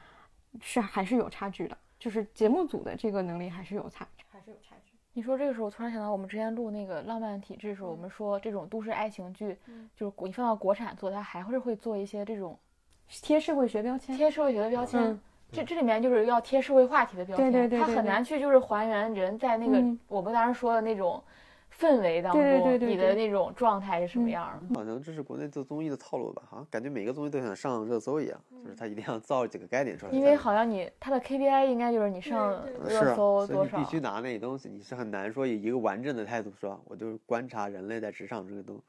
[0.63, 1.77] 是还是有差距的。
[1.99, 4.07] 就是节目组的这个能力还是有差，
[5.17, 9.57] 你说这个时候，我突然想到我们之前录那个《浪漫体质》的时候，我们说这种都市爱情剧，
[9.97, 12.59] 就是你放到国产做，它还是会做一些这种
[13.09, 15.03] 贴社会学标签，贴社会学的标签。
[15.03, 15.19] 嗯。
[15.51, 17.79] 这这里面就是要贴社会话题的标签，对对对。
[17.79, 19.99] 对它很难去就是还原人在那个、嗯。
[20.07, 21.23] 我们当时说的那种
[21.79, 24.79] 氛围当中，对对对对你的那种状态是什么嗯样的。
[24.79, 26.43] 好像这是国内做综艺的套路吧？
[26.49, 30.13] 好像感觉每个综艺都想上热搜一样，就是他一定要造几个概念出来。
[30.13, 38.81] 因为好像你他的 KPI 应该就是你上热搜所以多少，你必须拿那些东西，你是很难说以一个完整的态度说，我就是观察人类在职场这个东，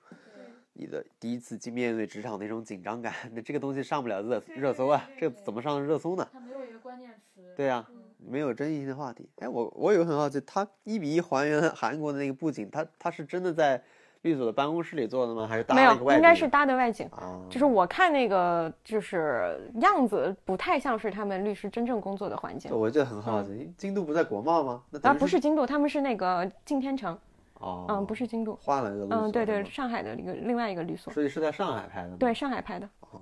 [0.74, 6.28] 你的第一次去面对职场那种紧张感，那这个东西上不了热热搜啊，这怎么上热搜呢？
[6.32, 7.42] 它没有一个关键词。
[7.56, 7.86] 对呀、
[8.26, 9.30] 没有争议性的话题。
[9.40, 13.82] 哎，我我有个很好奇，他一比一还原韩国的那个布景，他他是真的在
[14.24, 15.46] 律所的办公室里做的吗？
[15.48, 17.08] 还是搭没有，了一个外景应该是搭的外景。
[17.12, 22.70] 啊，就是我看那个就是样子不太像是他们律师真正工作的环境。
[22.72, 24.84] 对，我就很好奇，京都不在国贸吗？
[24.90, 27.18] 那啊，不是京都，他们是那个敬天城，
[27.60, 32.16] 哦，嗯，不是京都，换了一个律所嗯，对对，上海的一个另外一个律所，所以是在上海拍的吗？
[32.20, 33.22] 对，上海拍的，哦，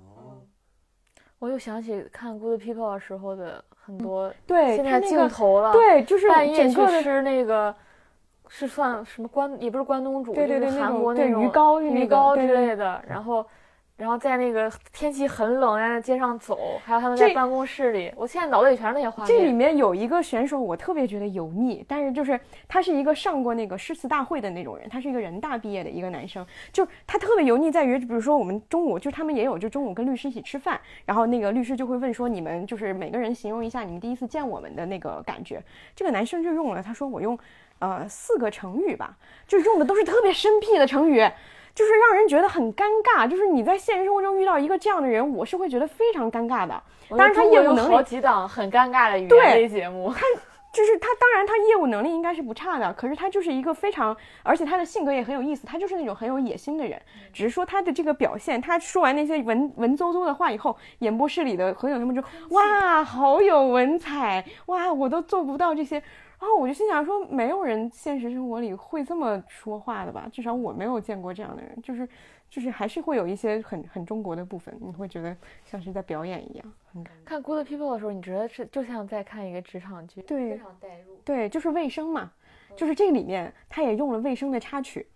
[1.38, 7.74] 我又想起看《Good People》的时候的很多对，现在镜他那个头了，，对，就是半夜去吃那个
[8.48, 13.46] 是算什么关，也不是关东煮，对对对，就是韩国那种鱼糕鱼糕之类的，然后。
[13.96, 19.26] 然后在那个天气很冷，在街上走，还有他们在办公室里，我现在脑子里全是那些画面。
[19.26, 35.62] 这里面有一个选手，我特别觉得油腻，但是就是他是一个上过那个诗词大会的那种人，他是一个人大毕业的一个男生，就他特别油腻在于，比如说我们中午就他们也有就中午跟律师一起吃饭，然后那个律师就会问说你们就是每个人形容一下你们第一次见我们的那个感觉，
[35.94, 37.38] 这个男生就用了，他说我用
[37.78, 39.16] 呃四个成语吧，
[39.46, 41.26] 就用的都是特别生僻的成语。
[41.76, 46.82] 就是让人觉得很尴尬，就是你在现实生活中遇到一个这样的人，我是会觉得非常尴尬的。
[47.10, 50.20] 我当然他业务能力好几档很尴尬的语对言类节目，他
[50.72, 57.00] 就是他，当然他业务能力应该是不差的，可是他就是一个非常，而且他的性格也很有意思，他就是那种很有野心的人。
[57.30, 66.02] 只是说他的这个表现，他说完那些文文绉绉的话以后，演播室里的朋友他们就哇，好有文采，哇，我都做不到这些。
[66.38, 70.28] 然后我就心想说，没有人现实生活里会这么说话的吧？
[70.30, 72.08] 至少我没有见过这样的人，就是
[72.50, 76.72] 就是还是会有一些很很中国的部分，你会觉得像是在表演一样。
[77.24, 81.16] 看《Good People》的时候，你觉得是就像在看一个职场剧，对非常代入。
[81.24, 82.30] 对，就是卫生嘛，
[82.76, 85.06] 就是这个里面他也用了卫生的插曲，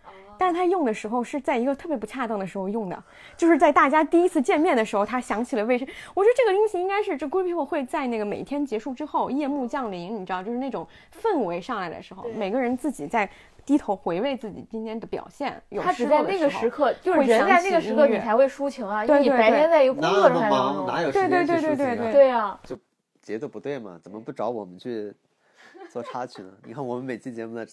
[0.40, 3.04] 但是他用的时候是在一个特别不恰当的时候用的，
[3.36, 5.86] 就是在大家第一次见面的时候，他想起了卫生。
[6.14, 10.88] 我觉得这个东西应该是这 Good People 会在那个每天结束之后，夜幕降临，你知道，就是那种
[11.22, 13.28] 氛围上来的时候，每个人自己在
[13.66, 20.86] 低头回味自己今天的表现，有他只在那个时刻，就是人在那个时刻，你才会抒情啊，因为你对对对白天在一个工作状态当有那么忙，中。
[20.86, 22.60] 哪有时对对间去抒情啊对对对对对呀，
[23.20, 24.00] 节奏不对嘛？
[24.02, 25.12] 怎么不找我们去
[25.90, 26.50] 做插曲呢？
[26.64, 27.66] 你看我们每期节目的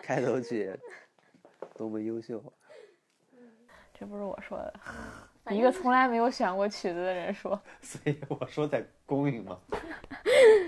[0.00, 0.68] 开头曲
[1.74, 2.42] 多么优秀，
[3.94, 7.60] 这不是我说的，一个从来没有选过曲子的人说。
[7.80, 9.58] 所以我说在公允嘛。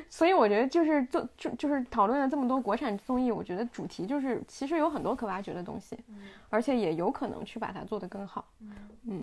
[0.09, 5.99] 所以我觉得就是做就就是讨论了这么多国产综艺，我觉得主题就是其实有很多可挖掘的东西，
[6.49, 8.47] 而且也有可能去把它做得更好。
[9.07, 9.23] 嗯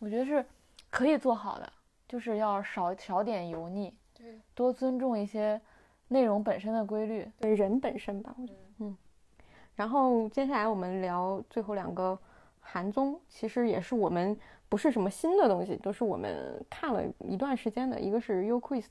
[0.00, 0.44] 我觉得是
[0.90, 1.72] 可以做好的，
[2.08, 5.60] 就是要少少点油腻，对，多尊重一些
[6.08, 7.30] 内容本身的规律。
[7.38, 8.96] 对人本身吧，我觉得，嗯。
[9.76, 12.18] 然后接下来我们聊最后两个
[12.60, 14.38] 韩综，其实也是我们
[14.68, 18.00] 不是什么新的东西，都是我们看了一段时间的。
[18.00, 18.82] 一个是《You Quiz》，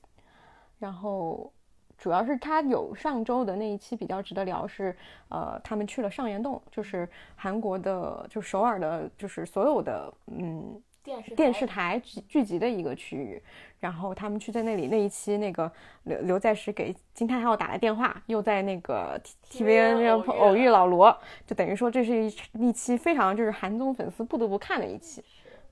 [0.79, 1.51] 然后
[1.97, 4.95] 主要是他有上周的那一期比较值得聊是，
[5.29, 13.41] 呃，他们去了上岩洞，就是韩国的，就首尔的，就是所有的，嗯，电视电视台聚聚集的一个区域，
[13.79, 15.69] 然后他们去在那里那一期，那个
[16.03, 21.15] 刘刘在石给金泰浩打了电话，又在那个 T V N 上偶遇老罗，
[21.45, 25.23] 就等于说这是一一期非常就是韩综粉丝不得不看的一期。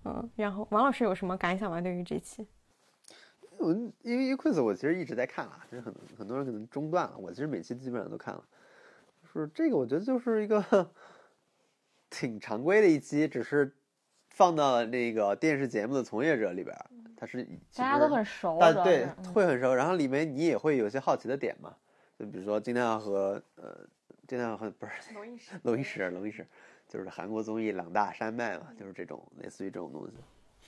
[0.04, 1.80] 嗯，然后王老师有什么感想吗？
[1.80, 2.46] 对于这期？
[3.58, 3.72] 我
[4.02, 8.44] 因为 quiz 我其实一直在看了，就是很很多人可能中断了，我其实每期基本上都看了。
[9.24, 10.92] 就是这个，我觉得就是一个
[12.10, 13.74] 挺常规的一期，只是
[14.34, 16.86] 放到了那个电视节目的从业者里边儿，
[17.16, 17.44] 它是
[17.76, 21.76] 大家都很熟，但对会很熟，然后里面你也会有些好奇的点嘛，
[22.18, 23.78] 就比如说今天要和呃
[24.28, 26.48] 金泰和不是龙一石龙一石，龙一石
[26.88, 30.14] 就是韩国综艺两大山脉嘛，就是这种类似于这种东西。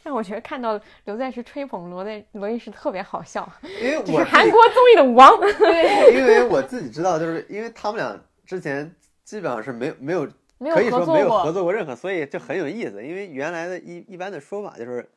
[0.03, 3.49] 但我觉得看到刘在石吹捧罗在罗应石特别好笑，
[3.81, 5.39] 因为我是韩国综艺的王。
[5.57, 10.27] 对，因为我自己知道，就是因为他们俩之前基本上是没有没有
[10.63, 13.05] 没有可以说没有合作过，任何，所以就很有意思。
[13.05, 15.07] 因为原来的一一般的说法就是，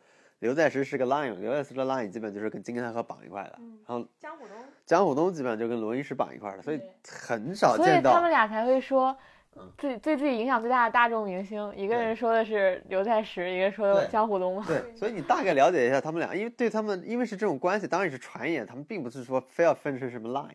[0.41, 8.03] 刘在石是个 line，刘在石的 line 基本就是跟金泰和绑一块的，然后江虎东江虎东基本上就跟罗伊石绑一块的，所以很少见到所以见。
[8.03, 9.17] 他们俩才会说
[9.57, 9.73] 嗯。
[9.79, 14.65] 最对自己影响最大的大众明星，一个人说的是刘在石，一个说的江虎东嘛。
[14.69, 20.51] 对，所以你大概了解一下他们俩，因为对他们，因为是这种关系，当然是传言，他们并不是说非要分成什么 line，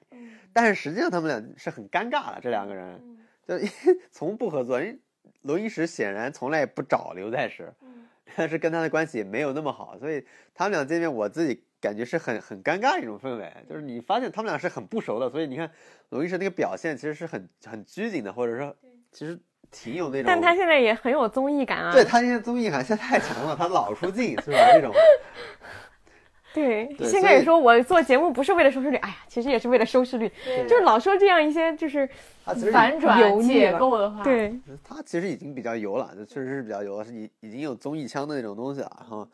[0.53, 3.01] 但是实际上他们俩是很尴尬的，这两个人，
[3.47, 3.55] 就
[4.11, 4.99] 从不合作，因为
[5.41, 7.73] 罗伊石显然从来也不找刘在石，
[8.35, 15.69] 但是跟他的关系也没有那么好，所以他们俩见面，我自己感觉是很很尴尬一种氛围，就是你发现他们俩是很不熟的，所以你看
[16.09, 18.76] 罗伊石那个表现其实是很很拘谨的，或者说
[19.11, 19.38] 其实
[19.72, 21.91] 挺有那种，但他现在也很有综艺感啊。
[21.91, 24.57] 对他现在综艺感现在太强了，他老出镜是吧？
[24.73, 24.93] 这种。
[26.53, 30.31] 对，对所以现在也说我做节目不是为了收视率，哎呀，其实也是为了收视率，
[30.67, 32.09] 就是老说这样一些就是
[32.71, 38.91] 反转解构的话，，对，他其实已经比较油了，就确实是比较油了，是已已经有综艺腔的那种东西了。
[38.99, 39.27] 然后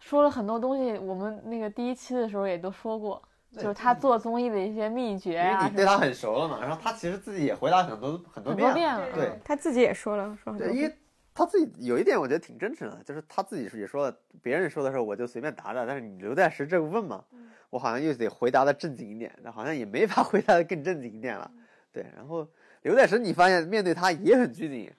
[0.00, 3.22] 说了很多东西，我们那个第一期的时候也都说过，
[3.54, 9.06] 对就是他做综艺的一些秘诀因为啊你对他很熟了嘛，然后他其实自己也回答很多很多很遍了，遍了。
[9.14, 10.96] 对嗯他自己也说了，说很多对，因遍为
[11.36, 17.22] 他自己有一点我觉得挺真诚的，就是他自己是也说了，别人说的时候我就随便答答，但是你刘在石这个问嘛，
[17.68, 21.50] 我好像又得回答的正经一点，那好像也没法 回答的更正经一点了。
[21.92, 22.48] 对，然后
[22.80, 24.90] 刘在石你发现面对他也很拘谨。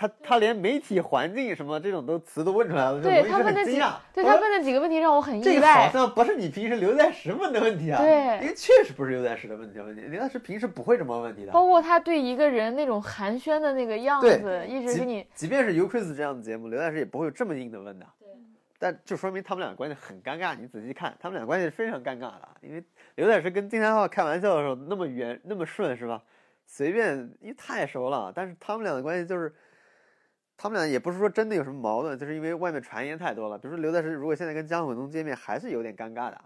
[0.00, 3.94] 他他连媒体环境什么这种都词都问出来了，就对他问的几很惊讶。
[4.14, 5.88] 对他问的几个问题让我很意外这个好。
[5.90, 11.50] 像不是你平时刘在石问的问题啊，对因为确实不是刘在石的问题问题，刘在石平时不会这么问问题的。
[11.50, 18.06] 包括他对一个人那种寒暄的那个样子，一直给你即便是 U Quiz 这样的节目，刘在石也不会有这么硬的问的。
[18.20, 18.28] 对
[18.78, 20.56] 但就说明他们俩关系很尴尬。
[20.56, 22.84] 你仔细看，他们俩关系是非常尴尬的，因为
[23.16, 26.22] 刘在石跟金三浩开玩笑的时候那么圆那么顺，是吧？
[26.64, 28.32] 随便，因为太熟了。
[28.32, 29.52] 但是他们俩的关系就是，
[30.60, 33.56] 他们俩也不是说真的有什么矛盾，就是因为外面传言太多了。
[33.56, 36.38] 比如说刘在石如果现在跟江虎东见面，还是有点尴尬的。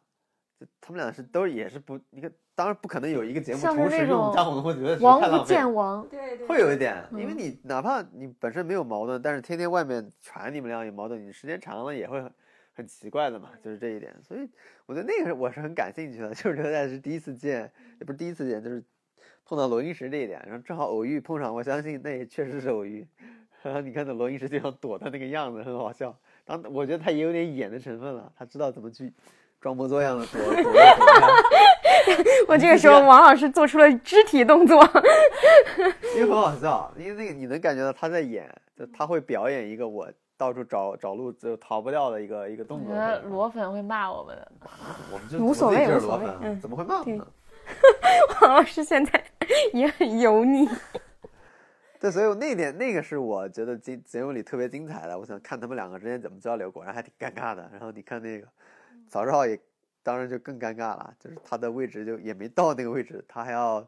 [0.60, 6.06] 就他们俩是都也是不，你看，当然不可能有一个节目同时用江虎东和刘在石，王不太浪费了见王。
[6.08, 12.30] 对对会有一点，因为嗯你哪怕你本身没有矛盾，但是天天外面传你们俩有矛盾，你时间长了也会很
[12.74, 14.14] 很奇怪的嘛，就是这一点。
[14.22, 14.46] 所以
[14.84, 18.84] 我觉得那个是我是很感兴趣的， 就是刘在石第一次见，也不是第一次见，就是
[19.46, 23.08] 碰到罗英石这一点，然后正好偶遇碰上，我相信那也确实是偶遇。
[23.62, 26.14] 然后你看到罗英石就想躲他那个样子，很好笑。
[26.44, 29.12] 当我觉得他也有点演的成分了，他知道怎么去
[29.60, 31.28] 装模作样的躲躲躲躲开。
[32.48, 34.82] 我这个时候王老师做出了肢体动作，
[36.16, 42.94] 因为很好笑，因为那个你能感觉到他在演，就他会表演一个我到处找找路就逃不掉的一个一个我觉动作。
[42.94, 44.52] 得罗粉会骂我们的。
[45.12, 47.26] 我们就无所谓无所罗粉谓嗯怎么会骂我们呢？
[48.40, 49.24] 王老师现在
[49.72, 50.68] 也很油腻。
[52.02, 57.70] 对，所以那点那个是我觉得节节目里特别精彩的，我想看他们两个之间怎么交流，果然还挺尴尬的。
[57.70, 58.48] 然后你看那个
[59.08, 59.56] 曹操也，
[60.02, 63.86] 当然就更尴尬了，就是他的位置就也没到那个位置，他还要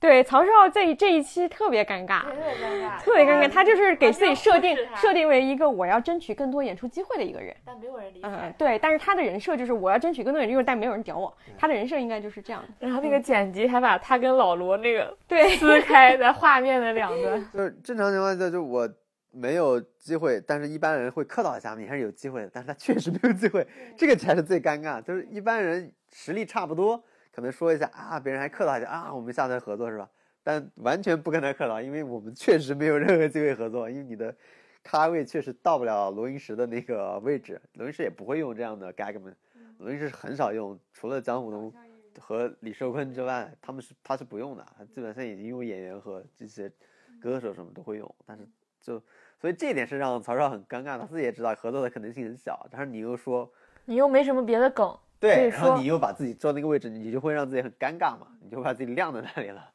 [0.00, 3.48] 对，曹少这这一期特别尴尬，特别尴尬，特别尴尬。
[3.48, 7.54] 他就是给自己设定设定为一个我要争取更多演出机会的一个人。
[7.64, 11.36] 但没有人理嗯解。，对，但是他的人设就是我要争取更多演出机会，但没有人屌我。
[11.58, 12.68] 他的人设应该就是这样的。
[12.86, 17.44] 然后那个剪辑还把他跟老罗那个对，撕 开在画面的两端。
[17.52, 18.88] 就是正常情况下，就我
[19.32, 22.50] 没有机会，但是一般人会客套一下，你还是有机会的。
[22.54, 23.66] 但是他确实没有机会，
[23.96, 25.02] 这个才是最尴尬。
[25.02, 30.08] 就是一般人实力差不多，可能说一下啊，别人还客套一下啊，我们下次合作是吧？
[30.42, 34.34] 但完全不跟他客套，因为我们确实没有任何机会合作，因为你的
[34.82, 39.34] 咖位确实到不了罗云石的那个位置，罗云石也不会用这样的 gagman，
[39.78, 41.72] 罗云石很少用，除了江虎东
[42.18, 46.72] 和李寿坤之外，他们是他是不用的，他基本上已经用演员和这些
[47.20, 48.48] 歌手什么都会用，但是
[48.80, 49.02] 就
[49.40, 53.52] 所以这一点是让曹少很尴尬，他自己也知道合作的可能性很小，但是你又说
[53.84, 59.68] 你又没什么别的梗，可对，然后你又把自己坐那个位置，你就会让自己很尴尬嘛，你就把自己晾在那里了。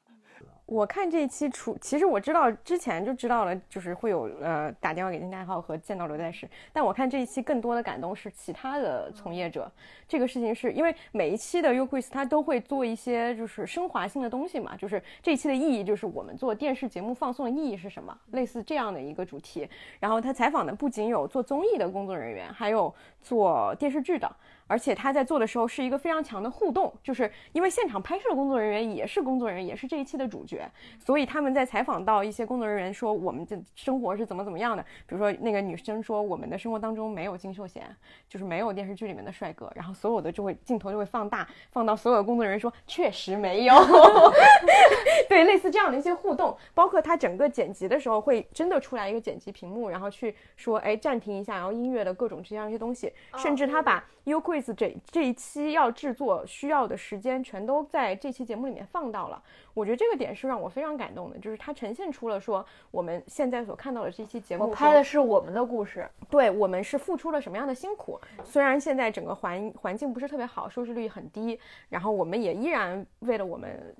[0.66, 9.70] 我看这一期除，其实我知道之前就知道了，就是会有呃打电话给金大浩和见到刘在石，但我看这一期更多的感动是其他的从业者。
[10.08, 19.68] 这个事情是因为每一期的 U Quiz 它都会做一些就是升华性的东西嘛，就是这一期的意义就是我们做电视节目放送的意义是什么，类似这样的一个主题。
[20.00, 22.92] 然后他采访的不仅有做综艺的工作人员，还有
[23.22, 24.34] 做电视剧的，
[24.68, 30.70] 而且他在做的时候是一个非常强的互动，就是因为现场拍摄的工作人员也是工作人员，也是这一期的主角，
[31.00, 37.84] 所以他们在采访到一些工作人员说我们的生活是怎么怎么样的，比如说那个女生说我们的生活当中没有金秀贤，
[38.28, 43.74] 就是没有电视剧里面的帅哥，然后所有的就会镜头就会放大，放到所有的工作人员说确实没有，
[45.30, 59.42] 对，类似这样的一些互动，包括他整个剪辑的时候会真的出来一个剪辑屏幕，然后去说哎暂停一下，然后音乐的各种这样一些东西，甚至他把 U Quiz 这这一期要制作需要的时间全都在这期节目里面放到了。
[59.74, 68.20] 我觉得这个点是让我非常感动的，就是它呈现出了说我们现在所看到的这期节目，我拍的是我们的故事，对我们是付出了什么样的辛苦。
[68.44, 71.60] 虽然现在整个环环境不是特别好，收视率很低，
[71.90, 73.96] 然后我们也依然为了我们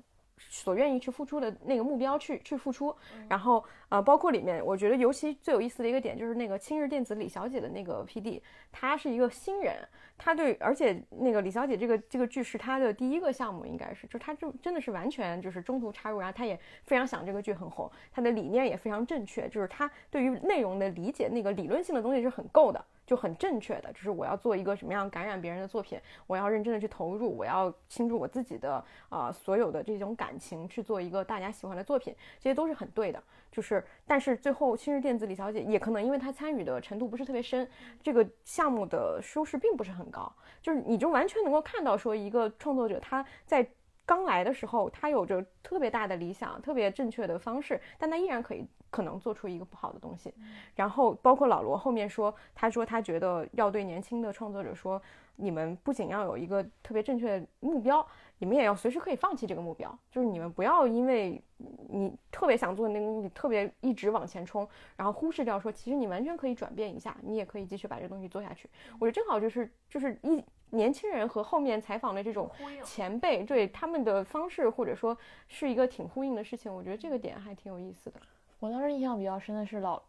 [0.48, 2.94] 所愿意去付出的那个目标去去付出。
[3.28, 3.64] 然后
[3.94, 8.40] 呃，包括里面我觉得尤其最有意思的一个点就是那个青日电子李小姐的那个 PD，
[8.72, 9.76] 她是一个新人，
[10.18, 22.84] 她对，而且那个李小姐这个这个剧是她的第一个项目，应该是，就她就真的是完全就是中途插入，然后她也非常想这个剧很红，她的理念也非常正确，就是她对于内容的理解，那个理论性的东西是很够的。
[23.06, 33.22] 就很正确的，就是我要做一个什么样感染别人的作品，我要认真的去投入，我要倾注我自己的啊、所有的这种感情去做一个大家喜欢的作品，这些都是很对的。
[33.54, 37.66] 就是，但是最后新日电子李小姐也可能因为她参与的程度不是特别深，
[38.02, 43.66] 这个项目的收视并不是很高，就是你就完全能够看到说一个创作者他在。
[44.06, 50.30] 刚来的时候，他有着特别大的理想，特别正确的方式，但他依然可以可能做出一个不好的东西。
[50.74, 55.00] 然后包括老罗后面说，他说他觉得要对年轻的创作者说，
[55.36, 58.06] 你们不仅要有一个特别正确的目标，
[58.38, 61.40] 你们也要随时可以放弃这个目标，就是你们不要因为
[61.88, 68.68] 你特别想做那个东西，特别一直往前冲，然后忽视掉说，其实你完全可以转变一下，你也可以继续把这个东西做下去。
[68.98, 72.50] 我觉得正好就是就是一年轻人和后面采访的这种
[72.82, 75.16] 前辈对他们的方式，或者说
[75.46, 78.20] 是一个挺呼应的事情，我觉得这个点还挺有意思的。
[78.58, 80.02] 我当时印象比较深的是老，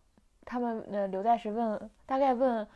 [0.43, 2.67] 他们呃刘在石问大概问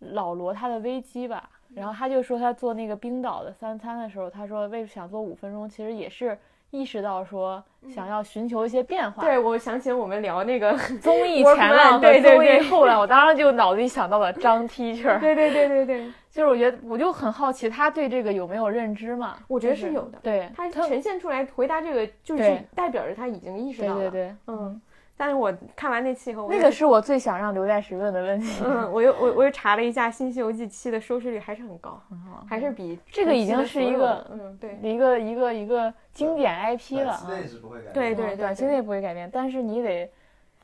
[0.00, 6.38] 老罗他的危机吧，然后他就说他做那个冰岛的三餐的时候，他说为想做五分钟，其实也是
[6.70, 9.22] 意识到说想要寻求一些变化。
[9.22, 19.36] 对，我想起我们聊那个 综艺前浪和对对综艺对后浪，我当时就脑子里想到了张 teacher，对对对对对，就是我觉得我就很好奇他对这个有没有认知嘛？
[19.48, 20.18] 我觉得是有的。
[20.22, 24.00] 对他呈现出来回答这个，就是代表着他已经意识到了。
[24.00, 24.80] 对对对，嗯。
[25.16, 28.62] 但是我看完那期以后，那个是我最想让刘在石问的问题。
[28.64, 37.42] 嗯， 我又我我又查了一下《新西游记七》的收视率还是很高，很好还是比这个已经是一个嗯对一个一个一个经典 IP 了啊。
[37.46, 40.10] 是不会改对对对短期内不会改变，但是你得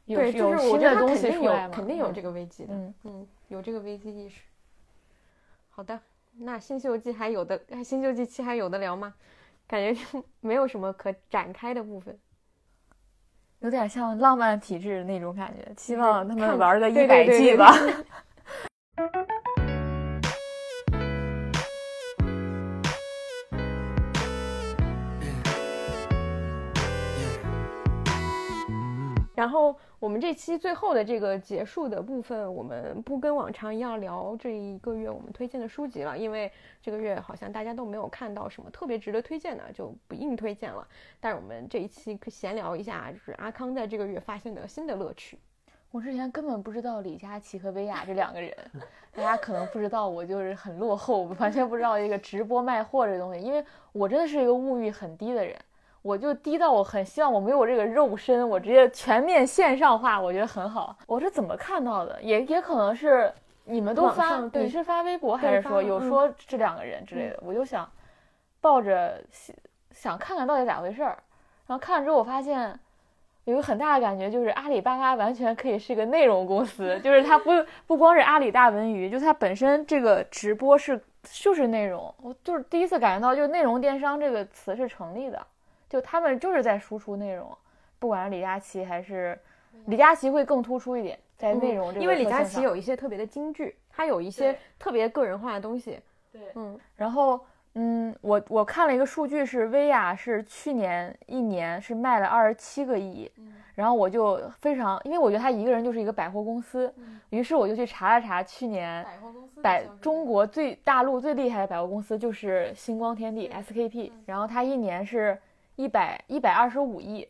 [0.04, 2.94] 有对，就有是我觉得他新的东肯定有西出来嘛，肯定有这个危机的，嗯。
[3.04, 4.42] 嗯，有这个危机意识。
[5.70, 5.98] 好的，
[6.38, 9.14] 那《新西游记》还有的，《新西游记七》还有的聊吗？
[9.66, 12.18] 感觉就没有什么可展开的部分。
[13.62, 17.56] 有点像浪漫体质那种感觉，希望他们玩个一百对对季
[29.42, 36.48] 然后我们这期最后的这个结束的部分，我们不跟往常一样聊这一个月我们推荐的书籍了，因为
[36.80, 40.86] 这个月好像大家都没有看到什么特别值得推荐的，就不硬推荐了。
[41.18, 45.36] 但是我们这一期可闲聊一下，就是阿康在这个月发现的新的乐趣。
[45.90, 48.56] 我之前根本不知道李佳琦和薇娅这两个人，
[49.12, 55.58] 大家可能不知道，我就是很落后，完全不知道这个直播卖货这东西，因为我真的是一个物欲很低的人，
[56.02, 60.96] 我就低到我很希望我没有这个肉身，我直接全面线上化，我觉得很好。
[61.06, 62.20] 我是怎么看到的？
[62.22, 63.32] 也也可能是
[63.64, 67.38] 你们都发，你是发微博还是说有说这两个人之类的？
[67.42, 67.90] 我就想
[68.60, 69.56] 抱着想
[69.92, 71.16] 想看看到底咋回事儿，
[71.66, 72.78] 然后看了之后我发现。
[73.44, 77.50] 有一个很大的感觉，就是阿里巴巴完全可以是个内容公司，就是它不
[77.88, 82.14] 不光是阿里大文娱，就它本身这个直播是就是内容。
[82.22, 85.44] 我就是第一次感觉到，就内容电商这个词是成立的，
[85.92, 87.46] 就他们就是在输出内容，
[87.98, 89.38] 不管是李佳琦还是
[89.84, 96.00] 李佳琦会更突出一点在内容这个、嗯因为李佳琦，有一些特别的金句，他有一些特别个人化的东西。
[96.32, 97.38] 对，嗯，然后。
[97.74, 103.32] 嗯，我我看了一个数据，是薇娅是去年一年是卖了二十七个亿，
[103.74, 106.92] 然后我就非常，因为我觉得他一个人就是一个百货公司，
[107.30, 115.38] 于是我就去查了查去年百货公司百中国最大陆最厉害的百货公司就是星光天地 SKP，然后它一年是
[115.76, 117.28] 一百一百二十五亿，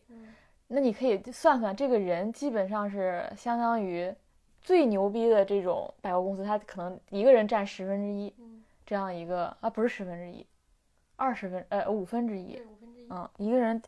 [0.68, 4.14] 那你可以算算，这个人基本上是相当于
[4.60, 8.32] 最牛逼的这种百货公司，他可能一个人占十分之一。
[8.84, 10.44] 这样一个啊，不是十分之一，
[11.16, 13.06] 二十分呃五分之一，五分之一。
[13.10, 13.80] 嗯，一个人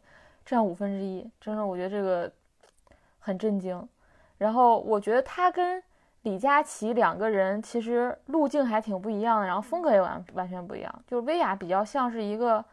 [0.47, 2.33] 占五分之一，真的我觉得这个
[3.19, 3.87] 很震惊。
[4.39, 5.83] 然后我觉得他跟
[6.23, 11.05] 李佳琦两个人其实路径还挺不一样的，然后风格也完完全不一样。
[11.07, 12.65] 就是薇娅比较像是一个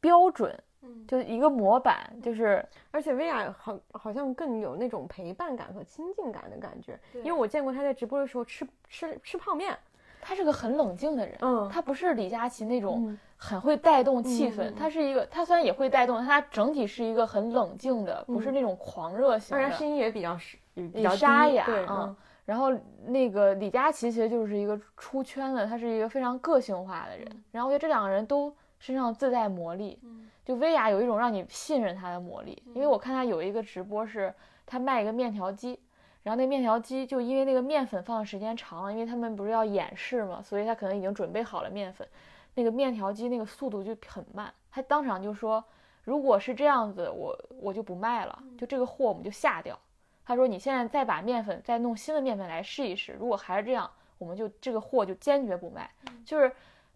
[0.00, 9.76] 标准，嗯，就是一个模板，就是而且薇娅好好像更有那种陪伴感和亲近感的感觉，对因为我见过她在直播的时候吃吃吃泡面，
[10.20, 11.36] 他是个很冷静的人。
[11.40, 19.62] 嗯，他不是李佳琦那种嗯很会带动气氛，嗯嗯嗯他是一个，他虽然也会带动，但他整体是一个很冷静的，不是那种狂热型的。
[19.62, 22.72] 而且声音也比较是比比较，沙哑嗯嗯，然后
[23.06, 27.44] 那个李佳琦其实就是一个出圈的，他是一个非常个性化的人。
[27.52, 32.62] 然后我觉得这两个人都身上自带魔力，嗯就薇娅有一种让你信任她的魔力。
[32.72, 34.34] 因为我看她有一个直播是
[34.64, 35.78] 她卖一个面条机，
[36.22, 42.08] 然后那面条机就因为那个面粉放的时间长了，因为他们不是要演示嘛，所以他可能已经准备好了面粉，
[42.54, 45.62] 那个面条机那个速度就很慢，他当场就说，
[46.04, 49.78] 如果是这样子，我我就不卖了，就这个货我们就下掉。
[50.24, 55.90] 他说你现在再把面粉再弄新的面粉来试一试，如果还是这样，我们就这个货就坚决不卖。
[56.24, 56.50] 就是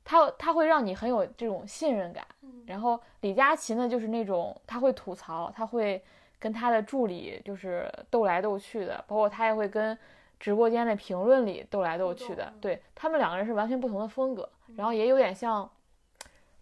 [0.05, 2.25] 他他会让你很有这种信任感。
[2.67, 6.03] 然后李佳琦呢，就是那种他会吐槽，他会
[6.39, 9.97] 跟他的助理就是斗来斗去的，包括他也会跟
[10.39, 12.53] 直播间的评论里斗来斗去的。
[12.61, 15.69] 对他们两个人是完全不同的风格，然后也有点像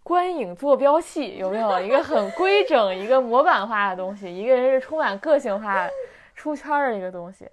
[0.03, 4.35] 观影坐标系，有没有一个很规整、一个模板化的东西？
[4.35, 5.89] 一个人是充满个性化、
[6.35, 7.49] 出圈儿的一个东西，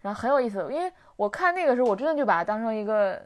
[0.00, 0.58] 然后很有意思。
[0.72, 3.22] 因为我看那个时候，我真的就把它当成一个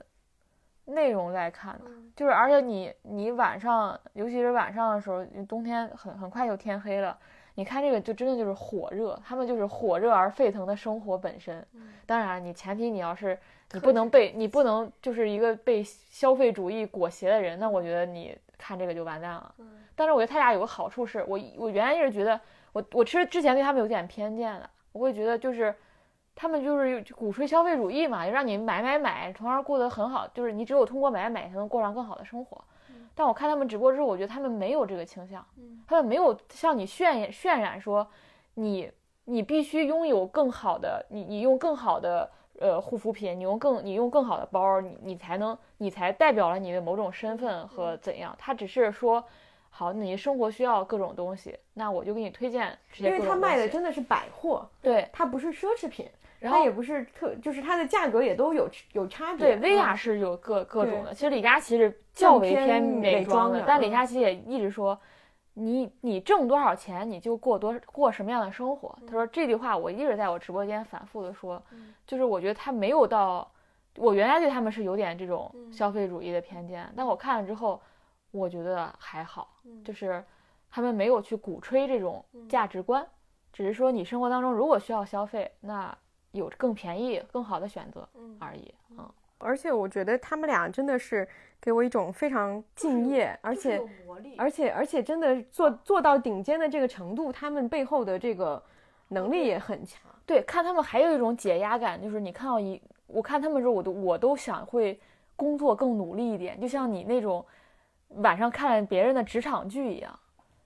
[0.86, 7.16] 内容在看的，就是而且你你晚上，尤其是晚上的时候，冬天很很快就天黑了。
[7.56, 11.65] 你看这个就真的就是火热，他们就是火热而沸腾的生活本身。
[12.05, 13.39] 当然，你前提你要是
[13.73, 19.55] 你不能被你不能就是一个被消费主义裹挟的人，那我觉得你看这个就完蛋了。
[19.94, 22.39] 但是我觉得他俩有个好处是，我我原来一直觉得
[22.73, 25.73] 我我其实之前对他们有点偏见的，我会觉得就是
[26.36, 32.62] 他们就是鼓吹消费主义嘛，就让你买买买，从而过得很好，就是你只有通过买买买才能过上更好的生活。
[33.15, 35.47] 但我看他们直播之后，我觉得他们没有这个倾向，
[35.86, 38.05] 他们没有向你渲渲染说
[38.55, 38.90] 你
[39.24, 42.28] 你必须拥有更好的，你你用更好的
[42.59, 48.35] 呃护肤品，你用更你用更好的包，你你才能你才代表了你的某种身份和怎样。
[48.36, 49.24] 他只是说，
[49.70, 56.09] 好，你生活需要各种东西，那我就给你推荐这些因为他卖的真的是百货，对，它不是奢侈品，
[56.44, 59.56] 然后也不是特，就是它的价格也都有有差别。
[59.56, 61.14] 对，薇娅嗯是有各各种的。
[61.14, 65.00] 其实李佳琦是较为偏偏美美妆的，但李嗯佳琦也一直说，
[65.54, 68.94] 你你挣多少钱你就过多过什么样的生活。
[69.06, 71.62] 他说这句话我一直在我直播间反复的说，
[72.06, 73.50] 就是我觉得他没有到，
[73.96, 77.80] 我原来对他们是有点这种消费主义的偏见，但我看了之后，
[78.32, 79.48] 我觉得还好，
[79.82, 80.22] 就是
[80.70, 83.06] 他们没有去鼓吹这种价值观，
[83.50, 85.96] 只是说你生活当中如果需要消费，那
[86.35, 88.06] 有更便宜、更好的选择
[88.39, 88.74] 而已。
[88.90, 89.09] 嗯，
[89.39, 91.27] 而且我觉得他们俩真的是
[91.61, 98.62] 给我一种非常敬业，而且魔力而且而且真的做做到顶尖的这个程度，他们背后的这个
[99.09, 100.02] 能力也很强。
[100.27, 104.98] 对，看他们还有一种解压感，就是你看到一，我看他们时候，我都我都想会
[105.36, 107.44] 工作更努力一点，就像你那种
[108.09, 110.19] 晚上看别人的职场剧一样，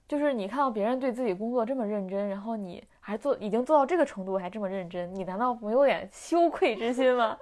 [0.06, 7.34] 就是你看到别人对自己工作这么认真，然后你还做已经做到这个程度还这么认真，你难道没有点羞愧之心吗？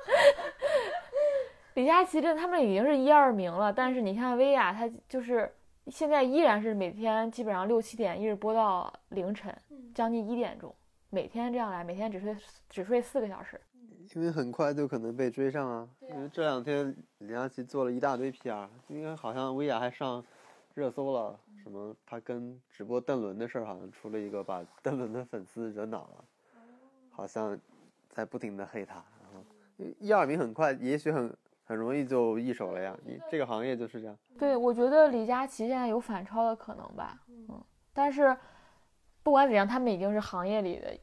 [1.74, 5.52] 李佳琦这他们已经是一二名了，但是你看薇娅，她就是
[5.88, 9.52] 现在依然是每天基本上六七点一直播到凌晨，
[9.92, 10.72] 将近一点钟。
[11.10, 12.36] 每天这样来，每天只睡
[12.70, 13.60] 只睡四个小时。
[14.14, 15.88] 因为很快就可能被追上啊。
[16.02, 20.24] 因为这两天李佳琦做了一大堆 PR，因为好像薇娅还上
[20.76, 26.24] 热搜了，什么他跟直播邓伦的事儿，好像出了一个把邓伦的粉丝惹恼了，
[27.08, 27.58] 好像
[28.10, 28.96] 在不停的黑他。
[29.22, 29.42] 然后
[29.98, 31.34] 一二名很快，也许很
[31.64, 32.94] 很容易就一手了呀。
[33.06, 34.14] 你这个行业就是这样。
[34.38, 37.58] 对，我觉得李佳琦现在有反超的可能吧，嗯，
[37.94, 38.36] 但是
[39.22, 40.94] 不管怎样，他们已经是行业里的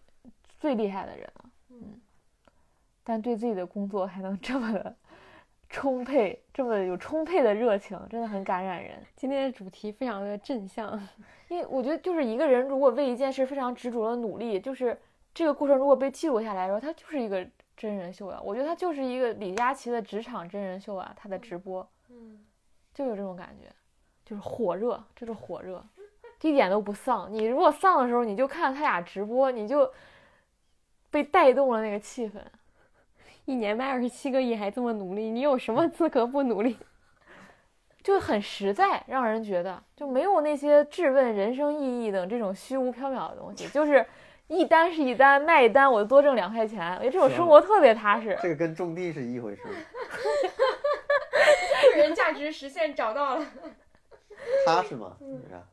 [0.59, 1.99] 最厉害的人了，嗯，
[3.03, 4.95] 但对自己的工作还能这么的
[5.73, 9.03] 充沛，这么有充沛的热情，真的很感染人。
[9.15, 10.91] 今天的主题非常的正向，
[11.49, 14.95] 因为我觉得，就是一个人如果为一件事非常执着的努力，就是
[15.33, 17.43] 这个过程如果被记录下来的时候，它就是一个
[17.75, 18.39] 真人秀啊。
[18.43, 22.45] 我觉得它就是一个李佳琦的职场真人秀啊，他的直播，嗯，
[22.93, 23.67] 就有这种感觉，
[24.23, 25.83] 就是火热，这是火热，
[26.43, 27.33] 一点都不丧。
[27.33, 29.91] 你如果丧的时候，你就看他俩直播，你就
[31.09, 32.39] 被带动了那个气氛。
[33.45, 36.77] 一年卖二十七个亿还这么努力，你有什么资格不努力？
[38.03, 44.05] 就很实在，让人觉得就没有那些质问人生意义等这种虚无缥缈的东西，就是
[44.47, 48.37] 一单是一单，卖一单我就多挣两块钱，我觉得这种生活特别踏实。
[48.41, 49.63] 这个跟种地是一回事。
[51.93, 53.45] 个 人价值实现找到了。
[54.65, 55.63] 踏实吗，是吧？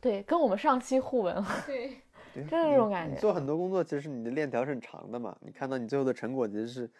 [0.00, 2.00] 对，跟我们上期互文，对，对
[2.48, 5.36] 这种感觉做很多工作，其实你的链条是很长的嘛。
[5.40, 6.90] 你看到你最后的成果，其实是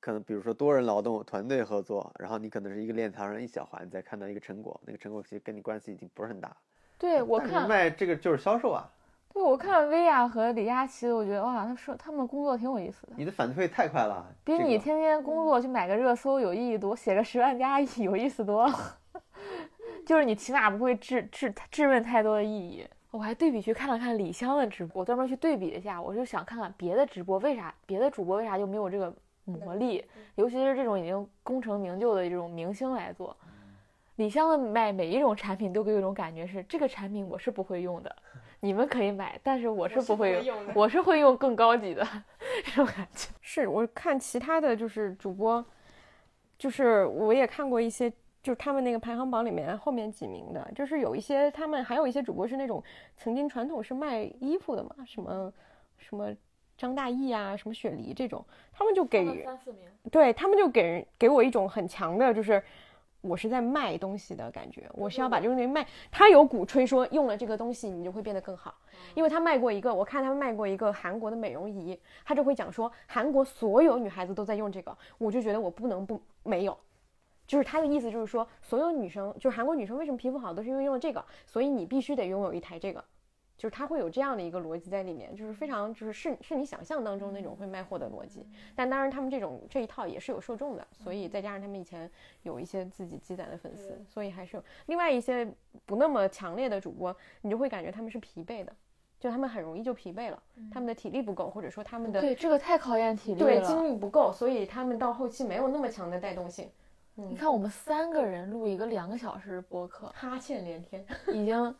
[0.00, 6.56] 可能比如说多人劳动、团队合作，然后你可能是一个链条上一小环，再看到一个成果，那个成果其实跟你关系已经不是很大。
[6.98, 8.88] 对我看，卖这个就是销售啊，
[9.32, 18.98] 对我看薇娅和李佳琦，我觉得哇，他说他们的工作挺有意思的，你的反馈太快了，比你天天工作去买个热搜有意义多，写个十万加有意思多了。
[20.06, 22.86] 就是你起码不会质质质问太多的意义。
[23.16, 29.12] 我还对比去看了看李湘的直播，我专门去对比了一下，我就想看看别的直播为啥别的主播为啥就没有这个
[29.44, 33.34] 魔力，尤其是这种已经功成名就的这种明星来做。
[34.16, 38.16] 李湘的卖每一种产品都给我一种感觉是，这个产品我是不会用的，
[38.60, 40.74] 你们可以买，但是我是不会用，用。
[40.74, 42.06] 我是会用更高级的
[42.64, 43.28] 这种感觉。
[43.40, 45.64] 是我看其他的就是主播，
[46.58, 48.12] 就是我也看过一些，
[48.46, 52.80] 就是他们那个排行榜里面后面几名的，就是有一些他们还有一些主播是那种
[53.16, 55.52] 曾经传统是卖衣服的嘛，什么
[55.98, 56.32] 什么
[56.76, 59.80] 张大奕啊，什么雪梨这种，他们就给三四名，
[60.12, 62.62] 对他们就给人给我一种很强的，就是
[63.20, 65.84] 我是在卖东西的感觉，我是要把这个东西卖。
[66.12, 68.72] 他有鼓吹说用了这个东西你就会变得更好，
[69.16, 76.78] 因为他卖过一个，我看他们卖过一个韩国的美容仪，他就会讲说韩国所有女孩子都在用这个，我就觉得我不能不没有。
[77.46, 83.04] 就是他的意思，就是说，所有女生，就是韩国女生为什么皮肤好，都是因为用了这个，所以你必须得拥有一台这个，
[83.56, 88.46] 就是他会有这样的一个逻辑在里面，就是非常就是是是你想象当中那种会卖货的逻辑。
[88.74, 92.10] 但当然，他们这种这一套也是有受众的，所以再加上他们以前
[92.42, 95.48] 有一些自己积攒的粉丝，所以还是有另外一些
[95.84, 98.74] 不那么强烈的主播，你就会感觉他们是疲惫的，
[99.18, 103.66] 就他们很容易就疲惫了，他们的体力不够，或者说他们的对这个太考验体力对了。
[103.66, 106.68] 精力不够，所以他们到后期没有那么强的带动性，
[107.18, 111.02] 你看，我们三个人录一个两个小时播客，哈欠连天。
[111.28, 111.74] 已经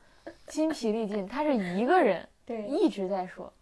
[0.47, 1.29] 筋疲力尽。
[1.29, 3.53] 他是一个人 对，一直在说。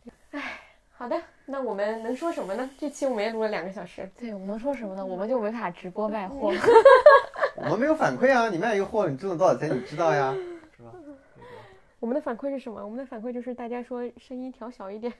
[0.93, 2.71] 好的，那我们能说什么呢？
[2.79, 5.05] 这期我们也录了两个小时，对我们能说什么呢？
[5.05, 6.53] 我们就没法直播卖货。
[7.57, 10.33] 我们没有反馈啊，你卖一个货，你挣了多少钱，你知道呀，
[10.77, 10.93] 是吧？
[11.99, 12.85] 我们的反馈是什么？
[12.85, 15.13] 我们的反馈就是大家说声音调小一点。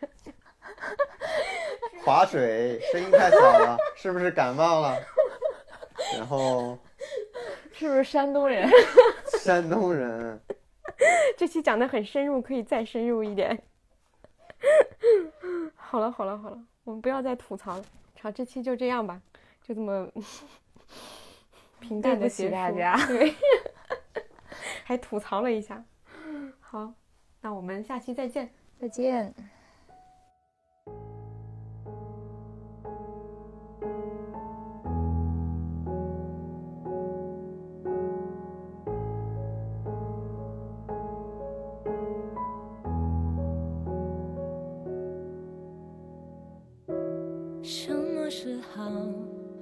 [2.05, 4.97] 划水，声音太小了，是不是感冒了？
[6.13, 6.79] 然后
[7.73, 8.69] 是不是山东人？
[9.41, 10.41] 山东人，
[11.37, 13.63] 这期讲的很深入，可以再深入一点。
[15.75, 17.85] 好了好了好了，我们不要再吐槽了。
[18.21, 19.21] 好，这期就这样吧，
[19.63, 20.09] 就这么
[21.81, 22.55] 平淡的对不起结束。
[22.55, 23.35] 大家对，
[24.85, 25.85] 还吐槽了一下。
[26.61, 26.93] 好，
[27.43, 28.49] 那我们下期再见。
[28.81, 29.35] 再见。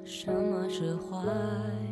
[0.05, 1.92] 什么是坏？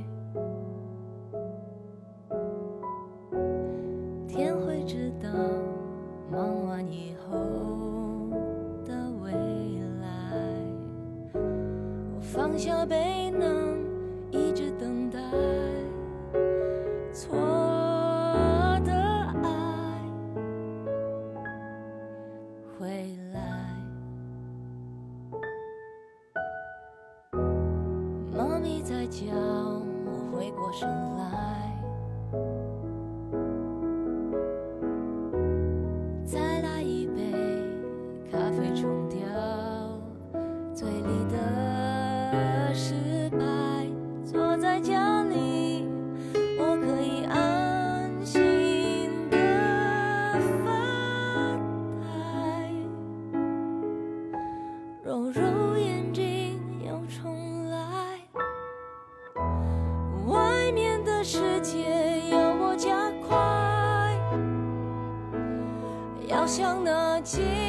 [67.22, 67.59] 像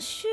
[0.00, 0.28] 许